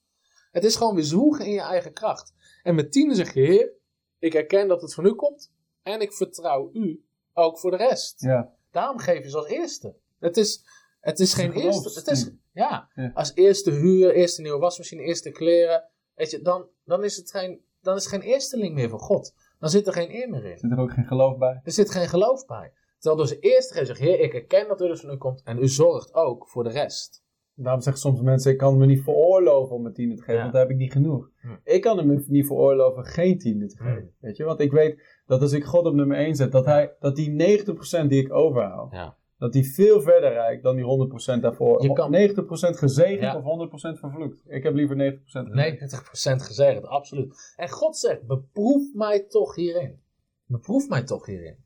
Het 0.50 0.64
is 0.64 0.76
gewoon 0.76 0.94
weer 0.94 1.04
zwoegen 1.04 1.44
in 1.46 1.52
je 1.52 1.60
eigen 1.60 1.92
kracht. 1.92 2.32
En 2.62 2.74
met 2.74 2.92
tiende 2.92 3.14
zeg 3.14 3.34
je, 3.34 3.40
Heer, 3.40 3.72
ik 4.18 4.34
erken 4.34 4.68
dat 4.68 4.82
het 4.82 4.94
van 4.94 5.06
u 5.06 5.12
komt 5.14 5.52
en 5.82 6.00
ik 6.00 6.12
vertrouw 6.12 6.70
u 6.72 7.04
ook 7.32 7.58
voor 7.58 7.70
de 7.70 7.76
rest. 7.76 8.20
Ja. 8.20 8.52
Daarom 8.70 8.98
geef 8.98 9.22
je 9.22 9.30
ze 9.30 9.36
als 9.36 9.46
eerste. 9.46 9.94
Het 10.18 10.36
is, 10.36 10.64
het 11.00 11.20
is 11.20 11.34
geen 11.34 11.50
een 11.50 11.60
eerste. 11.60 11.98
Het 11.98 12.06
is, 12.08 12.30
ja, 12.52 12.88
Ja. 12.94 13.10
als 13.14 13.32
eerste 13.34 13.70
huur, 13.70 14.14
eerste 14.14 14.42
nieuwe 14.42 14.58
wasmachine, 14.58 15.02
eerste 15.02 15.30
kleren. 15.30 15.84
Weet 16.14 16.30
je, 16.30 16.42
dan, 16.42 16.66
dan 16.84 17.04
is 17.04 17.16
het 17.16 17.30
geen. 17.30 17.64
dan 17.80 17.96
is 17.96 18.06
geen 18.06 18.20
eersteling 18.20 18.74
meer 18.74 18.88
voor 18.88 19.00
God. 19.00 19.34
Dan 19.58 19.70
zit 19.70 19.86
er 19.86 19.92
geen 19.92 20.14
eer 20.14 20.28
meer 20.30 20.44
in. 20.44 20.58
Zit 20.58 20.70
er 20.70 20.78
ook 20.78 20.92
geen 20.92 21.06
geloof 21.06 21.38
bij? 21.38 21.60
Er 21.64 21.72
zit 21.72 21.90
geen 21.90 22.08
geloof 22.08 22.46
bij. 22.46 22.72
Terwijl 23.04 23.26
geven 23.70 23.86
zegt, 23.86 23.98
Heer, 24.00 24.20
ik 24.20 24.34
erken 24.34 24.68
dat 24.68 24.80
u 24.80 24.86
dus 24.86 25.00
van 25.00 25.10
u 25.10 25.16
komt 25.16 25.42
en 25.44 25.58
u 25.58 25.68
zorgt 25.68 26.14
ook 26.14 26.48
voor 26.48 26.64
de 26.64 26.70
rest. 26.70 27.22
Daarom 27.54 27.80
zeggen 27.80 28.02
soms 28.02 28.20
mensen, 28.20 28.52
ik 28.52 28.58
kan 28.58 28.76
me 28.76 28.86
niet 28.86 29.02
veroorloven 29.02 29.76
om 29.76 29.82
mijn 29.82 29.94
tiende 29.94 30.14
te 30.14 30.20
geven, 30.20 30.34
Ja. 30.34 30.40
want 30.40 30.52
daar 30.52 30.62
heb 30.62 30.70
ik 30.70 30.76
niet 30.76 30.92
genoeg. 30.92 31.30
Hm. 31.40 31.48
Ik 31.64 31.80
kan 31.82 31.98
hem 31.98 32.24
niet 32.28 32.46
veroorloven 32.46 33.04
geen 33.04 33.38
tiende 33.38 33.66
te 33.66 33.76
Hm. 33.78 33.84
geven. 33.84 34.14
Weet 34.20 34.36
je, 34.36 34.44
want 34.44 34.60
ik 34.60 34.72
weet 34.72 35.02
dat 35.26 35.40
als 35.40 35.52
ik 35.52 35.64
God 35.64 35.86
op 35.86 35.94
nummer 35.94 36.16
1 36.18 36.34
zet, 36.34 36.52
dat, 36.52 36.64
hij, 36.64 36.94
dat 37.00 37.16
die 37.16 37.30
90% 37.30 38.10
die 38.10 38.22
ik 38.22 38.32
overhoud, 38.32 38.92
Ja. 38.92 39.16
dat 39.38 39.52
die 39.52 39.72
veel 39.74 40.00
verder 40.00 40.32
reikt 40.32 40.62
dan 40.62 40.76
die 40.76 40.84
100% 40.84 41.42
daarvoor. 41.42 41.82
Je 41.82 41.92
kan- 41.92 42.10
90% 42.10 42.76
gezegend 42.78 43.20
Ja. 43.20 43.36
of 43.36 43.42
100% 43.42 43.98
vervloekt. 43.98 44.42
Ik 44.46 44.62
heb 44.62 44.74
liever 44.74 44.96
90% 44.96 45.48
gezegend. 45.48 45.54
90% 45.54 46.42
gezegend, 46.42 46.86
absoluut. 46.86 47.54
En 47.56 47.68
God 47.68 47.96
zegt, 47.96 48.26
beproef 48.26 48.82
mij 48.94 49.20
toch 49.28 49.54
hierin. 49.54 50.00
Beproef 50.46 50.88
mij 50.88 51.02
toch 51.02 51.26
hierin. 51.26 51.62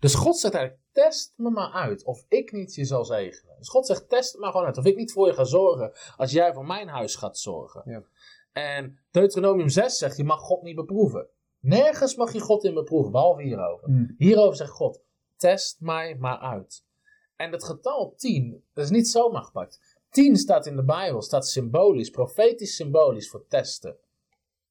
Dus 0.00 0.14
God 0.14 0.38
zegt 0.38 0.54
eigenlijk, 0.54 0.84
test 0.92 1.32
me 1.36 1.50
maar 1.50 1.72
uit 1.72 2.04
of 2.04 2.24
ik 2.28 2.52
niet 2.52 2.74
je 2.74 2.84
zal 2.84 3.04
zegenen. 3.04 3.54
Dus 3.58 3.68
God 3.68 3.86
zegt, 3.86 4.08
test 4.08 4.32
het 4.32 4.40
maar 4.40 4.50
gewoon 4.50 4.66
uit 4.66 4.78
of 4.78 4.84
ik 4.84 4.96
niet 4.96 5.12
voor 5.12 5.26
je 5.26 5.34
ga 5.34 5.44
zorgen 5.44 5.92
als 6.16 6.32
jij 6.32 6.52
voor 6.52 6.66
mijn 6.66 6.88
huis 6.88 7.14
gaat 7.16 7.38
zorgen. 7.38 7.82
Ja. 7.84 8.02
En 8.52 8.98
Deuteronomium 9.10 9.68
6 9.68 9.98
zegt, 9.98 10.16
je 10.16 10.24
mag 10.24 10.40
God 10.40 10.62
niet 10.62 10.76
beproeven. 10.76 11.28
Nergens 11.60 12.16
mag 12.16 12.32
je 12.32 12.40
God 12.40 12.64
in 12.64 12.74
beproeven, 12.74 13.12
behalve 13.12 13.42
hierover. 13.42 13.88
Hm. 13.88 14.04
Hierover 14.16 14.56
zegt 14.56 14.70
God, 14.70 15.00
test 15.36 15.80
mij 15.80 16.16
maar 16.18 16.38
uit. 16.38 16.84
En 17.36 17.52
het 17.52 17.64
getal 17.64 18.14
10, 18.16 18.64
dat 18.74 18.84
is 18.84 18.90
niet 18.90 19.08
zomaar 19.08 19.42
gepakt. 19.42 19.98
10 20.10 20.36
staat 20.36 20.66
in 20.66 20.76
de 20.76 20.84
Bijbel, 20.84 21.22
staat 21.22 21.48
symbolisch, 21.48 22.10
profetisch 22.10 22.74
symbolisch 22.74 23.30
voor 23.30 23.46
testen. 23.48 23.96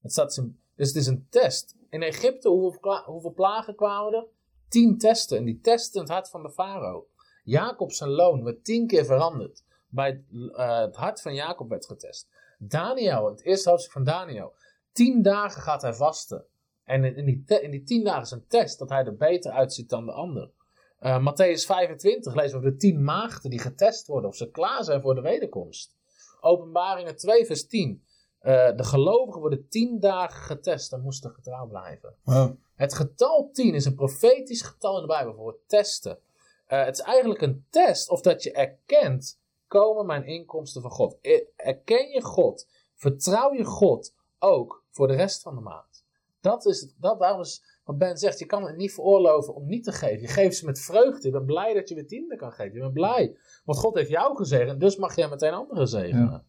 Het 0.01 0.11
staat 0.11 0.41
dus 0.75 0.87
het 0.87 0.97
is 0.97 1.07
een 1.07 1.27
test. 1.29 1.75
In 1.89 2.01
Egypte, 2.01 2.49
hoeveel, 2.49 3.03
hoeveel 3.05 3.33
plagen 3.33 3.75
kwamen 3.75 4.13
er? 4.13 4.25
10 4.69 4.97
testen. 4.97 5.37
En 5.37 5.45
die 5.45 5.59
testen 5.59 6.01
het 6.01 6.09
hart 6.09 6.29
van 6.29 6.43
de 6.43 6.51
farao. 6.51 7.07
Jacob 7.43 7.91
zijn 7.91 8.09
loon 8.09 8.43
werd 8.43 8.63
10 8.63 8.87
keer 8.87 9.05
veranderd. 9.05 9.63
Bij 9.87 10.07
het, 10.07 10.51
eh, 10.53 10.79
het 10.79 10.95
hart 10.95 11.21
van 11.21 11.33
Jacob 11.33 11.69
werd 11.69 11.85
getest. 11.85 12.27
Daniel, 12.57 13.29
het 13.29 13.43
eerste 13.43 13.69
hoofdstuk 13.69 13.91
van 13.93 14.03
Daniel. 14.03 14.53
10 14.91 15.21
dagen 15.21 15.61
gaat 15.61 15.81
hij 15.81 15.93
vasten. 15.93 16.45
En 16.83 17.15
in 17.15 17.25
die, 17.25 17.59
in 17.61 17.71
die 17.71 17.83
10 17.83 18.03
dagen 18.03 18.21
is 18.21 18.31
een 18.31 18.47
test 18.47 18.79
dat 18.79 18.89
hij 18.89 19.05
er 19.05 19.15
beter 19.15 19.51
uitziet 19.51 19.89
dan 19.89 20.05
de 20.05 20.11
ander. 20.11 20.51
Eh 20.99 21.19
Matthäus 21.19 21.65
25 21.65 22.35
lezen 22.35 22.61
we 22.61 22.71
de 22.71 22.75
10 22.75 23.03
maagden 23.03 23.49
die 23.49 23.59
getest 23.59 24.07
worden 24.07 24.29
of 24.29 24.35
ze 24.35 24.49
klaar 24.49 24.83
zijn 24.83 25.01
voor 25.01 25.15
de 25.15 25.21
wederkomst. 25.21 25.95
Openbaringen 26.41 27.15
2 27.15 27.45
vers 27.45 27.67
10. 27.67 28.03
Eh, 28.39 28.75
de 28.75 28.83
gelovigen 28.83 29.39
worden 29.41 29.67
10 29.69 29.99
dagen 29.99 30.41
getest 30.41 30.93
en 30.93 31.01
moesten 31.01 31.31
getrouw 31.31 31.67
blijven. 31.67 32.13
Wow. 32.23 32.51
Het 32.75 32.93
getal 32.93 33.49
10 33.53 33.73
is 33.75 33.85
een 33.85 33.95
profetisch 33.95 34.61
getal 34.61 34.95
in 34.95 35.01
de 35.01 35.07
Bijbel 35.07 35.33
voor 35.33 35.47
het 35.47 35.67
testen. 35.67 36.19
Eh, 36.65 36.85
het 36.85 36.97
is 36.97 37.03
eigenlijk 37.03 37.41
een 37.41 37.65
test 37.69 38.09
of 38.09 38.21
dat 38.21 38.43
je 38.43 38.51
erkent, 38.51 39.39
komen 39.67 40.05
mijn 40.05 40.25
inkomsten 40.25 40.81
van 40.81 40.91
God. 40.91 41.17
Er- 41.21 41.47
Erken 41.55 42.09
je 42.09 42.21
God, 42.21 42.67
vertrouw 42.95 43.53
je 43.53 43.63
God 43.63 44.13
ook 44.39 44.83
voor 44.91 45.07
de 45.07 45.15
rest 45.15 45.41
van 45.41 45.55
de 45.55 45.61
maand. 45.61 46.03
Dat 46.41 46.65
is 46.65 46.81
het, 46.81 46.95
dat, 46.97 47.19
daarom 47.19 47.41
is 47.41 47.63
wat 47.83 47.97
Ben 47.97 48.17
zegt, 48.17 48.39
je 48.39 48.45
kan 48.45 48.63
het 48.63 48.75
niet 48.77 48.93
veroorloven 48.93 49.55
om 49.55 49.65
niet 49.65 49.83
te 49.83 49.91
geven. 49.91 50.21
Je 50.21 50.27
geeft 50.27 50.57
ze 50.57 50.65
met 50.65 50.79
vreugde. 50.79 51.27
Je 51.27 51.33
bent 51.33 51.45
blij 51.45 51.73
dat 51.73 51.89
je 51.89 51.95
weer 51.95 52.07
tiende 52.07 52.35
kan 52.35 52.51
geven. 52.51 52.73
Je 52.73 52.79
bent 52.79 52.93
blij, 52.93 53.37
want 53.65 53.77
God 53.79 53.95
heeft 53.95 54.09
jou 54.09 54.35
gezegend, 54.35 54.79
dus 54.79 54.95
mag 54.97 55.15
jij 55.15 55.29
meteen 55.29 55.53
anderen 55.53 55.87
zegenen. 55.87 56.23
Ja. 56.31 56.43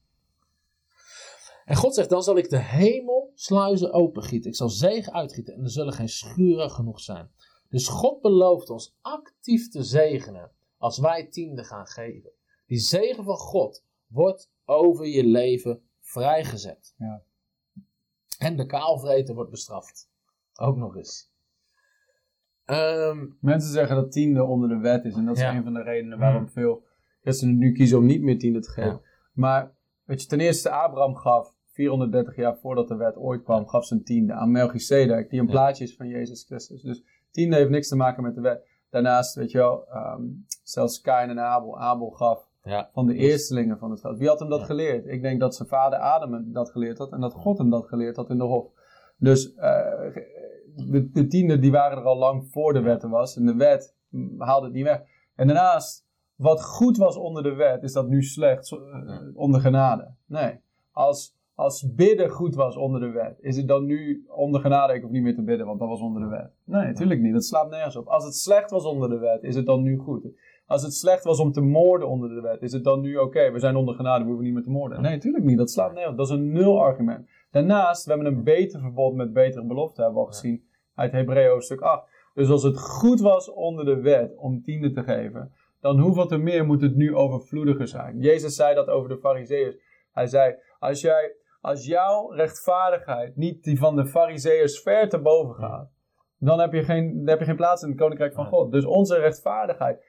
En 1.65 1.77
God 1.77 1.95
zegt, 1.95 2.09
dan 2.11 2.23
zal 2.23 2.37
ik 2.37 2.51
de 2.51 2.59
hemel 2.59 3.31
sluizen 3.35 3.93
opengieten. 3.93 4.51
Ik 4.51 4.57
zal 4.57 4.69
zegen 4.69 5.13
uitgieten 5.13 5.55
en 5.55 5.63
er 5.63 5.71
zullen 5.71 5.93
geen 5.93 6.09
schuren 6.09 6.71
genoeg 6.71 7.01
zijn. 7.01 7.31
Dus 7.69 7.89
God 7.89 8.21
belooft 8.21 8.71
ons 8.71 8.97
actief 9.01 9.69
te 9.69 9.83
zegenen 9.83 10.51
als 10.79 10.99
wij 10.99 11.27
tiende 11.27 11.65
gaan 11.65 11.87
geven. 11.87 12.31
Die 12.67 12.79
zegen 12.79 13.25
van 13.25 13.37
God 13.37 13.85
wordt 14.07 14.51
over 14.65 15.07
je 15.07 15.25
leven 15.25 15.83
vrijgezet. 16.01 16.95
Ja. 16.99 17.23
En 18.39 18.57
de 18.57 18.67
kaalvreten 18.67 19.35
wordt 19.35 19.51
bestraft. 19.51 20.11
Ook 20.55 20.77
nog 20.77 20.97
eens. 20.97 21.31
Ehm, 22.65 23.27
Mensen 23.41 23.71
zeggen 23.73 23.97
dat 23.97 24.13
tiende 24.13 24.45
onder 24.45 24.69
de 24.69 24.79
wet 24.79 25.05
is. 25.05 25.15
En 25.15 25.25
dat 25.25 25.37
is 25.37 25.43
Ja. 25.43 25.55
een 25.57 25.63
van 25.63 25.75
de 25.75 25.83
redenen 25.83 26.19
waarom 26.19 26.43
Mm. 26.43 26.51
veel 26.51 26.85
christenen 27.23 27.59
nu 27.59 27.73
kiezen 27.73 27.99
om 27.99 28.05
niet 28.07 28.23
meer 28.23 28.39
tiende 28.39 28.61
te 28.61 28.71
geven. 28.71 28.91
Ja. 28.91 29.01
Maar 29.33 29.75
weet 30.11 30.23
je, 30.23 30.29
ten 30.29 30.41
eerste 30.41 30.71
Abraham 30.71 31.15
gaf 31.17 31.55
430 31.65 32.37
jaar 32.37 32.57
voordat 32.57 32.89
de 32.89 32.97
wet 32.97 33.17
ooit 33.17 33.43
kwam, 33.43 33.69
gaf 33.69 33.85
zijn 33.85 34.03
tiende 34.05 34.33
aan 34.33 34.51
Melchizedek, 34.51 35.31
die 35.31 35.41
een 35.41 35.47
Ja. 35.47 35.51
plaatje 35.53 35.85
is 35.85 35.97
van 35.97 36.09
Jezus 36.09 36.45
Christus. 36.45 36.83
Dus 36.83 37.03
tiende 37.31 37.57
heeft 37.57 37.71
niks 37.71 37.89
te 37.89 37.97
maken 37.97 38.23
met 38.23 38.35
de 38.35 38.41
wet. 38.41 38.69
Daarnaast, 38.91 39.35
weet 39.35 39.51
je 39.51 39.59
wel, 39.59 39.87
ehm, 39.89 40.23
zelfs 40.63 41.01
Kain 41.01 41.31
en 41.31 41.39
Abel. 41.41 41.79
Abel 41.79 42.11
gaf 42.11 42.49
ja. 42.63 42.89
van 42.93 43.07
de 43.07 43.15
eerstelingen 43.15 43.79
van 43.79 43.91
het 43.91 44.01
veld. 44.01 44.19
Wie 44.19 44.29
had 44.29 44.39
hem 44.41 44.49
dat 44.49 44.61
Ja. 44.61 44.65
geleerd? 44.67 45.07
Ik 45.07 45.23
denk 45.23 45.41
dat 45.41 45.55
zijn 45.55 45.69
vader 45.69 45.99
Adam 45.99 46.33
hem 46.33 46.53
dat 46.53 46.71
geleerd 46.71 46.99
had 46.99 47.13
en 47.13 47.21
dat 47.21 47.33
God 47.33 47.59
hem 47.59 47.71
dat 47.71 47.87
geleerd 47.87 48.17
had 48.17 48.31
in 48.31 48.39
de 48.39 48.45
hof. 48.45 48.67
Dus 49.17 49.55
eh, 49.55 50.15
de, 50.75 51.11
de 51.13 51.27
tiende 51.27 51.59
die 51.59 51.71
waren 51.71 51.99
er 51.99 52.05
al 52.05 52.19
lang 52.19 52.49
voor 52.51 52.73
de 52.73 52.81
wet 52.81 53.03
er 53.03 53.09
was 53.11 53.37
en 53.37 53.47
de 53.47 53.55
wet 53.55 53.97
mm, 54.09 54.41
haalde 54.43 54.67
het 54.67 54.75
niet 54.75 54.85
weg. 54.85 55.03
En 55.35 55.47
daarnaast, 55.47 56.07
wat 56.41 56.65
goed 56.65 56.97
was 56.97 57.17
onder 57.17 57.43
de 57.43 57.55
wet, 57.55 57.83
is 57.83 57.93
dat 57.93 58.09
nu 58.09 58.23
slecht 58.23 58.73
eh, 58.73 58.79
onder 59.35 59.61
genade. 59.61 60.15
Nee, 60.27 60.61
als, 60.93 61.37
als 61.55 61.95
bidden 61.95 62.29
goed 62.29 62.55
was 62.55 62.77
onder 62.77 63.01
de 63.01 63.11
wet, 63.11 63.39
is 63.41 63.57
het 63.57 63.69
dan 63.69 63.85
nu 63.85 64.25
onder 64.29 64.61
genade, 64.61 64.95
ik 64.95 65.03
hoef 65.03 65.11
niet 65.11 65.23
meer 65.23 65.35
te 65.35 65.43
bidden, 65.43 65.67
want 65.67 65.79
dat 65.79 65.89
was 65.89 66.01
onder 66.01 66.23
de 66.23 66.29
wet. 66.29 66.51
Nee, 66.65 66.87
natuurlijk 66.87 67.21
niet. 67.21 67.33
Dat 67.33 67.45
slaat 67.45 67.71
nergens 67.71 67.97
op. 67.97 68.07
Als 68.07 68.25
het 68.25 68.35
slecht 68.35 68.71
was 68.71 68.85
onder 68.85 69.09
de 69.09 69.19
wet, 69.19 69.43
is 69.43 69.55
het 69.55 69.67
dan 69.67 69.83
nu 69.83 69.97
goed. 69.97 70.27
Als 70.67 70.83
het 70.83 70.95
slecht 70.95 71.25
was 71.25 71.41
om 71.41 71.53
te 71.53 71.61
moorden 71.61 72.09
onder 72.09 72.29
de 72.29 72.41
wet, 72.41 72.63
is 72.63 72.73
het 72.73 72.85
dan 72.85 73.01
nu 73.01 73.17
oké, 73.17 73.51
we 73.51 73.59
zijn 73.59 73.77
onder 73.77 73.95
genade, 73.95 74.21
we 74.21 74.29
hoeven 74.29 74.45
niet 74.45 74.55
meer 74.55 74.63
te 74.63 74.71
moorden. 74.71 75.03
Nee, 75.03 75.15
natuurlijk 75.15 75.45
niet. 75.45 75.59
Dat 75.59 75.71
slaat 75.71 75.93
nergens 75.93 76.13
op. 76.13 76.17
Dat 76.17 76.27
is 76.27 76.33
een 76.33 76.53
nul 76.53 76.83
argument. 76.83 77.29
Daarnaast, 77.51 78.05
we 78.05 78.13
hebben 78.13 78.33
een 78.33 78.45
beter 78.45 78.81
verbod 78.81 79.15
met 79.15 79.33
betere 79.33 79.67
beloften, 79.67 80.03
hebben 80.03 80.21
we 80.21 80.27
al 80.27 80.33
gezien 80.33 80.65
uit 80.95 81.13
Hebreeën 81.13 81.51
hoofdstuk 81.51 81.81
8. 81.81 82.09
Dus 82.35 82.49
als 82.49 82.63
het 82.63 82.79
goed 82.79 83.21
was 83.21 83.51
onder 83.51 83.85
de 83.85 84.01
wet 84.01 84.37
om 84.37 84.63
tiende 84.63 84.93
te 84.93 85.03
geven, 85.03 85.53
dan 85.81 86.01
hoeveel 86.01 86.27
te 86.27 86.37
meer 86.39 86.67
moet 86.67 86.81
het 86.81 86.95
nu 86.97 87.15
overvloediger 87.15 87.87
zijn. 87.89 88.19
Jezus 88.19 88.55
zei 88.55 88.75
dat 88.75 88.89
over 88.89 89.09
de 89.09 89.19
fariseeërs. 89.19 89.77
Hij 90.13 90.27
zei, 90.27 90.55
als, 90.79 91.01
jij, 91.01 91.35
als 91.61 91.87
jouw 91.87 92.31
rechtvaardigheid 92.31 93.37
niet 93.37 93.63
die 93.65 93.79
van 93.79 93.97
de 93.97 94.07
fariseeërs 94.07 94.81
ver 94.83 95.09
te 95.09 95.21
boven 95.21 95.55
gaat, 95.55 95.91
dan 96.39 96.61
heb 96.61 96.73
je 96.73 96.83
geen, 96.83 97.17
dan 97.17 97.29
heb 97.29 97.39
je 97.39 97.45
geen 97.45 97.57
plaats 97.57 97.83
in 97.83 97.89
het 97.89 97.99
koninkrijk 97.99 98.33
van. 98.35 98.47
God. 98.47 98.73
Dus 98.73 98.85
onze 98.85 99.19
rechtvaardigheid, 99.19 100.05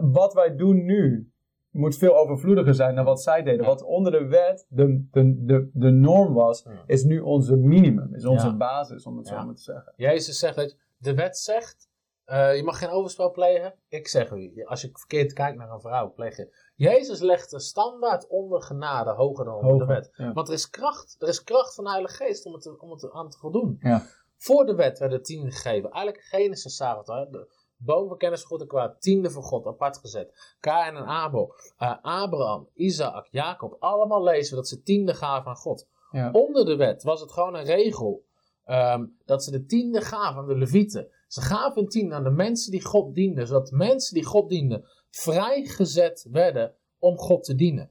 wat 0.00 0.34
wij 0.34 0.56
doen 0.56 0.84
nu, 0.84 1.32
moet 1.70 1.96
veel 1.96 2.16
overvloediger 2.16 2.74
zijn 2.74 2.94
dan 2.94 3.04
wat 3.04 3.22
zij 3.22 3.42
deden. 3.42 3.66
Wat 3.66 3.82
onder 3.82 4.12
de 4.12 4.26
wet 4.26 4.66
de, 4.68 5.06
de, 5.10 5.44
de, 5.44 5.70
de 5.72 5.90
norm 5.90 6.34
was, 6.34 6.66
is 6.86 7.04
nu 7.04 7.20
onze 7.20 7.56
minimum, 7.56 8.14
is 8.14 8.26
onze 8.26 8.46
Ja. 8.46 8.56
basis, 8.56 9.06
om 9.06 9.16
het 9.16 9.26
zo 9.26 9.44
maar 9.44 9.54
te 9.54 9.62
zeggen. 9.62 9.92
Jezus 9.96 10.38
zegt 10.38 10.56
dat 10.56 10.76
de 10.96 11.14
wet 11.14 11.38
zegt, 11.38 11.87
eh, 12.28 12.56
je 12.56 12.62
mag 12.62 12.78
geen 12.78 12.88
overspel 12.88 13.30
plegen. 13.30 13.74
Ik 13.88 14.08
zeg 14.08 14.30
u, 14.30 14.64
als 14.64 14.80
je 14.80 14.90
verkeerd 14.92 15.32
kijkt 15.32 15.58
naar 15.58 15.70
een 15.70 15.80
vrouw, 15.80 16.12
pleeg 16.12 16.36
je. 16.36 16.56
Jezus 16.76 17.20
legt 17.20 17.50
de 17.50 17.60
standaard 17.60 18.26
onder 18.26 18.62
genade 18.62 19.10
hoger 19.10 19.44
dan 19.44 19.54
onder 19.54 19.78
de 19.78 19.92
wet. 19.94 20.10
ja. 20.12 20.32
Want 20.32 20.48
er 20.48 20.54
is 20.54 20.70
kracht, 20.70 21.16
er 21.18 21.28
is 21.28 21.44
kracht 21.44 21.74
van 21.74 21.84
de 21.84 21.90
Heilige 21.90 22.14
Geest 22.14 22.46
om 22.46 22.52
het, 22.52 22.78
om 22.78 22.90
het 22.90 23.10
aan 23.12 23.30
te 23.30 23.38
voldoen. 23.38 23.78
Ja. 23.80 24.02
Voor 24.36 24.66
de 24.66 24.74
wet 24.74 24.98
werden 24.98 25.22
tien 25.22 25.52
gegeven. 25.52 25.90
Eigenlijk 25.90 26.24
Genesis 26.24 26.78
hè. 26.78 27.30
De 27.30 27.48
boom 27.76 28.08
van 28.08 28.16
kennis 28.18 28.40
van 28.40 28.48
goed 28.50 28.60
en 28.60 28.66
kwaad, 28.66 29.00
tiende 29.00 29.30
voor 29.30 29.42
God, 29.42 29.66
apart 29.66 29.98
gezet. 29.98 30.56
Kain 30.60 30.96
en 30.96 31.04
Abel, 31.04 31.54
eh, 31.76 31.96
Abraham, 32.02 32.68
Isaac, 32.74 33.28
Jacob, 33.30 33.76
allemaal 33.78 34.22
lezen 34.22 34.50
we 34.50 34.56
dat 34.56 34.68
ze 34.68 34.82
tiende 34.82 35.14
gaven 35.14 35.50
aan 35.50 35.56
God. 35.56 35.86
Ja. 36.10 36.30
Onder 36.32 36.64
de 36.64 36.76
wet 36.76 37.02
was 37.02 37.20
het 37.20 37.32
gewoon 37.32 37.54
een 37.54 37.64
regel 37.64 38.26
ehm, 38.64 39.06
dat 39.24 39.44
ze 39.44 39.50
de 39.50 39.64
tiende 39.64 40.00
gaven 40.00 40.40
aan 40.40 40.48
de 40.48 40.56
levieten. 40.56 41.08
Ze 41.28 41.40
gaven 41.40 41.82
een 41.82 41.88
tiende 41.88 42.14
aan 42.14 42.24
de 42.24 42.30
mensen 42.30 42.70
die 42.70 42.84
God 42.84 43.14
dienden, 43.14 43.46
zodat 43.46 43.66
de 43.66 43.76
mensen 43.76 44.14
die 44.14 44.24
God 44.24 44.48
dienden 44.48 44.84
vrijgezet 45.10 46.26
werden 46.30 46.74
om 46.98 47.16
God 47.16 47.44
te 47.44 47.54
dienen. 47.54 47.90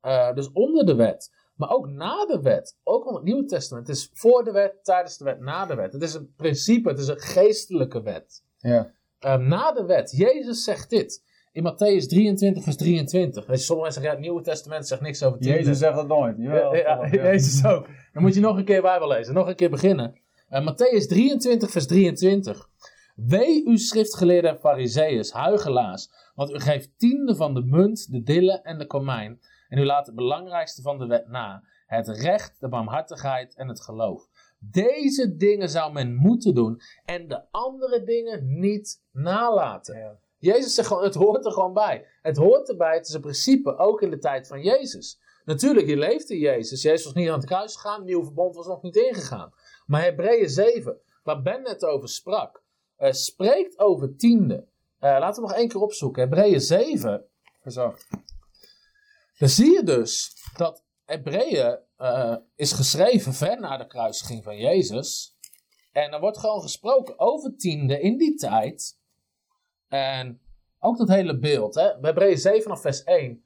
Eh, 0.00 0.34
dus 0.34 0.52
onder 0.52 0.86
de 0.86 0.94
wet, 0.94 1.32
maar 1.56 1.70
ook 1.70 1.88
na 1.88 2.26
de 2.26 2.40
wet, 2.40 2.78
ook 2.82 3.06
onder 3.06 3.14
het 3.14 3.24
Nieuwe 3.24 3.44
Testament. 3.44 3.86
Het 3.86 3.96
is 3.96 4.10
voor 4.12 4.44
de 4.44 4.52
wet, 4.52 4.84
tijdens 4.84 5.16
de 5.16 5.24
wet, 5.24 5.40
na 5.40 5.66
de 5.66 5.74
wet. 5.74 5.92
Het 5.92 6.02
is 6.02 6.14
een 6.14 6.34
principe, 6.36 6.88
het 6.88 6.98
is 6.98 7.08
een 7.08 7.20
geestelijke 7.20 8.02
wet. 8.02 8.44
Ja. 8.58 8.92
Ehm, 9.18 9.48
na 9.48 9.72
de 9.72 9.84
wet, 9.84 10.16
Jezus 10.16 10.64
zegt 10.64 10.90
dit 10.90 11.22
in 11.52 11.62
Matthäus 11.62 12.06
23, 12.06 12.62
vers 12.62 12.76
23. 12.76 13.46
Weet 13.46 13.58
je, 13.58 13.64
Sommige 13.64 13.88
mensen 13.88 14.02
zeggen, 14.02 14.02
ja, 14.02 14.10
het 14.10 14.20
Nieuwe 14.20 14.42
Testament 14.42 14.86
zegt 14.86 15.00
niks 15.00 15.22
over 15.22 15.38
tiende. 15.38 15.58
Jezus 15.58 15.78
zegt 15.78 15.94
dat 15.94 16.08
nooit. 16.08 16.36
Jawel, 16.38 16.74
ja. 16.74 17.08
Jezus 17.10 17.64
ook. 17.64 17.86
Dan 18.12 18.22
moet 18.22 18.34
je 18.34 18.40
nog 18.40 18.56
een 18.56 18.64
keer 18.64 18.82
Bijbel 18.82 19.08
lezen. 19.08 19.34
Nog 19.34 19.48
een 19.48 19.54
keer 19.54 19.70
beginnen. 19.70 20.20
Uh, 20.52 20.60
Matthäus 20.60 21.06
23, 21.08 21.70
vers 21.70 21.86
23. 21.86 22.68
Wee 23.16 23.64
u 23.64 23.78
schriftgeleerden 23.78 24.50
en 24.50 24.58
fariseeërs, 24.58 25.32
huigelaars, 25.32 26.10
want 26.34 26.50
u 26.50 26.60
geeft 26.60 26.98
tiende 26.98 27.36
van 27.36 27.54
de 27.54 27.62
munt, 27.62 28.10
de 28.10 28.22
dille 28.22 28.60
en 28.62 28.78
de 28.78 28.86
komijn, 28.86 29.40
en 29.68 29.78
u 29.78 29.84
laat 29.84 30.06
het 30.06 30.14
belangrijkste 30.14 30.82
van 30.82 30.98
de 30.98 31.06
wet 31.06 31.28
na, 31.28 31.62
het 31.86 32.08
recht, 32.08 32.60
de 32.60 32.68
barmhartigheid 32.68 33.54
en 33.54 33.68
het 33.68 33.80
geloof. 33.80 34.28
Deze 34.58 35.36
dingen 35.36 35.68
zou 35.68 35.92
men 35.92 36.14
moeten 36.14 36.54
doen 36.54 36.80
en 37.04 37.28
de 37.28 37.42
andere 37.50 38.02
dingen 38.02 38.60
niet 38.60 39.02
nalaten. 39.12 39.98
Ja. 39.98 40.18
Jezus 40.38 40.74
zegt 40.74 40.88
gewoon, 40.88 41.04
het 41.04 41.14
hoort 41.14 41.44
er 41.44 41.52
gewoon 41.52 41.72
bij. 41.72 42.06
Het 42.22 42.36
hoort 42.36 42.68
erbij, 42.68 42.94
het 42.94 43.08
is 43.08 43.14
een 43.14 43.20
principe, 43.20 43.76
ook 43.76 44.02
in 44.02 44.10
de 44.10 44.18
tijd 44.18 44.46
van 44.46 44.62
Jezus. 44.62 45.20
Natuurlijk, 45.44 45.86
hier 45.86 45.96
leefde 45.96 46.38
Jezus. 46.38 46.82
Jezus 46.82 47.04
was 47.04 47.14
niet 47.14 47.28
aan 47.28 47.38
het 47.38 47.46
kruis 47.46 47.74
gegaan, 47.74 47.96
het 47.96 48.04
nieuwe 48.04 48.24
verbond 48.24 48.54
was 48.56 48.66
nog 48.66 48.82
niet 48.82 48.96
ingegaan. 48.96 49.52
Maar 49.92 50.02
Hebreeën 50.02 50.48
7, 50.48 51.00
waar 51.22 51.42
Ben 51.42 51.62
net 51.62 51.84
over 51.84 52.08
sprak, 52.08 52.62
eh, 52.96 53.12
spreekt 53.12 53.78
over 53.78 54.16
tiende. 54.16 54.66
Eh, 54.98 55.16
laten 55.18 55.42
we 55.42 55.48
nog 55.48 55.56
één 55.56 55.68
keer 55.68 55.80
opzoeken. 55.80 56.22
Hebreeën 56.22 56.60
7, 56.60 57.24
Vers 57.60 57.76
8. 57.76 58.08
dan 59.38 59.48
zie 59.48 59.72
je 59.72 59.82
dus 59.82 60.36
dat 60.56 60.84
Hebreeën 61.04 61.78
eh, 61.96 62.36
is 62.54 62.72
geschreven 62.72 63.32
ver 63.32 63.60
na 63.60 63.76
de 63.76 63.86
kruisiging 63.86 64.44
van 64.44 64.56
Jezus. 64.56 65.36
En 65.90 66.12
er 66.12 66.20
wordt 66.20 66.38
gewoon 66.38 66.62
gesproken 66.62 67.18
over 67.18 67.56
tiende 67.56 68.00
in 68.00 68.16
die 68.16 68.34
tijd. 68.34 68.98
En 69.88 70.40
ook 70.78 70.98
dat 70.98 71.08
hele 71.08 71.38
beeld. 71.38 71.74
Hè? 71.74 71.88
Hebreeën 72.00 72.38
7 72.38 72.62
vanaf 72.62 72.80
vers 72.80 73.04
1. 73.04 73.44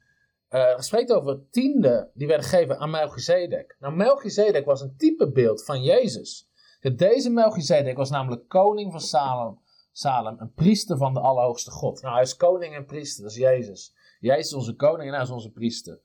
Er 0.49 0.83
spreekt 0.83 1.11
over 1.11 1.49
tiende 1.49 2.11
die 2.13 2.27
werden 2.27 2.45
gegeven 2.45 2.79
aan 2.79 2.89
Melchizedek. 2.89 3.75
Nou, 3.79 3.95
Melchizedek 3.95 4.65
was 4.65 4.81
een 4.81 4.97
type 4.97 5.31
beeld 5.31 5.65
van 5.65 5.83
Jezus. 5.83 6.49
Deze 6.95 7.29
Melchizedek 7.29 7.97
was 7.97 8.09
namelijk 8.09 8.47
koning 8.47 8.91
van 8.91 9.01
Salem, 9.01 9.59
Salem, 9.91 10.39
een 10.39 10.53
priester 10.53 10.97
van 10.97 11.13
de 11.13 11.19
Allerhoogste 11.19 11.71
God. 11.71 12.01
Nou, 12.01 12.13
hij 12.13 12.23
is 12.23 12.35
koning 12.35 12.75
en 12.75 12.85
priester, 12.85 13.23
dat 13.23 13.31
is 13.31 13.37
Jezus. 13.37 13.95
Jezus 14.19 14.45
is 14.45 14.53
onze 14.53 14.75
koning 14.75 15.07
en 15.07 15.13
hij 15.13 15.23
is 15.23 15.29
onze 15.29 15.51
priester. 15.51 16.01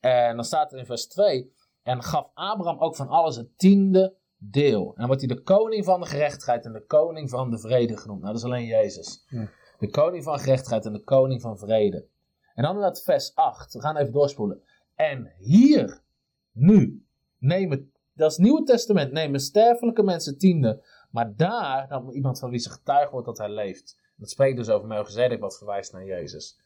En 0.00 0.34
dan 0.34 0.44
staat 0.44 0.72
er 0.72 0.78
in 0.78 0.86
vers 0.86 1.06
2: 1.06 1.52
En 1.82 2.02
gaf 2.02 2.30
Abraham 2.34 2.78
ook 2.78 2.96
van 2.96 3.08
alles 3.08 3.36
het 3.36 3.58
tiende 3.58 4.16
deel. 4.36 4.86
En 4.86 4.94
dan 4.96 5.06
wordt 5.06 5.22
hij 5.22 5.36
de 5.36 5.42
koning 5.42 5.84
van 5.84 6.00
de 6.00 6.06
gerechtigheid 6.06 6.64
en 6.64 6.72
de 6.72 6.84
koning 6.86 7.30
van 7.30 7.50
de 7.50 7.58
vrede 7.58 7.96
genoemd. 7.96 8.20
Nou, 8.20 8.32
dat 8.32 8.42
is 8.42 8.48
alleen 8.48 8.66
Jezus. 8.66 9.26
Ja. 9.28 9.50
De 9.78 9.90
koning 9.90 10.24
van 10.24 10.38
gerechtigheid 10.38 10.86
en 10.86 10.92
de 10.92 11.04
koning 11.04 11.40
van 11.40 11.58
vrede. 11.58 12.08
En 12.56 12.62
dan 12.62 12.74
inderdaad 12.74 13.02
vers 13.02 13.34
8. 13.34 13.72
We 13.72 13.80
gaan 13.80 13.96
even 13.96 14.12
doorspoelen. 14.12 14.62
En 14.94 15.32
hier, 15.38 16.02
nu, 16.52 17.06
nemen, 17.38 17.92
dat 18.12 18.30
is 18.30 18.36
het 18.36 18.46
Nieuwe 18.46 18.62
Testament, 18.62 19.12
nemen 19.12 19.40
sterfelijke 19.40 20.02
mensen 20.02 20.38
tiende. 20.38 20.84
Maar 21.10 21.36
daar, 21.36 21.88
dan 21.88 22.10
iemand 22.10 22.38
van 22.38 22.50
wie 22.50 22.58
ze 22.58 22.70
getuigd 22.70 23.10
wordt 23.10 23.26
dat 23.26 23.38
hij 23.38 23.50
leeft. 23.50 23.98
Dat 24.16 24.30
spreekt 24.30 24.56
dus 24.56 24.68
over 24.68 24.88
Melchizedek, 24.88 25.40
wat 25.40 25.56
verwijst 25.56 25.92
naar 25.92 26.04
Jezus. 26.04 26.60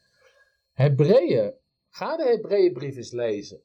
Hebreeën, 0.71 1.53
ga 1.89 2.17
de 2.17 2.23
Hebreeënbrief 2.23 2.95
eens 2.95 3.11
lezen. 3.11 3.61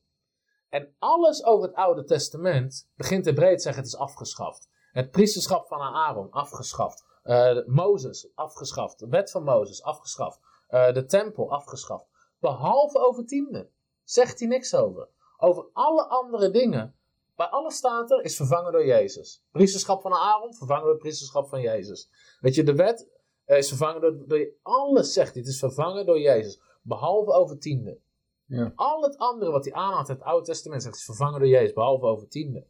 En 0.69 0.95
alles 0.99 1.45
over 1.45 1.67
het 1.67 1.77
Oude 1.77 2.05
Testament 2.05 2.91
begint 2.97 3.25
Hebreeën 3.25 3.57
te 3.57 3.63
zeggen 3.63 3.83
het 3.83 3.93
is 3.93 3.99
afgeschaft. 3.99 4.69
Het 4.93 5.11
priesterschap 5.11 5.67
van 5.67 5.81
Aaron, 5.81 6.31
afgeschaft. 6.31 7.05
Eh, 7.23 7.67
Mozes, 7.67 8.29
afgeschaft. 8.35 8.99
De 8.99 9.09
wet 9.09 9.31
van 9.31 9.45
Mozes, 9.45 9.83
afgeschaft. 9.83 10.41
Eh, 10.69 10.93
de 10.93 11.05
tempel, 11.05 11.51
afgeschaft. 11.51 12.15
Behalve 12.39 12.99
over 12.99 13.27
tiende. 13.27 13.69
Zegt 14.05 14.39
hij 14.39 14.49
niks 14.49 14.75
over. 14.75 15.09
Over 15.39 15.67
alle 15.73 16.07
andere 16.07 16.51
dingen. 16.51 16.95
Bij 17.37 17.47
alle 17.47 17.73
staat 17.73 18.11
er 18.11 18.25
is 18.25 18.37
vervangen 18.37 18.73
door 18.73 18.87
Jezus. 18.87 19.43
Priesterschap 19.51 20.01
van 20.01 20.13
Aaron, 20.13 20.55
vervangen 20.55 20.83
door 20.83 20.93
het 20.93 21.03
priesterschap 21.03 21.49
van 21.49 21.61
Jezus. 21.61 22.11
Weet 22.41 22.55
je, 22.55 22.63
de 22.63 22.75
wet 22.75 23.09
eh, 23.45 23.59
is 23.59 23.69
vervangen 23.69 24.01
door, 24.01 24.27
door... 24.27 24.49
Alles 24.63 25.13
zegt 25.13 25.33
hij, 25.33 25.43
het 25.43 25.51
is 25.51 25.59
vervangen 25.59 26.07
door 26.07 26.21
Jezus. 26.21 26.61
Behalve 26.83 27.33
over 27.33 27.59
tiende. 27.59 27.99
Ja. 28.47 28.73
Al 28.75 29.03
het 29.03 29.19
andere 29.19 29.51
wat 29.51 29.65
hij 29.65 29.75
aanhaalt 29.75 30.09
in 30.09 30.15
het 30.15 30.25
Oude 30.25 30.47
Testament 30.47 30.83
zegt, 30.83 30.97
is 30.97 31.05
vervangen 31.05 31.41
door 31.41 31.49
Jezus, 31.49 31.73
behalve 31.73 32.07
over 32.07 32.29
tiende. 32.29 32.67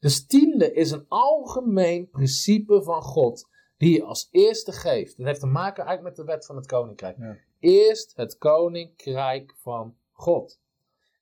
Dus 0.00 0.26
tiende 0.26 0.72
is 0.72 0.90
een 0.90 1.04
algemeen 1.08 2.08
principe 2.08 2.82
van 2.82 3.02
God, 3.02 3.48
die 3.76 3.92
je 3.92 4.04
als 4.04 4.28
eerste 4.30 4.72
geeft. 4.72 5.16
Dat 5.16 5.26
heeft 5.26 5.40
te 5.40 5.46
maken 5.46 5.84
eigenlijk 5.84 6.16
met 6.16 6.26
de 6.26 6.32
wet 6.32 6.46
van 6.46 6.56
het 6.56 6.66
koninkrijk. 6.66 7.16
Ja. 7.18 7.36
Eerst 7.58 8.16
het 8.16 8.38
koninkrijk 8.38 9.54
van 9.56 9.96
God. 10.12 10.60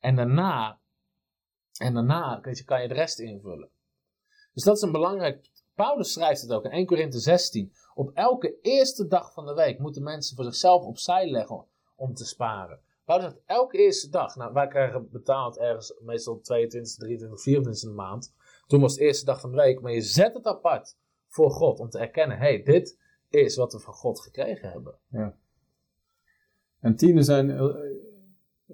En 0.00 0.16
daarna, 0.16 0.80
en 1.78 1.94
daarna 1.94 2.40
je, 2.42 2.64
kan 2.64 2.82
je 2.82 2.88
de 2.88 2.94
rest 2.94 3.18
invullen. 3.18 3.70
Dus 4.52 4.64
dat 4.64 4.76
is 4.76 4.82
een 4.82 4.92
belangrijk. 4.92 5.50
Paulus 5.74 6.12
schrijft 6.12 6.40
het 6.40 6.52
ook 6.52 6.64
in 6.64 6.70
1 6.70 6.86
Korinthe 6.86 7.18
16. 7.18 7.72
Op 7.94 8.10
elke 8.14 8.60
eerste 8.60 9.06
dag 9.06 9.32
van 9.32 9.46
de 9.46 9.54
week 9.54 9.78
moeten 9.78 10.02
mensen 10.02 10.36
voor 10.36 10.44
zichzelf 10.44 10.82
opzij 10.82 11.30
leggen 11.30 11.64
om 11.94 12.14
te 12.14 12.24
sparen. 12.24 12.80
Paulus 13.04 13.24
zegt 13.24 13.42
elke 13.46 13.78
eerste 13.78 14.10
dag. 14.10 14.36
Nou, 14.36 14.52
wij 14.52 14.68
krijgen 14.68 15.10
betaald 15.10 15.58
ergens 15.58 15.94
meestal 16.00 16.40
22, 16.40 16.94
23, 16.94 17.42
24 17.42 17.82
in 17.82 17.88
de 17.88 17.94
maand. 17.94 18.34
Toen 18.66 18.80
was 18.80 18.92
het 18.92 19.00
eerste 19.00 19.24
dag 19.24 19.40
van 19.40 19.50
de 19.50 19.56
week. 19.56 19.80
Maar 19.80 19.92
je 19.92 20.00
zet 20.00 20.34
het 20.34 20.46
apart 20.46 20.96
voor 21.26 21.50
God 21.50 21.80
om 21.80 21.88
te 21.88 21.98
erkennen: 21.98 22.38
hé, 22.38 22.44
hey, 22.44 22.62
dit 22.62 22.98
is 23.28 23.56
wat 23.56 23.72
we 23.72 23.78
van 23.78 23.94
God 23.94 24.20
gekregen 24.20 24.70
hebben. 24.70 24.98
En 26.86 26.96
tienen 26.96 27.24
zijn 27.24 27.50
ul- 27.50 27.76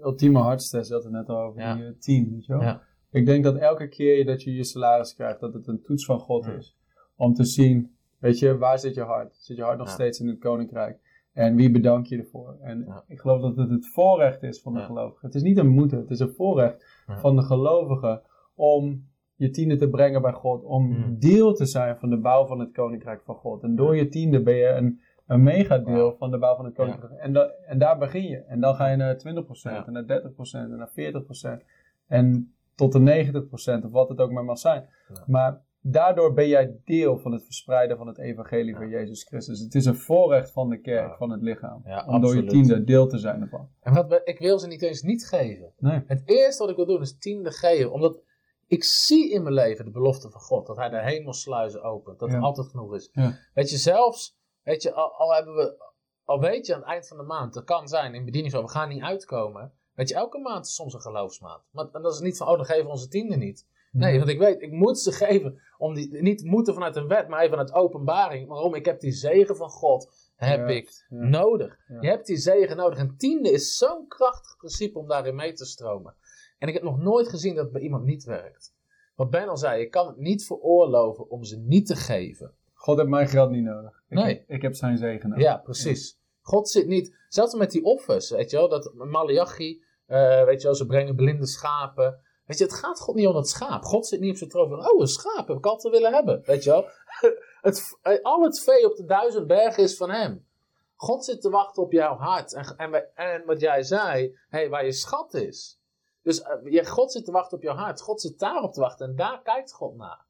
ultieme 0.03 0.39
hartstest. 0.39 0.89
Je 0.89 0.95
had 0.95 1.03
het 1.05 1.13
net 1.13 1.29
al 1.29 1.41
over 1.41 1.61
Ja. 1.61 1.75
die 1.75 1.85
eh, 1.85 1.91
tien, 1.99 2.31
weet 2.33 2.47
je 2.47 2.53
wel. 2.53 2.63
Ja. 2.63 2.83
Ik 3.11 3.27
denk 3.27 3.45
dat 3.45 3.57
elke 3.57 3.89
keer 3.89 4.25
dat 4.27 4.43
je 4.43 4.55
je 4.55 4.65
salaris 4.65 5.15
krijgt, 5.15 5.41
dat 5.41 5.55
het 5.55 5.67
een 5.67 5.83
toets 5.83 6.05
van 6.05 6.19
God 6.19 6.45
Ja. 6.45 6.53
is. 6.53 6.77
Om 7.17 7.35
te 7.35 7.45
zien, 7.45 7.95
weet 8.19 8.39
je, 8.39 8.59
waar 8.59 8.79
zit 8.79 8.95
je 8.95 9.03
hart? 9.03 9.37
Zit 9.37 9.57
je 9.57 9.63
hart 9.63 9.79
nog 9.79 9.89
steeds 9.89 10.21
in 10.21 10.29
het 10.29 10.39
koninkrijk? 10.39 10.99
En 11.33 11.55
wie 11.57 11.71
bedank 11.71 12.07
je 12.07 12.17
ervoor? 12.19 12.57
En 12.61 13.03
ik 13.07 13.21
geloof 13.21 13.41
dat 13.41 13.57
het 13.57 13.71
het 13.71 13.87
voorrecht 13.89 14.43
is 14.43 14.61
van 14.61 14.75
de 14.75 14.81
gelovigen. 14.81 15.27
Het 15.27 15.35
is 15.35 15.43
niet 15.43 15.59
een 15.59 15.69
moeten, 15.69 15.99
het 15.99 16.11
is 16.11 16.19
een 16.19 16.33
voorrecht 16.35 17.03
van 17.07 17.37
de 17.37 17.43
gelovigen 17.43 18.23
om 18.55 19.11
je 19.35 19.51
tiende 19.51 19.77
te 19.77 19.89
brengen 19.89 20.23
bij 20.23 20.33
God. 20.33 20.65
Om 20.65 20.87
Mm. 20.89 21.19
deel 21.19 21.55
te 21.55 21.67
zijn 21.67 21.97
van 21.97 22.11
de 22.11 22.19
bouw 22.19 22.47
van 22.47 22.59
het 22.59 22.73
koninkrijk 22.73 23.23
van 23.23 23.35
God. 23.35 23.63
En 23.63 23.75
door 23.75 23.97
je 23.97 24.09
tiende 24.09 24.43
ben 24.43 24.55
je 24.55 24.67
een, 24.69 25.01
een 25.27 25.43
megadeel 25.43 26.17
van 26.19 26.31
de 26.31 26.39
bouw 26.39 26.57
van 26.57 26.65
het 26.65 26.75
koninkrijk. 26.75 27.13
En, 27.13 27.33
da- 27.33 27.51
en 27.67 27.79
daar 27.79 27.99
begin 27.99 28.23
je. 28.29 28.37
En 28.37 28.61
dan 28.61 28.75
ga 28.75 28.87
je 28.89 28.97
naar 28.97 29.17
20% 29.17 29.21
Ja. 29.63 29.87
en 29.87 29.93
naar 29.93 30.07
30% 30.07 30.71
en 30.71 30.77
naar 30.77 30.91
40%. 30.91 31.65
En 32.07 32.55
tot 32.75 32.93
de 32.93 32.99
90% 32.99 33.85
of 33.85 33.91
wat 33.91 34.09
het 34.09 34.19
ook 34.19 34.31
maar 34.31 34.45
mag 34.45 34.59
zijn. 34.59 34.89
Ja. 35.09 35.25
Maar 35.27 35.61
daardoor 35.81 36.33
ben 36.35 36.49
jij 36.49 36.77
deel 36.85 37.19
van 37.19 37.33
het 37.33 37.45
verspreiden 37.45 37.97
van 37.97 38.07
het 38.07 38.19
evangelie 38.19 38.75
van 38.77 38.89
Jezus 38.89 39.25
Christus. 39.25 39.61
Het 39.61 39.75
is 39.75 39.85
een 39.85 39.95
voorrecht 39.97 40.51
van 40.53 40.69
de 40.69 40.81
kerk, 40.81 41.17
van 41.17 41.31
het 41.31 41.43
lichaam. 41.43 41.83
Om 42.07 42.21
door 42.21 42.37
je 42.37 42.45
tiende 42.45 42.85
deel 42.85 43.07
te 43.07 43.19
zijn 43.19 43.41
ervan. 43.41 43.69
En 43.81 43.95
wat 43.95 44.21
ik 44.25 44.39
wil 44.39 44.59
ze 44.59 44.67
niet 44.67 44.83
eens 44.83 45.03
niet 45.03 45.27
geven. 45.27 45.73
Nee. 45.79 46.03
Het 46.07 46.23
eerste 46.25 46.63
wat 46.63 46.71
ik 46.71 46.77
wil 46.77 46.87
doen 46.87 47.01
is 47.01 47.19
tiende 47.19 47.51
geven. 47.51 47.93
Omdat 47.93 48.21
ik 48.67 48.85
zie 48.85 49.31
in 49.33 49.43
mijn 49.43 49.55
leven 49.55 49.85
de 49.85 49.91
belofte 49.91 50.31
van 50.31 50.41
God. 50.41 50.67
Dat 50.67 50.77
hij 50.77 50.89
de 50.89 51.03
hemelsluizen 51.03 51.83
opent. 51.83 52.19
Dat 52.19 52.33
er 52.33 52.41
altijd 52.41 52.67
genoeg 52.69 52.95
is. 52.95 53.11
Weet 53.55 53.71
je, 53.71 53.77
zelfs, 53.77 54.39
weet 54.63 54.83
je, 54.83 54.93
al, 54.93 55.13
al 55.13 55.35
hebben 55.35 55.55
we, 55.55 55.85
al 56.25 56.41
weet 56.41 56.67
je 56.67 56.75
aan 56.75 56.81
het 56.81 56.89
eind 56.89 57.09
van 57.09 57.17
de 57.17 57.23
maand, 57.23 57.55
dat 57.55 57.65
kan 57.65 57.89
zijn 57.89 58.15
in 58.15 58.25
bediening, 58.25 58.55
we 58.55 58.69
gaan 58.69 58.89
niet 58.89 59.03
uitkomen. 59.03 59.73
Weet 59.95 60.09
je, 60.09 60.15
elke 60.15 60.39
maand 60.39 60.67
is 60.67 60.75
soms 60.75 60.95
een 60.95 61.01
geloofsmaand. 61.01 61.63
Maar 61.71 61.89
en 61.93 62.03
dat 62.03 62.15
is 62.15 62.21
niet 62.21 62.37
van, 62.37 62.49
oh, 62.49 62.57
dan 62.57 62.65
geven 62.65 62.85
we 62.85 62.91
onze 62.91 63.09
tiende 63.09 63.37
niet. 63.37 63.67
Nee, 63.93 64.19
want 64.19 64.31
ik 64.31 64.39
weet, 64.39 64.63
ik 64.63 64.73
moet 64.73 64.99
ze 64.99 65.13
geven. 65.27 65.61
Om 65.79 65.95
die, 65.95 66.23
niet 66.23 66.45
moeten 66.45 66.75
vanuit 66.75 66.97
een 66.97 67.09
wet, 67.09 67.29
maar 67.29 67.39
even 67.39 67.51
vanuit 67.51 67.73
openbaring. 67.73 68.49
Waarom? 68.49 68.75
Ik 68.75 68.85
heb 68.85 69.01
die 69.01 69.13
zegen 69.13 69.57
van 69.57 69.69
God, 69.69 70.33
heb 70.37 70.69
Ja, 70.69 70.75
ik 70.75 71.07
ja. 71.09 71.17
nodig. 71.17 71.79
Ja. 71.89 72.01
Je 72.01 72.09
hebt 72.09 72.27
die 72.27 72.37
zegen 72.37 72.77
nodig. 72.77 72.99
En 72.99 73.17
tiende 73.17 73.51
is 73.51 73.77
zo'n 73.77 74.09
krachtig 74.09 74.57
principe 74.57 74.99
om 74.99 75.09
daarin 75.09 75.35
mee 75.35 75.53
te 75.53 75.65
stromen. 75.65 76.15
En 76.59 76.69
ik 76.69 76.75
heb 76.75 76.83
nog 76.83 76.99
nooit 76.99 77.29
gezien 77.29 77.55
dat 77.55 77.65
het 77.65 77.73
bij 77.73 77.83
iemand 77.83 78.05
niet 78.05 78.25
werkt. 78.25 78.75
Wat 79.15 79.31
Ben 79.31 79.49
al 79.49 79.57
zei, 79.57 79.81
je 79.81 79.89
kan 79.89 80.07
het 80.07 80.17
niet 80.17 80.47
veroorloven 80.47 81.31
om 81.31 81.45
ze 81.45 81.57
niet 81.59 81.87
te 81.87 81.97
geven. 81.97 82.55
God 82.83 82.97
heeft 82.97 83.09
mijn 83.09 83.29
geld 83.29 83.51
niet 83.51 83.65
nodig. 83.65 84.03
Ik, 84.09 84.19
Nee. 84.19 84.25
heb, 84.25 84.49
ik 84.49 84.63
heb 84.63 84.75
zijn 84.75 84.99
zegen 84.99 85.29
nodig. 85.29 85.45
Ja, 85.45 85.57
precies. 85.57 86.19
God 86.41 86.69
zit 86.69 86.87
niet, 86.87 87.17
zelfs 87.29 87.55
met 87.55 87.71
die 87.71 87.85
offers, 87.85 88.31
weet 88.31 88.51
je 88.51 88.57
wel, 88.57 88.69
dat 88.69 88.93
Malachi, 88.95 89.83
eh, 90.07 90.45
weet 90.45 90.61
je 90.61 90.67
wel, 90.67 90.77
ze 90.77 90.87
brengen 90.87 91.17
blinde 91.17 91.47
schapen. 91.47 92.21
Weet 92.47 92.59
je, 92.59 92.65
het 92.65 92.75
gaat 92.75 93.01
God 93.01 93.15
niet 93.15 93.27
om 93.27 93.33
dat 93.33 93.49
schaap. 93.49 93.83
God 93.83 94.07
zit 94.07 94.21
niet 94.21 94.31
op 94.31 94.37
zijn 94.37 94.51
troon 94.51 94.69
van, 94.69 94.91
oh, 94.91 95.01
een 95.01 95.07
schaap 95.07 95.49
heb 95.49 95.57
ik 95.57 95.67
altijd 95.67 95.95
willen 95.95 96.13
hebben, 96.13 96.43
weet 96.45 96.65
je 96.65 96.71
wel. 96.71 96.89
het, 97.69 97.99
eh, 98.03 98.23
al 98.23 98.43
het 98.43 98.61
vee 98.61 98.91
op 98.91 98.97
de 98.97 99.05
duizend 99.05 99.47
bergen 99.47 99.83
is 99.83 99.97
van 99.97 100.11
hem. 100.11 100.47
God 100.95 101.25
zit 101.25 101.41
te 101.41 101.51
wachten 101.51 101.83
op 101.83 101.93
jouw 101.93 102.17
hart. 102.17 102.53
En, 102.55 102.77
en, 102.77 103.15
en 103.15 103.43
wat 103.47 103.61
jij 103.61 103.83
zei, 103.83 104.39
hey, 104.49 104.69
waar 104.69 104.85
je 104.85 104.93
schat 104.93 105.35
is. 105.35 105.81
Dus 106.23 106.43
je, 106.65 106.87
God 106.87 107.13
zit 107.13 107.25
te 107.25 107.33
wachten 107.33 107.57
op 107.57 107.63
jouw 107.63 107.75
hart. 107.75 108.01
God 108.01 108.21
zit 108.21 108.39
daarop 108.39 108.73
te 108.73 108.81
wachten 108.81 109.09
en 109.09 109.17
daar 109.17 109.43
kijkt 109.43 109.73
God 109.73 109.97
naar. 109.97 110.25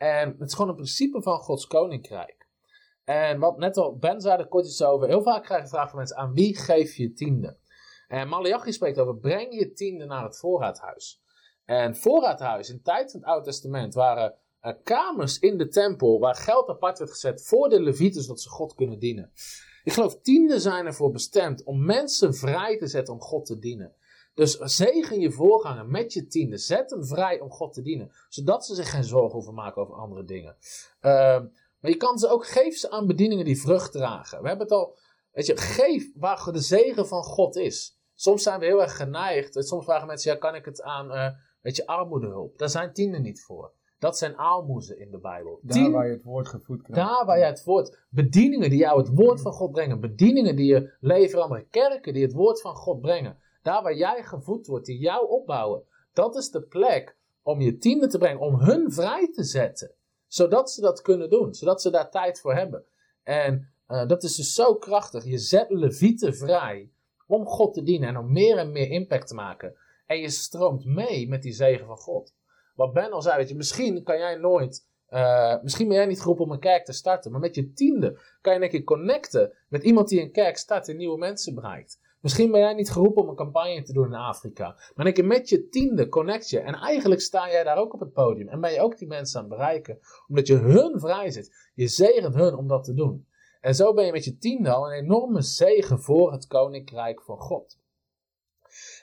En 0.00 0.36
het 0.38 0.48
is 0.48 0.54
gewoon 0.54 0.68
een 0.68 0.74
principe 0.74 1.22
van 1.22 1.38
Gods 1.38 1.66
koninkrijk. 1.66 2.48
En 3.04 3.38
wat 3.38 3.58
net 3.58 3.76
al 3.76 3.96
Ben 3.96 4.20
zei 4.20 4.38
er 4.38 4.48
kort 4.48 4.66
iets 4.66 4.82
over. 4.82 5.08
Heel 5.08 5.22
vaak 5.22 5.44
krijg 5.44 5.62
de 5.62 5.68
vraag 5.68 5.88
van 5.88 5.98
mensen: 5.98 6.16
aan 6.16 6.32
wie 6.32 6.58
geef 6.58 6.94
je 6.94 7.12
tiende? 7.12 7.56
En 8.08 8.28
Malachi 8.28 8.72
spreekt 8.72 8.98
over: 8.98 9.16
breng 9.16 9.54
je 9.54 9.72
tiende 9.72 10.04
naar 10.04 10.24
het 10.24 10.38
voorraadhuis. 10.38 11.22
En 11.64 11.96
voorraadhuis 11.96 12.70
in 12.70 12.82
tijd 12.82 13.10
van 13.10 13.20
het 13.20 13.28
Oude 13.28 13.44
Testament 13.44 13.94
waren 13.94 14.34
eh, 14.60 14.72
kamers 14.82 15.38
in 15.38 15.58
de 15.58 15.68
tempel 15.68 16.18
waar 16.18 16.34
geld 16.34 16.68
apart 16.68 16.98
werd 16.98 17.10
gezet 17.10 17.46
voor 17.46 17.68
de 17.68 17.80
levieten 17.80 18.22
zodat 18.22 18.40
ze 18.40 18.48
God 18.48 18.74
kunnen 18.74 18.98
dienen. 18.98 19.32
Ik 19.84 19.92
geloof 19.92 20.20
tienden 20.20 20.60
zijn 20.60 20.86
ervoor 20.86 21.10
bestemd 21.10 21.64
om 21.64 21.84
mensen 21.84 22.34
vrij 22.34 22.78
te 22.78 22.86
zetten 22.86 23.14
om 23.14 23.20
God 23.20 23.46
te 23.46 23.58
dienen. 23.58 23.94
Dus 24.34 24.56
zegen 24.58 25.20
je 25.20 25.30
voorganger 25.30 25.86
met 25.86 26.12
je 26.12 26.26
tiende. 26.26 26.56
Zet 26.56 26.90
hem 26.90 27.04
vrij 27.04 27.40
om 27.40 27.50
God 27.50 27.72
te 27.72 27.82
dienen. 27.82 28.12
Zodat 28.28 28.66
ze 28.66 28.74
zich 28.74 28.90
geen 28.90 29.04
zorgen 29.04 29.32
hoeven 29.32 29.54
maken 29.54 29.82
over 29.82 29.94
andere 29.94 30.24
dingen. 30.24 30.56
Ehm, 31.00 31.46
maar 31.80 31.90
je 31.90 31.96
kan 31.96 32.18
ze 32.18 32.28
ook, 32.28 32.46
geef 32.46 32.76
ze 32.76 32.90
aan 32.90 33.06
bedieningen 33.06 33.44
die 33.44 33.60
vrucht 33.60 33.92
dragen. 33.92 34.42
We 34.42 34.48
hebben 34.48 34.66
het 34.66 34.76
al, 34.76 34.96
weet 35.32 35.46
je, 35.46 35.56
geef 35.56 36.10
waar 36.14 36.48
de 36.52 36.60
zegen 36.60 37.06
van 37.06 37.22
God 37.22 37.56
is. 37.56 37.98
Soms 38.14 38.42
zijn 38.42 38.60
we 38.60 38.66
heel 38.66 38.82
erg 38.82 38.96
geneigd. 38.96 39.64
Soms 39.66 39.84
vragen 39.84 40.06
mensen, 40.06 40.32
ja, 40.32 40.38
kan 40.38 40.54
ik 40.54 40.64
het 40.64 40.82
aan, 40.82 41.10
uh, 41.10 41.26
weet 41.60 41.76
je, 41.76 41.86
armoedehulp? 41.86 42.58
Daar 42.58 42.68
zijn 42.68 42.92
tienden 42.92 43.22
niet 43.22 43.42
voor. 43.42 43.72
Dat 43.98 44.18
zijn 44.18 44.36
aalmoezen 44.36 44.98
in 44.98 45.10
de 45.10 45.18
Bijbel. 45.18 45.60
Daar 45.62 45.90
waar 45.90 46.06
je 46.06 46.12
het 46.12 46.22
woord 46.22 46.48
gevoed 46.48 46.82
krijgt. 46.82 47.08
Daar 47.08 47.26
waar 47.26 47.38
je 47.38 47.44
het 47.44 47.64
woord, 47.64 47.98
bedieningen 48.08 48.70
die 48.70 48.78
jou 48.78 48.98
het 48.98 49.14
woord 49.14 49.40
van 49.40 49.52
God 49.52 49.72
brengen. 49.72 50.00
Bedieningen 50.00 50.56
die 50.56 50.66
je 50.66 50.96
leveren 51.00 51.44
aan 51.44 51.68
kerken 51.70 52.12
die 52.12 52.22
het 52.22 52.32
woord 52.32 52.60
van 52.60 52.74
God 52.74 53.00
brengen. 53.00 53.38
Daar 53.62 53.82
waar 53.82 53.96
jij 53.96 54.22
gevoed 54.22 54.66
wordt, 54.66 54.86
die 54.86 54.98
jou 54.98 55.28
opbouwen. 55.28 55.82
Dat 56.12 56.36
is 56.36 56.50
de 56.50 56.62
plek 56.62 57.16
om 57.42 57.60
je 57.60 57.76
tienden 57.76 58.08
te 58.08 58.18
brengen, 58.18 58.40
om 58.40 58.60
hun 58.60 58.92
vrij 58.92 59.30
te 59.32 59.44
zetten. 59.44 59.90
Zodat 60.26 60.70
ze 60.70 60.80
dat 60.80 61.02
kunnen 61.02 61.30
doen, 61.30 61.54
zodat 61.54 61.82
ze 61.82 61.90
daar 61.90 62.10
tijd 62.10 62.40
voor 62.40 62.54
hebben. 62.54 62.84
En 63.22 63.72
uh, 63.88 64.06
dat 64.06 64.22
is 64.22 64.34
dus 64.34 64.54
zo 64.54 64.74
krachtig. 64.74 65.24
Je 65.24 65.38
zet 65.38 65.70
levieten 65.70 66.34
vrij 66.36 66.90
om 67.26 67.46
God 67.46 67.74
te 67.74 67.82
dienen 67.82 68.08
en 68.08 68.16
om 68.16 68.32
meer 68.32 68.56
en 68.56 68.72
meer 68.72 68.90
impact 68.90 69.26
te 69.28 69.34
maken. 69.34 69.76
En 70.06 70.18
je 70.18 70.30
stroomt 70.30 70.84
mee 70.84 71.28
met 71.28 71.42
die 71.42 71.52
zegen 71.52 71.86
van 71.86 71.96
God. 71.96 72.34
Wat 72.74 72.92
Ben 72.92 73.12
al 73.12 73.22
zei, 73.22 73.36
weet 73.36 73.48
je, 73.48 73.54
misschien 73.54 74.02
kan 74.02 74.18
jij 74.18 74.36
nooit, 74.36 74.86
uh, 75.10 75.62
misschien 75.62 75.88
ben 75.88 75.96
jij 75.96 76.06
niet 76.06 76.20
geroepen 76.20 76.44
om 76.44 76.50
een 76.50 76.60
kerk 76.60 76.84
te 76.84 76.92
starten, 76.92 77.30
maar 77.30 77.40
met 77.40 77.54
je 77.54 77.72
tiende 77.72 78.18
kan 78.40 78.54
je 78.54 78.60
een 78.60 78.68
keer 78.68 78.84
connecten 78.84 79.52
met 79.68 79.82
iemand 79.82 80.08
die 80.08 80.20
een 80.20 80.32
kerk 80.32 80.56
start 80.56 80.88
en 80.88 80.96
nieuwe 80.96 81.18
mensen 81.18 81.54
bereikt. 81.54 82.00
Misschien 82.20 82.50
ben 82.50 82.60
jij 82.60 82.74
niet 82.74 82.90
geroepen 82.90 83.22
om 83.22 83.28
een 83.28 83.34
campagne 83.34 83.82
te 83.82 83.92
doen 83.92 84.06
in 84.06 84.14
Afrika. 84.14 84.76
Maar 84.94 85.12
keer 85.12 85.24
met 85.24 85.48
je 85.48 85.68
tiende 85.68 86.08
connect 86.08 86.50
je. 86.50 86.60
En 86.60 86.74
eigenlijk 86.74 87.20
sta 87.20 87.50
jij 87.50 87.64
daar 87.64 87.76
ook 87.76 87.94
op 87.94 88.00
het 88.00 88.12
podium. 88.12 88.48
En 88.48 88.60
ben 88.60 88.72
je 88.72 88.80
ook 88.80 88.98
die 88.98 89.08
mensen 89.08 89.40
aan 89.40 89.46
het 89.48 89.56
bereiken. 89.56 89.98
Omdat 90.28 90.46
je 90.46 90.56
hun 90.56 91.00
vrij 91.00 91.30
zit. 91.30 91.70
Je 91.74 91.88
zegent 91.88 92.34
hun 92.34 92.54
om 92.54 92.68
dat 92.68 92.84
te 92.84 92.94
doen. 92.94 93.26
En 93.60 93.74
zo 93.74 93.94
ben 93.94 94.04
je 94.04 94.12
met 94.12 94.24
je 94.24 94.38
tiende 94.38 94.70
al 94.70 94.86
een 94.86 95.02
enorme 95.02 95.42
zegen 95.42 96.00
voor 96.00 96.32
het 96.32 96.46
koninkrijk 96.46 97.22
van 97.22 97.38
God. 97.38 97.78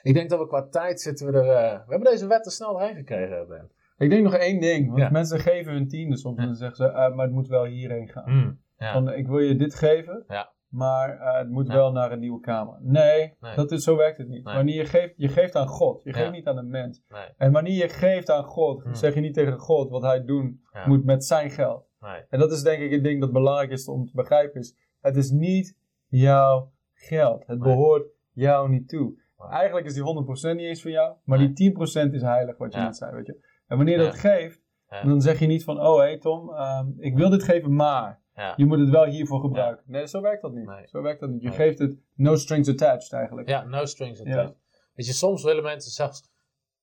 Ik 0.02 0.14
denk 0.14 0.30
dat 0.30 0.38
we 0.38 0.46
qua 0.46 0.68
tijd 0.68 1.00
zitten 1.00 1.26
we 1.26 1.38
er. 1.38 1.44
Uh, 1.44 1.72
we 1.86 1.90
hebben 1.90 2.10
deze 2.10 2.26
wet 2.26 2.46
er 2.46 2.52
snel 2.52 2.72
doorheen 2.72 2.94
gekregen, 2.94 3.48
Ben. 3.48 3.70
Ik 3.98 4.10
denk 4.10 4.22
nog 4.22 4.34
één 4.34 4.60
ding. 4.60 4.90
Want 4.90 5.10
mensen 5.10 5.40
geven 5.40 5.72
hun 5.72 5.88
tiende 5.88 6.16
soms. 6.16 6.38
En 6.38 6.46
dan 6.46 6.54
zeggen 6.54 6.76
ze, 6.76 6.84
uh, 6.84 7.14
maar 7.14 7.26
het 7.26 7.34
moet 7.34 7.48
wel 7.48 7.64
hierheen 7.64 8.08
gaan. 8.08 8.32
Mm, 8.32 8.60
ja. 8.78 8.92
Van, 8.92 9.12
ik 9.12 9.26
wil 9.26 9.38
je 9.38 9.56
dit 9.56 9.74
geven. 9.74 10.24
Ja. 10.28 10.52
Maar 10.68 11.14
uh, 11.14 11.36
het 11.38 11.48
moet 11.48 11.66
wel 11.66 11.92
naar 11.92 12.12
een 12.12 12.18
nieuwe 12.18 12.40
kamer. 12.40 12.76
Nee, 12.80 13.34
Nee. 13.40 13.54
Dat 13.54 13.70
is, 13.72 13.84
zo 13.84 13.96
werkt 13.96 14.18
het 14.18 14.28
niet. 14.28 14.44
Nee. 14.44 14.54
Wanneer 14.54 14.74
je 14.74 14.84
geeft, 14.84 15.14
je 15.16 15.28
geeft 15.28 15.56
aan 15.56 15.66
God. 15.66 16.02
Je 16.04 16.12
geeft 16.12 16.24
Ja. 16.24 16.30
niet 16.30 16.46
aan 16.46 16.56
een 16.56 16.68
mens. 16.68 17.02
Nee, 17.08 17.20
En 17.36 17.52
wanneer 17.52 17.74
je 17.76 17.88
geeft 17.88 18.30
aan 18.30 18.44
God, 18.44 18.82
Hmm. 18.82 18.94
zeg 18.94 19.14
je 19.14 19.20
niet 19.20 19.34
tegen 19.34 19.58
God 19.58 19.90
wat 19.90 20.02
hij 20.02 20.24
doen 20.24 20.60
Ja. 20.72 20.86
moet 20.88 21.04
met 21.04 21.24
zijn 21.24 21.50
geld. 21.50 21.86
En 22.28 22.38
dat 22.38 22.52
is 22.52 22.62
denk 22.62 22.82
ik 22.82 22.92
een 22.92 23.02
ding 23.02 23.20
dat 23.20 23.32
belangrijk 23.32 23.70
is 23.70 23.88
om 23.88 24.06
te 24.06 24.12
begrijpen. 24.14 24.60
Is, 24.60 24.76
het 25.00 25.16
is 25.16 25.30
niet 25.30 25.76
jouw 26.06 26.72
geld. 26.94 27.46
Het 27.46 27.58
behoort 27.58 28.06
jou 28.32 28.68
niet 28.68 28.88
toe. 28.88 29.20
Eigenlijk 29.50 29.86
is 29.86 29.94
die 29.94 30.02
100% 30.02 30.56
niet 30.56 30.66
eens 30.66 30.82
voor 30.82 30.90
jou. 30.90 31.14
Maar 31.24 31.38
die 31.38 31.52
10% 31.52 32.14
is 32.14 32.22
heilig 32.22 32.58
wat 32.58 32.72
je 32.74 32.80
net 32.80 32.96
zei. 32.96 33.12
Weet 33.14 33.26
je? 33.26 33.46
En 33.66 33.76
wanneer 33.76 33.98
je 33.98 34.04
dat 34.04 34.14
geeft, 34.18 34.60
dan 35.04 35.20
zeg 35.20 35.38
je 35.38 35.46
niet 35.46 35.64
van... 35.64 35.80
Oh 35.80 35.96
hé 35.98 36.02
hey 36.02 36.18
Tom, 36.18 36.54
ehm, 36.54 36.86
ik 36.98 37.16
wil 37.16 37.30
dit 37.30 37.42
geven 37.42 37.74
maar... 37.74 38.20
Ja. 38.38 38.52
Je 38.56 38.66
moet 38.66 38.78
het 38.78 38.90
wel 38.90 39.04
hiervoor 39.04 39.40
gebruiken. 39.40 39.84
Nee, 39.86 40.06
zo 40.06 40.20
werkt 40.20 40.42
dat 40.42 40.52
niet. 40.52 40.66
Nee. 40.66 40.86
Zo 40.88 41.02
werkt 41.02 41.20
dat 41.20 41.30
niet. 41.30 41.42
Je 41.42 41.48
Nee. 41.48 41.56
geeft 41.56 41.78
het 41.78 41.96
no 42.14 42.34
strings 42.36 42.68
attached 42.68 43.12
eigenlijk. 43.12 43.48
Ja, 43.48 43.64
no 43.64 43.84
strings 43.84 44.18
Ja. 44.18 44.24
attached. 44.24 44.56
Weet 44.94 45.06
je, 45.06 45.12
soms 45.12 45.42
willen 45.42 45.62
mensen 45.62 45.90
zelfs... 45.90 46.30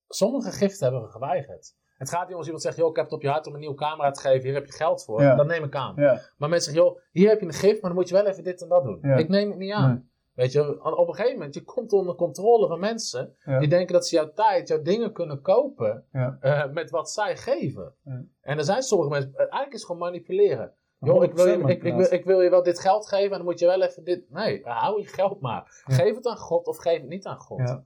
Sommige 0.07 0.51
giften 0.51 0.83
hebben 0.83 1.01
we 1.01 1.11
geweigerd. 1.11 1.75
Het 1.97 2.09
gaat 2.09 2.21
niet 2.21 2.31
om 2.31 2.35
als 2.37 2.45
iemand 2.45 2.63
zegt, 2.63 2.77
joh, 2.77 2.89
ik 2.89 2.95
heb 2.95 3.05
het 3.05 3.13
op 3.13 3.21
je 3.21 3.29
hart 3.29 3.47
om 3.47 3.53
een 3.53 3.59
nieuwe 3.59 3.75
camera 3.75 4.11
te 4.11 4.19
geven, 4.21 4.41
hier 4.43 4.53
heb 4.53 4.65
je 4.65 4.71
geld 4.71 5.03
voor. 5.03 5.21
Ja. 5.21 5.35
Dat 5.35 5.45
neem 5.47 5.63
ik 5.63 5.75
aan. 5.75 5.93
Ja. 5.95 6.21
Maar 6.37 6.49
mensen 6.49 6.73
zeggen, 6.73 6.91
joh, 6.91 7.01
hier 7.11 7.29
heb 7.29 7.39
je 7.39 7.45
een 7.45 7.53
gift, 7.53 7.81
maar 7.81 7.89
dan 7.91 7.99
moet 7.99 8.09
je 8.09 8.15
wel 8.15 8.25
even 8.25 8.43
dit 8.43 8.61
en 8.61 8.69
dat 8.69 8.83
doen. 8.83 8.99
Ja. 9.01 9.15
Ik 9.15 9.29
neem 9.29 9.49
het 9.49 9.57
niet 9.59 9.71
aan. 9.71 9.89
Nee. 9.89 10.13
Weet 10.33 10.51
je, 10.51 10.83
op 10.97 11.07
een 11.07 11.13
gegeven 11.15 11.33
moment, 11.37 11.53
je 11.53 11.63
komt 11.63 11.93
onder 11.93 12.15
controle 12.15 12.67
van 12.67 12.79
mensen 12.79 13.35
Ja. 13.45 13.59
die 13.59 13.67
denken 13.67 13.93
dat 13.93 14.07
ze 14.07 14.15
jouw 14.15 14.31
tijd, 14.33 14.67
jouw 14.67 14.81
dingen 14.81 15.11
kunnen 15.11 15.41
kopen 15.41 16.05
Ja. 16.11 16.37
eh, 16.39 16.69
met 16.71 16.89
wat 16.89 17.09
zij 17.11 17.37
geven. 17.37 17.93
Ja. 18.03 18.23
En 18.41 18.57
er 18.57 18.63
zijn 18.63 18.81
sommige 18.83 19.09
mensen, 19.09 19.33
eigenlijk 19.37 19.73
is 19.73 19.79
het 19.81 19.85
gewoon 19.91 20.01
manipuleren. 20.01 20.73
Joh, 21.05 21.23
ik 21.23 21.33
wil, 21.33 21.47
je, 21.47 21.57
100% 21.57 21.59
ik, 21.59 21.83
ik, 21.83 21.93
wil, 21.93 22.11
ik 22.11 22.25
wil 22.25 22.41
je 22.41 22.49
wel 22.49 22.63
dit 22.63 22.79
geld 22.79 23.07
geven 23.07 23.31
en 23.31 23.37
dan 23.37 23.45
moet 23.45 23.59
je 23.59 23.65
wel 23.65 23.81
even 23.81 24.03
dit. 24.03 24.31
Nee, 24.31 24.61
hou 24.63 25.01
je 25.01 25.07
geld 25.07 25.41
maar. 25.41 25.83
Ja. 25.85 25.95
Geef 25.95 26.15
het 26.15 26.25
aan 26.25 26.37
God 26.37 26.67
of 26.67 26.77
geef 26.77 26.99
het 26.99 27.09
niet 27.09 27.25
aan 27.25 27.39
God. 27.39 27.59
Ja. 27.59 27.83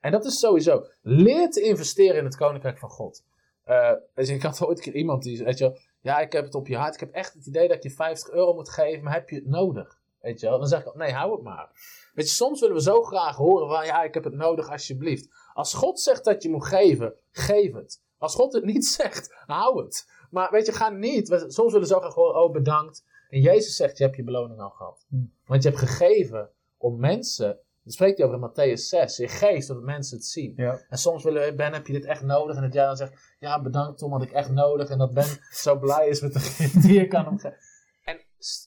En 0.00 0.12
dat 0.12 0.24
is 0.24 0.38
sowieso. 0.38 0.86
Leer 1.02 1.50
te 1.50 1.60
investeren 1.60 2.16
in 2.16 2.24
het 2.24 2.36
koninkrijk 2.36 2.78
van 2.78 2.88
God. 2.88 3.24
Eh, 3.64 3.92
dus 4.14 4.28
ik 4.28 4.42
had 4.42 4.64
ooit 4.66 4.80
keer 4.80 4.94
iemand 4.94 5.22
die 5.22 5.44
weet 5.44 5.58
je, 5.58 5.64
wel, 5.64 5.78
ja, 6.00 6.20
ik 6.20 6.32
heb 6.32 6.44
het 6.44 6.54
op 6.54 6.66
je 6.66 6.76
hart. 6.76 6.94
Ik 6.94 7.00
heb 7.00 7.12
echt 7.12 7.34
het 7.34 7.46
idee 7.46 7.68
dat 7.68 7.82
je 7.82 7.90
50 7.90 8.30
euro 8.30 8.54
moet 8.54 8.70
geven, 8.70 9.04
maar 9.04 9.12
heb 9.12 9.28
je 9.28 9.36
het 9.36 9.46
nodig? 9.46 9.98
Weet 10.20 10.40
je 10.40 10.48
wel? 10.48 10.58
Dan 10.58 10.68
zeg 10.68 10.84
ik, 10.84 10.94
nee, 10.94 11.12
hou 11.12 11.32
het 11.32 11.42
maar. 11.42 11.70
Weet 12.14 12.28
je, 12.28 12.34
soms 12.34 12.60
willen 12.60 12.76
we 12.76 12.82
zo 12.82 13.02
graag 13.02 13.36
horen 13.36 13.68
van, 13.68 13.86
ja, 13.86 14.02
ik 14.02 14.14
heb 14.14 14.24
het 14.24 14.34
nodig 14.34 14.70
alsjeblieft. 14.70 15.28
Als 15.52 15.74
God 15.74 16.00
zegt 16.00 16.24
dat 16.24 16.42
je 16.42 16.50
moet 16.50 16.66
geven, 16.66 17.14
geef 17.30 17.72
het. 17.72 18.02
Als 18.20 18.34
God 18.34 18.52
het 18.52 18.64
niet 18.64 18.86
zegt, 19.00 19.42
hou 19.46 19.82
het. 19.84 20.10
Maar 20.30 20.50
weet 20.50 20.66
je, 20.66 20.72
ga 20.72 20.88
niet. 20.88 21.44
Soms 21.48 21.72
willen 21.72 21.88
zo 21.88 22.00
graag 22.00 22.14
horen, 22.14 22.42
oh 22.42 22.52
bedankt. 22.52 23.04
En 23.28 23.40
Jezus 23.40 23.76
zegt, 23.76 23.98
je 23.98 24.04
hebt 24.04 24.16
je 24.16 24.24
beloning 24.24 24.60
al 24.60 24.70
gehad. 24.70 25.06
Hmm. 25.08 25.32
Want 25.46 25.62
je 25.62 25.68
hebt 25.68 25.80
gegeven 25.80 26.50
om 26.76 27.00
mensen, 27.00 27.58
dat 27.82 27.92
spreekt 27.92 28.18
hij 28.18 28.26
over 28.26 28.38
in 28.38 28.50
Matthäus 28.50 28.80
6, 28.80 29.16
je 29.16 29.28
geeft 29.28 29.66
zodat 29.66 29.82
mensen 29.82 30.16
het 30.16 30.26
zien. 30.26 30.52
Ja. 30.56 30.80
En 30.88 30.98
soms 30.98 31.24
willen 31.24 31.44
we, 31.44 31.54
Ben, 31.54 31.72
heb 31.72 31.86
je 31.86 31.92
dit 31.92 32.04
echt 32.04 32.22
nodig? 32.22 32.56
En 32.56 32.62
dat 32.62 32.72
jij 32.72 32.84
dan 32.84 32.96
zegt, 32.96 33.36
ja, 33.38 33.62
bedankt 33.62 33.98
Tom, 33.98 34.12
had 34.12 34.22
ik 34.22 34.32
echt 34.32 34.50
nodig. 34.50 34.88
En 34.88 34.98
dat 34.98 35.14
Ben 35.14 35.38
zo 35.64 35.78
blij 35.78 36.08
is 36.08 36.20
met 36.20 36.32
de 36.32 36.70
die 36.82 37.00
je 37.00 37.06
kan 37.06 37.24
hem 37.24 37.38
geven. 37.38 37.58
En 38.04 38.20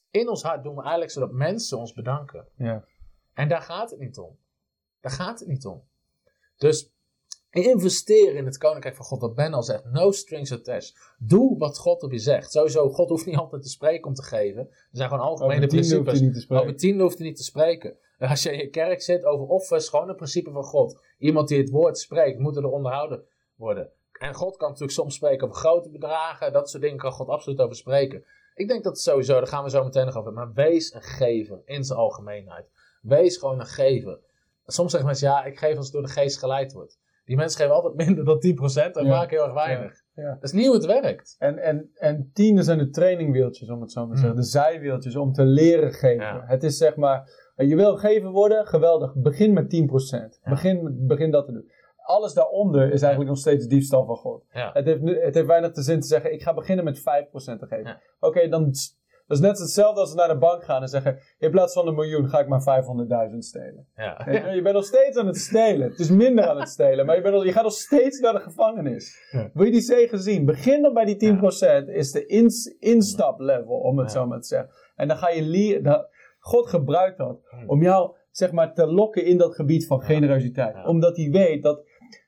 in 0.09 0.29
ons 0.29 0.43
hart 0.43 0.63
doen 0.63 0.75
we 0.75 0.81
eigenlijk 0.81 1.11
zodat 1.11 1.31
mensen 1.31 1.77
ons 1.77 1.93
bedanken. 1.93 2.47
Ja. 2.55 2.85
En 3.33 3.49
daar 3.49 3.61
gaat 3.61 3.89
het 3.89 3.99
niet 3.99 4.17
om. 4.17 4.37
Daar 5.01 5.11
gaat 5.11 5.39
het 5.39 5.47
niet 5.47 5.65
om. 5.65 5.83
Dus 6.57 6.92
investeer 7.61 8.35
in 8.35 8.45
het 8.45 8.57
koninkrijk 8.57 8.95
van 8.95 9.05
God, 9.05 9.21
wat 9.21 9.35
Ben 9.35 9.53
al 9.53 9.63
zegt. 9.63 9.85
No 9.85 10.11
strings 10.11 10.51
attached. 10.51 10.93
Doe 11.17 11.57
wat 11.57 11.77
God 11.77 12.03
op 12.03 12.11
je 12.11 12.19
zegt. 12.19 12.51
Sowieso, 12.51 12.89
God 12.89 13.09
hoeft 13.09 13.25
niet 13.25 13.37
altijd 13.37 13.61
te 13.61 13.69
spreken 13.69 14.07
om 14.07 14.13
te 14.13 14.23
geven. 14.23 14.61
Er 14.69 14.87
zijn 14.91 15.09
gewoon 15.09 15.23
algemene 15.25 15.65
Over 15.65 15.75
hoeft 15.75 16.03
principes. 16.03 16.41
spreken. 16.43 16.65
Over 16.65 16.77
tien 16.77 16.99
hoeft 16.99 17.17
hij 17.17 17.27
niet 17.27 17.35
te 17.37 17.43
spreken. 17.43 17.95
En 18.17 18.29
Als 18.29 18.43
je 18.43 18.51
in 18.51 18.57
je 18.57 18.69
kerk 18.69 19.01
zit 19.01 19.25
over 19.25 19.47
offers, 19.47 19.89
gewoon 19.89 20.09
een 20.09 20.15
principe 20.15 20.51
van 20.51 20.63
God. 20.63 20.99
Iemand 21.17 21.47
die 21.47 21.57
het 21.57 21.69
woord 21.69 21.97
spreekt, 21.97 22.39
moet 22.39 22.55
er 22.55 22.65
onderhouden 22.71 23.23
worden. 23.55 23.89
En 24.19 24.33
God 24.33 24.57
kan 24.57 24.67
natuurlijk 24.67 24.97
soms 24.97 25.15
spreken 25.15 25.47
over 25.47 25.59
grote 25.59 25.89
bedragen. 25.89 26.53
Dat 26.53 26.69
soort 26.69 26.83
dingen 26.83 26.97
kan 26.97 27.11
God 27.11 27.27
absoluut 27.27 27.59
over 27.59 27.75
spreken. 27.75 28.23
Ik 28.55 28.67
denk 28.67 28.83
dat 28.83 28.99
sowieso, 28.99 29.33
daar 29.33 29.47
gaan 29.47 29.63
we 29.63 29.69
zo 29.69 29.83
meteen 29.83 30.05
nog 30.05 30.17
over. 30.17 30.33
Maar 30.33 30.53
wees 30.53 30.93
een 30.93 31.01
gever 31.01 31.61
in 31.65 31.83
zijn 31.83 31.99
algemeenheid. 31.99 32.65
Wees 33.01 33.37
gewoon 33.37 33.59
een 33.59 33.65
gever. 33.65 34.19
Soms 34.65 34.91
zeggen 34.91 35.09
mensen, 35.09 35.27
ja, 35.27 35.43
ik 35.43 35.57
geef 35.57 35.75
als 35.75 35.85
het 35.85 35.93
door 35.93 36.03
de 36.03 36.09
geest 36.09 36.37
geleid 36.37 36.73
wordt. 36.73 36.99
Die 37.25 37.35
mensen 37.35 37.59
geven 37.59 37.75
altijd 37.75 37.95
minder 38.07 38.25
dan 38.25 38.37
10% 38.87 38.91
en 38.91 39.07
vaak 39.07 39.29
heel 39.29 39.43
erg 39.43 39.53
weinig. 39.53 39.93
Ja. 40.15 40.33
Dat 40.33 40.43
is 40.43 40.51
niet 40.51 40.65
hoe 40.65 40.75
het 40.75 40.85
werkt. 40.85 41.35
En, 41.39 41.57
en, 41.57 41.89
en 41.93 42.29
tienden 42.33 42.63
zijn 42.63 42.77
de 42.77 42.89
trainingwieltjes, 42.89 43.69
om 43.69 43.81
het 43.81 43.91
zo 43.91 43.99
maar 44.07 44.09
te 44.09 44.15
Mm. 44.15 44.19
zeggen. 44.21 44.39
De 44.41 44.47
zijwieltjes 44.47 45.15
om 45.15 45.33
te 45.33 45.43
leren 45.43 45.93
geven. 45.93 46.41
Het 46.45 46.63
is 46.63 46.77
zeg 46.77 46.95
maar, 46.95 47.29
je 47.55 47.75
wil 47.75 47.97
geven 47.97 48.31
worden, 48.31 48.67
geweldig. 48.67 49.13
Begin 49.15 49.53
met 49.53 49.69
10%. 49.69 50.39
Ja. 50.43 50.49
Begin, 50.49 50.95
begin 51.07 51.31
dat 51.31 51.45
te 51.45 51.51
doen. 51.51 51.71
Alles 52.05 52.33
daaronder 52.33 52.83
is 52.91 53.01
eigenlijk 53.01 53.29
nog 53.29 53.39
steeds 53.39 53.67
diefstal 53.67 54.05
van 54.05 54.15
God. 54.15 54.45
Ja. 54.51 54.69
Het, 54.73 54.85
heeft, 54.85 55.01
het 55.03 55.35
heeft 55.35 55.47
weinig 55.47 55.71
te 55.71 55.81
zin 55.81 55.99
te 55.99 56.07
zeggen, 56.07 56.33
ik 56.33 56.41
ga 56.41 56.53
beginnen 56.53 56.85
met 56.85 56.99
5% 56.99 57.03
te 57.03 57.65
geven. 57.67 57.83
Ja. 57.85 58.01
Oké, 58.19 58.47
dan 58.47 58.71
dat 59.27 59.37
is 59.37 59.43
net 59.43 59.59
hetzelfde 59.59 59.99
als 59.99 60.09
we 60.11 60.17
naar 60.17 60.27
de 60.27 60.37
bank 60.37 60.63
gaan 60.63 60.81
en 60.81 60.87
zeggen, 60.87 61.19
in 61.37 61.51
plaats 61.51 61.73
van 61.73 61.87
een 61.87 61.95
miljoen 61.95 62.29
ga 62.29 62.39
ik 62.39 62.47
maar 62.47 62.83
500.000 63.31 63.37
stelen. 63.37 63.87
Ja. 63.95 64.21
Je, 64.25 64.55
je 64.55 64.61
bent 64.61 64.75
nog 64.75 64.85
steeds 64.85 65.17
aan 65.17 65.27
het 65.27 65.37
stelen. 65.37 65.89
Het 65.89 65.99
is 65.99 66.09
minder 66.09 66.45
aan 66.45 66.59
het 66.59 66.69
stelen, 66.69 67.05
maar 67.05 67.15
je, 67.15 67.21
bent 67.21 67.35
al, 67.35 67.45
je 67.45 67.51
gaat 67.51 67.63
nog 67.63 67.71
steeds 67.73 68.19
naar 68.19 68.33
de 68.33 68.39
gevangenis. 68.39 69.27
Ja. 69.31 69.49
Wil 69.53 69.65
je 69.65 69.71
die 69.71 69.81
zegen 69.81 70.19
zien? 70.19 70.45
Begin 70.45 70.81
dan 70.81 70.93
bij 70.93 71.05
die 71.05 71.33
10%. 71.35 71.39
Is 71.87 72.11
de 72.11 72.25
ins, 72.25 72.65
instaplevel, 72.79 73.75
om 73.75 73.97
het 73.99 74.11
zo 74.11 74.27
maar 74.27 74.39
te 74.41 74.47
zeggen. 74.47 74.69
En 74.95 75.07
dan 75.07 75.17
ga 75.17 75.29
je 75.29 75.41
leren. 75.41 76.07
God 76.39 76.67
gebruikt 76.67 77.17
dat 77.17 77.41
Hmm. 77.49 77.69
om 77.69 77.81
jou, 77.81 78.15
zeg 78.31 78.51
maar, 78.51 78.73
te 78.73 78.87
lokken 78.87 79.25
in 79.25 79.37
dat 79.37 79.55
gebied 79.55 79.87
van 79.87 80.01
generositeit. 80.01 80.85
Omdat 80.85 81.17
hij 81.17 81.29
weet 81.29 81.63
dat. 81.63 81.83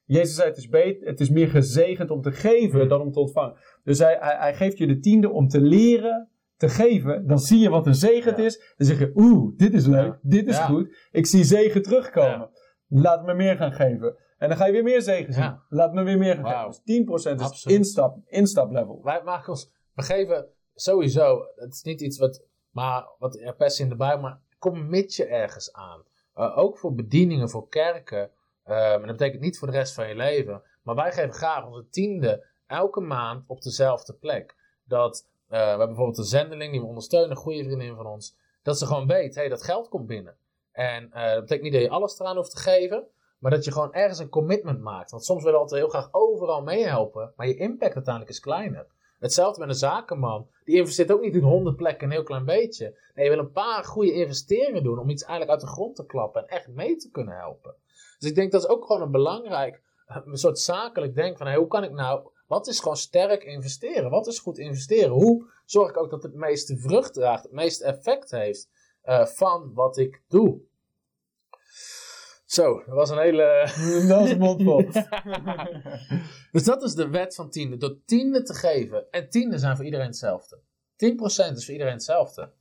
Jezus 0.06 0.36
zei: 0.36 0.48
het 0.50 0.58
is, 0.58 0.68
beter, 0.70 1.08
het 1.08 1.20
is 1.20 1.30
meer 1.30 1.48
gezegend 1.48 2.10
om 2.10 2.22
te 2.22 2.32
geven 2.32 2.80
Hmm. 2.80 2.90
dan 2.90 3.02
om 3.02 3.12
te 3.12 3.20
ontvangen. 3.20 3.56
Dus 3.84 4.00
hij, 4.00 4.18
hij, 4.20 4.36
hij 4.38 4.54
geeft 4.56 4.78
je 4.78 4.88
de 4.88 5.00
tiende 5.00 5.30
om 5.30 5.48
te 5.48 5.62
leren 5.62 6.30
te 6.58 6.70
geven. 6.70 7.28
Dan 7.28 7.40
zie 7.40 7.60
je 7.60 7.70
wat 7.70 7.88
een 7.88 7.96
zegen 7.96 8.32
het 8.32 8.40
is. 8.40 8.74
Dan 8.78 8.88
zeg 8.88 9.00
je: 9.00 9.12
Oeh, 9.16 9.58
dit 9.58 9.74
is 9.74 9.86
leuk, 9.86 10.20
dit 10.22 10.48
is 10.48 10.58
goed. 10.58 11.08
Ik 11.12 11.26
zie 11.26 11.44
zegen 11.44 11.82
terugkomen. 11.82 12.50
Laat 12.88 13.26
me 13.26 13.34
meer 13.34 13.56
gaan 13.56 13.74
geven. 13.74 14.18
En 14.38 14.48
dan 14.48 14.58
ga 14.58 14.66
je 14.66 14.72
weer 14.72 14.84
meer 14.84 15.02
zegen 15.02 15.34
zien. 15.34 15.60
Laat 15.70 15.94
me 15.94 16.04
weer 16.04 16.18
meer 16.18 16.36
gaan 16.36 16.46
geven. 16.46 16.84
Dus 16.86 17.32
10% 17.32 17.36
is 17.36 17.42
Absoluut. 17.42 17.78
instap, 17.78 18.18
instaplevel. 18.26 19.04
Wij 19.04 19.22
maken 19.24 19.50
ons, 19.50 19.72
we 19.94 20.04
geven 20.04 20.48
sowieso, 20.74 21.46
het 21.56 21.74
is 21.74 21.82
niet 21.82 22.02
iets 22.02 22.18
wat, 22.18 22.44
maar 22.72 23.08
wat 23.20 23.36
er 23.36 23.80
in 23.80 23.90
de 23.90 23.96
Bijbel, 23.96 24.22
maar 24.22 24.40
commit 24.60 25.16
je 25.16 25.26
ergens 25.26 25.74
aan. 25.74 26.04
Uh, 26.36 26.58
ook 26.58 26.78
voor 26.78 26.94
bedieningen, 26.94 27.50
voor 27.50 27.68
kerken. 27.68 28.30
Ehm, 28.64 29.02
en 29.02 29.08
dat 29.08 29.18
betekent 29.18 29.42
niet 29.42 29.58
voor 29.58 29.68
de 29.72 29.78
rest 29.78 29.94
van 29.94 30.08
je 30.08 30.16
leven. 30.16 30.62
Maar 30.84 30.96
wij 30.96 31.12
geven 31.12 31.34
graag 31.34 31.66
onze 31.66 31.88
tiende 31.90 32.46
elke 32.68 33.02
maand 33.02 33.44
op 33.48 33.62
dezelfde 33.62 34.14
plek. 34.14 34.56
Dat 34.84 35.28
eh, 35.28 35.35
we 35.48 35.56
hebben 35.56 35.88
bijvoorbeeld 35.88 36.18
een 36.18 36.24
zendeling 36.24 36.72
die 36.72 36.82
we 36.82 36.88
ondersteunen, 36.88 37.30
een 37.30 37.36
goede 37.36 37.64
vriendin 37.64 37.96
van 37.96 38.06
ons. 38.06 38.36
Dat 38.64 38.78
ze 38.78 38.86
gewoon 38.86 39.08
weet, 39.08 39.36
hey, 39.36 39.50
dat 39.50 39.64
geld 39.64 39.90
komt 39.90 40.08
binnen. 40.08 40.36
En 40.72 41.12
eh, 41.12 41.32
dat 41.32 41.40
betekent 41.40 41.64
niet 41.64 41.74
dat 41.74 41.82
je 41.82 41.90
alles 41.90 42.20
eraan 42.20 42.36
hoeft 42.36 42.52
te 42.52 42.58
geven. 42.58 43.08
Maar 43.40 43.52
dat 43.52 43.66
je 43.66 43.72
gewoon 43.72 43.94
ergens 43.94 44.20
een 44.20 44.30
commitment 44.30 44.82
maakt. 44.82 45.12
Want 45.12 45.26
soms 45.26 45.44
willen 45.44 45.60
we 45.60 45.64
altijd 45.64 45.82
heel 45.82 45.90
graag 45.90 46.08
overal 46.12 46.62
meehelpen. 46.62 47.34
Maar 47.36 47.48
je 47.48 47.56
impact 47.56 47.96
uiteindelijk 47.96 48.34
is 48.34 48.40
kleiner. 48.40 48.88
Hetzelfde 49.20 49.60
met 49.60 49.70
een 49.70 49.76
zakenman. 49.76 50.48
Die 50.64 50.76
investeert 50.76 51.12
ook 51.12 51.22
niet 51.22 51.36
in 51.36 51.42
honderd 51.42 51.76
plekken 51.76 52.08
een 52.08 52.14
heel 52.14 52.24
klein 52.24 52.46
beetje. 52.46 52.98
Nee, 53.16 53.26
je 53.26 53.32
wil 53.32 53.40
een 53.40 53.52
paar 53.52 53.84
goede 53.84 54.14
investeringen 54.14 54.84
doen 54.84 55.00
om 55.00 55.10
iets 55.10 55.24
eigenlijk 55.24 55.52
uit 55.52 55.62
de 55.62 55.76
grond 55.76 55.96
te 55.96 56.06
klappen 56.06 56.42
en 56.42 56.48
echt 56.48 56.68
mee 56.68 56.96
te 56.96 57.10
kunnen 57.12 57.36
helpen. 57.36 57.76
Dus 58.20 58.30
ik 58.30 58.36
denk 58.36 58.52
dat 58.52 58.64
is 58.64 58.70
ook 58.70 58.86
gewoon 58.86 59.02
een 59.02 59.12
belangrijk, 59.12 59.82
een 60.08 60.38
soort 60.38 60.60
zakelijk 60.60 61.16
denken 61.16 61.38
van 61.38 61.48
hey, 61.48 61.56
hoe 61.56 61.68
kan 61.68 61.84
ik 61.84 61.92
nou, 61.92 62.28
wat 62.48 62.68
is 62.68 62.80
gewoon 62.80 62.98
sterk 62.98 63.44
investeren? 63.44 64.10
Wat 64.10 64.28
is 64.28 64.40
goed 64.40 64.58
investeren? 64.58 65.10
Hoe 65.10 65.52
zorg 65.66 65.90
ik 65.90 65.98
ook 65.98 66.10
dat 66.10 66.24
het 66.24 66.34
meeste 66.34 66.78
vrucht 66.78 67.14
draagt, 67.14 67.44
het 67.44 67.52
meeste 67.52 67.86
effect 67.86 68.32
heeft 68.32 68.70
uh, 69.06 69.26
van 69.26 69.74
wat 69.74 69.98
ik 69.98 70.22
doe? 70.28 70.62
Zo, 72.46 72.84
dat 72.86 72.96
was 72.96 73.10
een 73.10 73.18
hele... 73.18 73.72
dat 74.08 74.20
was 74.20 74.30
een 74.30 74.38
mondvol. 74.38 74.90
dus 76.52 76.64
dat 76.64 76.84
is 76.84 76.94
de 76.94 77.10
wet 77.10 77.36
van 77.36 77.50
tiende. 77.50 77.78
Door 77.78 77.98
tiende 78.06 78.42
te 78.42 78.54
geven. 78.54 79.12
En 79.12 79.30
tiende 79.30 79.58
zijn 79.58 79.76
voor 79.76 79.86
iedereen 79.86 80.06
hetzelfde. 80.06 80.60
10% 80.60 80.64
is 80.96 81.66
voor 81.66 81.74
iedereen 81.74 81.94
hetzelfde. 81.94 82.52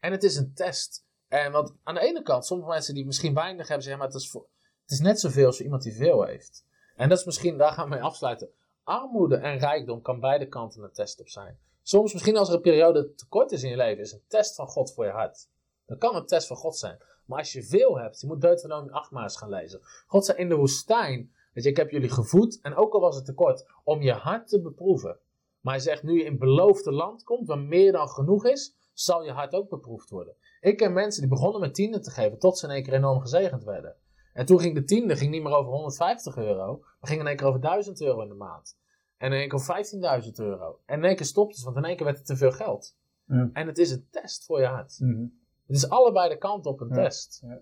En 0.00 0.12
het 0.12 0.22
is 0.22 0.36
een 0.36 0.54
test. 0.54 1.04
En 1.28 1.52
want 1.52 1.74
aan 1.82 1.94
de 1.94 2.00
ene 2.00 2.22
kant, 2.22 2.46
sommige 2.46 2.70
mensen 2.70 2.94
die 2.94 3.06
misschien 3.06 3.34
weinig 3.34 3.68
hebben, 3.68 3.84
zeggen, 3.84 4.02
maar 4.02 4.12
het 4.12 4.22
is, 4.22 4.30
voor, 4.30 4.46
het 4.82 4.90
is 4.90 5.00
net 5.00 5.20
zoveel 5.20 5.46
als 5.46 5.56
voor 5.56 5.64
iemand 5.64 5.82
die 5.82 5.94
veel 5.94 6.24
heeft. 6.24 6.64
En 6.96 7.08
dat 7.08 7.18
is 7.18 7.24
misschien, 7.24 7.58
daar 7.58 7.72
gaan 7.72 7.84
we 7.84 7.94
mee 7.94 8.02
afsluiten. 8.02 8.48
Armoede 8.82 9.36
en 9.36 9.58
rijkdom 9.58 10.02
kan 10.02 10.20
beide 10.20 10.48
kanten 10.48 10.82
een 10.82 10.92
test 10.92 11.20
op 11.20 11.28
zijn. 11.28 11.58
Soms, 11.82 12.12
misschien 12.12 12.36
als 12.36 12.48
er 12.48 12.54
een 12.54 12.60
periode 12.60 13.14
tekort 13.14 13.52
is 13.52 13.62
in 13.62 13.70
je 13.70 13.76
leven, 13.76 14.02
is 14.02 14.12
een 14.12 14.24
test 14.28 14.54
van 14.54 14.66
God 14.66 14.92
voor 14.92 15.04
je 15.04 15.10
hart. 15.10 15.48
Dat 15.86 15.98
kan 15.98 16.16
een 16.16 16.26
test 16.26 16.46
van 16.46 16.56
God 16.56 16.76
zijn. 16.76 16.98
Maar 17.26 17.38
als 17.38 17.52
je 17.52 17.62
veel 17.62 17.98
hebt, 17.98 18.20
je 18.20 18.26
moet 18.26 18.40
Deuteronomie 18.40 18.92
8 18.92 19.10
maar 19.10 19.22
eens 19.22 19.36
gaan 19.36 19.48
lezen. 19.48 19.80
God 20.06 20.24
zei 20.24 20.38
in 20.38 20.48
de 20.48 20.56
woestijn, 20.56 21.32
weet 21.52 21.64
ik 21.64 21.76
heb 21.76 21.90
jullie 21.90 22.10
gevoed 22.10 22.60
en 22.60 22.74
ook 22.74 22.94
al 22.94 23.00
was 23.00 23.16
het 23.16 23.24
tekort, 23.24 23.64
om 23.84 24.02
je 24.02 24.12
hart 24.12 24.48
te 24.48 24.60
beproeven. 24.60 25.18
Maar 25.60 25.74
hij 25.74 25.82
zegt, 25.82 26.02
nu 26.02 26.18
je 26.18 26.24
in 26.24 26.38
beloofde 26.38 26.92
land 26.92 27.24
komt, 27.24 27.46
waar 27.46 27.58
meer 27.58 27.92
dan 27.92 28.08
genoeg 28.08 28.46
is, 28.46 28.76
zal 28.92 29.24
je 29.24 29.30
hart 29.30 29.54
ook 29.54 29.68
beproefd 29.68 30.10
worden. 30.10 30.36
Ik 30.60 30.76
ken 30.76 30.92
mensen 30.92 31.20
die 31.20 31.30
begonnen 31.30 31.60
met 31.60 31.74
tiende 31.74 32.00
te 32.00 32.10
geven, 32.10 32.38
tot 32.38 32.58
ze 32.58 32.66
in 32.66 32.72
één 32.72 32.82
keer 32.82 32.92
enorm 32.92 33.20
gezegend 33.20 33.64
werden. 33.64 33.96
En 34.32 34.46
toen 34.46 34.60
ging 34.60 34.74
de 34.74 34.84
tiende 34.84 35.16
ging 35.16 35.30
niet 35.30 35.42
meer 35.42 35.52
over 35.52 35.72
150 35.72 36.36
euro, 36.36 36.78
maar 36.78 37.10
ging 37.10 37.20
in 37.20 37.26
één 37.26 37.36
keer 37.36 37.46
over 37.46 37.60
1000 37.60 38.00
euro 38.00 38.22
in 38.22 38.28
de 38.28 38.34
maand. 38.34 38.78
En 39.16 39.32
in 39.32 39.38
één 39.38 39.48
keer 39.48 39.58
over 39.58 40.22
15.000 40.24 40.30
euro. 40.34 40.78
En 40.86 40.98
in 40.98 41.04
één 41.04 41.16
keer 41.16 41.26
stopte 41.26 41.58
ze, 41.58 41.64
want 41.64 41.76
in 41.76 41.84
één 41.84 41.96
keer 41.96 42.04
werd 42.04 42.16
het 42.18 42.26
te 42.26 42.36
veel 42.36 42.52
geld. 42.52 42.96
Ja. 43.26 43.50
En 43.52 43.66
het 43.66 43.78
is 43.78 43.90
een 43.90 44.06
test 44.10 44.44
voor 44.44 44.60
je 44.60 44.66
hart. 44.66 44.96
Mhm. 45.00 45.26
Het 45.66 45.76
is 45.76 45.88
allebei 45.88 46.28
de 46.28 46.38
kant 46.38 46.66
op 46.66 46.80
een 46.80 46.88
Ja. 46.88 46.94
test. 46.94 47.42
Ja. 47.46 47.60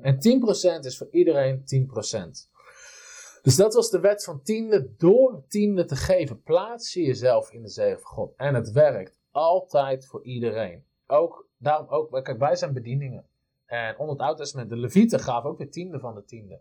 En 0.00 0.18
10% 0.20 0.84
is 0.84 0.98
voor 0.98 1.08
iedereen 1.10 1.64
10%. 1.64 2.50
Dus 3.42 3.56
dat 3.56 3.74
was 3.74 3.90
de 3.90 4.00
wet 4.00 4.24
van 4.24 4.42
tiende. 4.42 4.94
Door 4.96 5.44
tiende 5.48 5.84
te 5.84 5.96
geven, 5.96 6.42
plaats 6.42 6.92
je 6.92 7.02
jezelf 7.02 7.52
in 7.52 7.62
de 7.62 7.68
zegen 7.68 8.00
van 8.00 8.10
God. 8.10 8.34
En 8.36 8.54
het 8.54 8.70
werkt 8.70 9.16
altijd 9.30 10.06
voor 10.06 10.24
iedereen. 10.24 10.84
Ook, 11.06 11.48
daarom 11.58 11.86
ook, 11.88 12.24
kijk, 12.24 12.38
wij 12.38 12.56
zijn 12.56 12.72
bedieningen. 12.72 13.24
En 13.70 13.98
onder 13.98 14.14
het 14.16 14.24
Oude 14.24 14.38
Testament, 14.40 14.70
de 14.70 14.76
Levieten 14.76 15.20
gaven 15.20 15.50
ook 15.50 15.58
weer 15.58 15.70
tiende 15.70 15.98
van 15.98 16.14
de 16.14 16.24
tiende. 16.24 16.60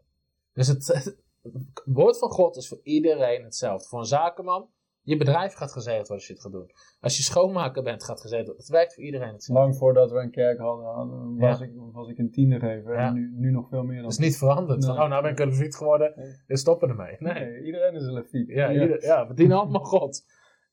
Dus 0.54 0.68
het, 0.68 0.88
het 1.42 1.82
woord 1.86 2.18
van 2.18 2.30
God 2.30 2.56
is 2.58 2.68
voor 2.68 2.80
iedereen 2.84 3.44
hetzelfde. 3.44 3.88
Voor 3.88 4.00
een 4.00 4.06
zakenman, 4.06 4.70
je 5.02 5.18
bedrijf 5.18 5.54
gaat 5.54 5.72
gezegend 5.72 6.08
worden 6.08 6.16
als 6.16 6.28
je 6.28 6.34
het 6.34 6.42
gaat 6.42 6.52
doen. 6.52 6.72
Als 7.00 7.18
je 7.18 7.24
schoonmaker 7.24 7.84
bent, 7.84 8.04
gaat 8.04 8.22
gezegend 8.22 8.48
worden. 8.48 8.66
Het 8.66 8.74
werkt 8.76 8.94
voor 8.94 9.04
iedereen 9.04 9.34
hetzelfde. 9.34 9.64
Lang 9.64 9.78
voordat 9.78 10.12
we 10.12 10.18
een 10.18 10.32
kerk 10.32 10.60
hadden, 10.60 11.38
was, 11.38 11.60
Ja. 11.60 11.66
ik, 11.66 11.72
was 11.76 12.10
ik 12.10 12.18
een 12.18 12.32
tiendergever. 12.32 12.94
Ja. 12.94 13.08
En 13.08 13.14
nu, 13.14 13.32
nu 13.36 13.52
nog 13.52 13.70
veel 13.70 13.84
meer 13.84 13.96
dan 14.02 14.04
Het 14.10 14.20
is 14.20 14.26
niet 14.26 14.38
veranderd. 14.38 14.86
Van, 14.86 15.00
oh, 15.02 15.10
nou 15.10 15.22
ben 15.22 15.32
ik 15.32 15.40
een 15.40 15.48
leviet 15.50 15.76
geworden. 15.76 16.14
Nee. 16.16 16.34
We 16.48 16.58
stoppen 16.58 16.90
ermee. 16.90 17.16
Nee. 17.20 17.34
Nee, 17.34 17.64
iedereen 17.64 17.94
is 17.94 18.04
een 18.04 18.14
leviet. 18.14 18.48
Ja, 18.48 18.72
ieder- 18.72 19.04
ja, 19.04 19.28
we 19.28 19.34
dienen 19.34 19.58
allemaal 19.58 19.84
God. 19.84 20.24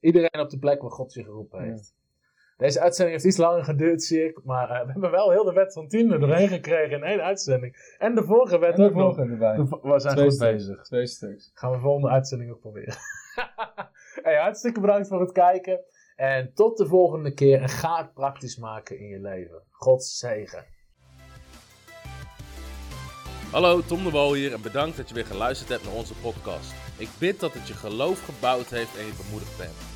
Iedereen 0.01 0.41
op 0.41 0.51
de 0.51 0.59
plek 0.59 0.81
waar 0.83 0.91
God 0.91 1.13
je 1.13 1.25
geroepen 1.25 1.65
Ja. 1.65 1.71
heeft. 1.71 1.95
Deze 2.57 2.81
uitzending 2.81 3.17
heeft 3.17 3.29
iets 3.29 3.43
langer 3.43 3.65
geduurd, 3.65 4.03
zie 4.03 4.25
ik. 4.25 4.41
Maar 4.45 4.71
eh, 4.71 4.87
we 4.87 4.93
hebben 4.93 5.11
wel 5.11 5.31
heel 5.31 5.45
de 5.45 5.53
wet 5.53 5.73
van 5.73 5.89
tiende 5.89 6.19
doorheen 6.27 6.49
gekregen 6.49 6.97
in 6.97 7.03
één 7.05 7.23
uitzending. 7.23 7.95
En 7.99 8.15
de 8.15 8.25
vorige 8.25 8.59
wet 8.59 8.71
En 8.75 8.77
de 8.83 8.85
ook 8.89 8.95
nog. 8.95 9.19
erbij. 9.19 9.57
De 9.57 9.79
We 9.83 10.01
zijn 10.01 10.15
Twee 10.15 10.25
goed 10.27 10.35
stuks. 10.35 10.53
bezig. 10.53 10.83
Twee 10.83 11.07
stuks. 11.07 11.51
Gaan 11.55 11.71
we 11.73 11.79
volgende 11.79 12.09
uitzending 12.09 12.51
ook 12.51 12.61
proberen. 12.61 12.95
hey, 14.23 14.37
hartstikke 14.37 14.81
bedankt 14.81 15.09
voor 15.09 15.21
het 15.21 15.33
kijken. 15.33 15.81
En 16.17 16.53
tot 16.55 16.77
de 16.77 16.87
volgende 16.87 17.35
keer. 17.35 17.61
En 17.63 17.69
ga 17.69 17.97
het 17.97 18.15
praktisch 18.15 18.57
maken 18.57 18.99
in 18.99 19.09
je 19.09 19.21
leven. 19.21 19.63
God 19.71 20.05
zegen. 20.05 20.65
Hallo, 23.53 23.81
Tom 23.81 24.05
de 24.05 24.11
Wol 24.11 24.35
hier 24.35 24.53
en 24.53 24.63
bedankt 24.63 24.97
dat 24.97 25.09
je 25.09 25.15
weer 25.15 25.27
geluisterd 25.27 25.69
hebt 25.71 25.85
naar 25.85 25.95
onze 25.95 26.15
podcast. 26.15 26.75
Ik 26.99 27.09
bid 27.19 27.41
dat 27.41 27.53
het 27.53 27.69
je 27.69 27.75
geloof 27.75 28.25
gebouwd 28.25 28.67
heeft 28.71 28.99
en 28.99 29.05
je 29.07 29.13
bemoedigd 29.25 29.59
bent. 29.59 29.96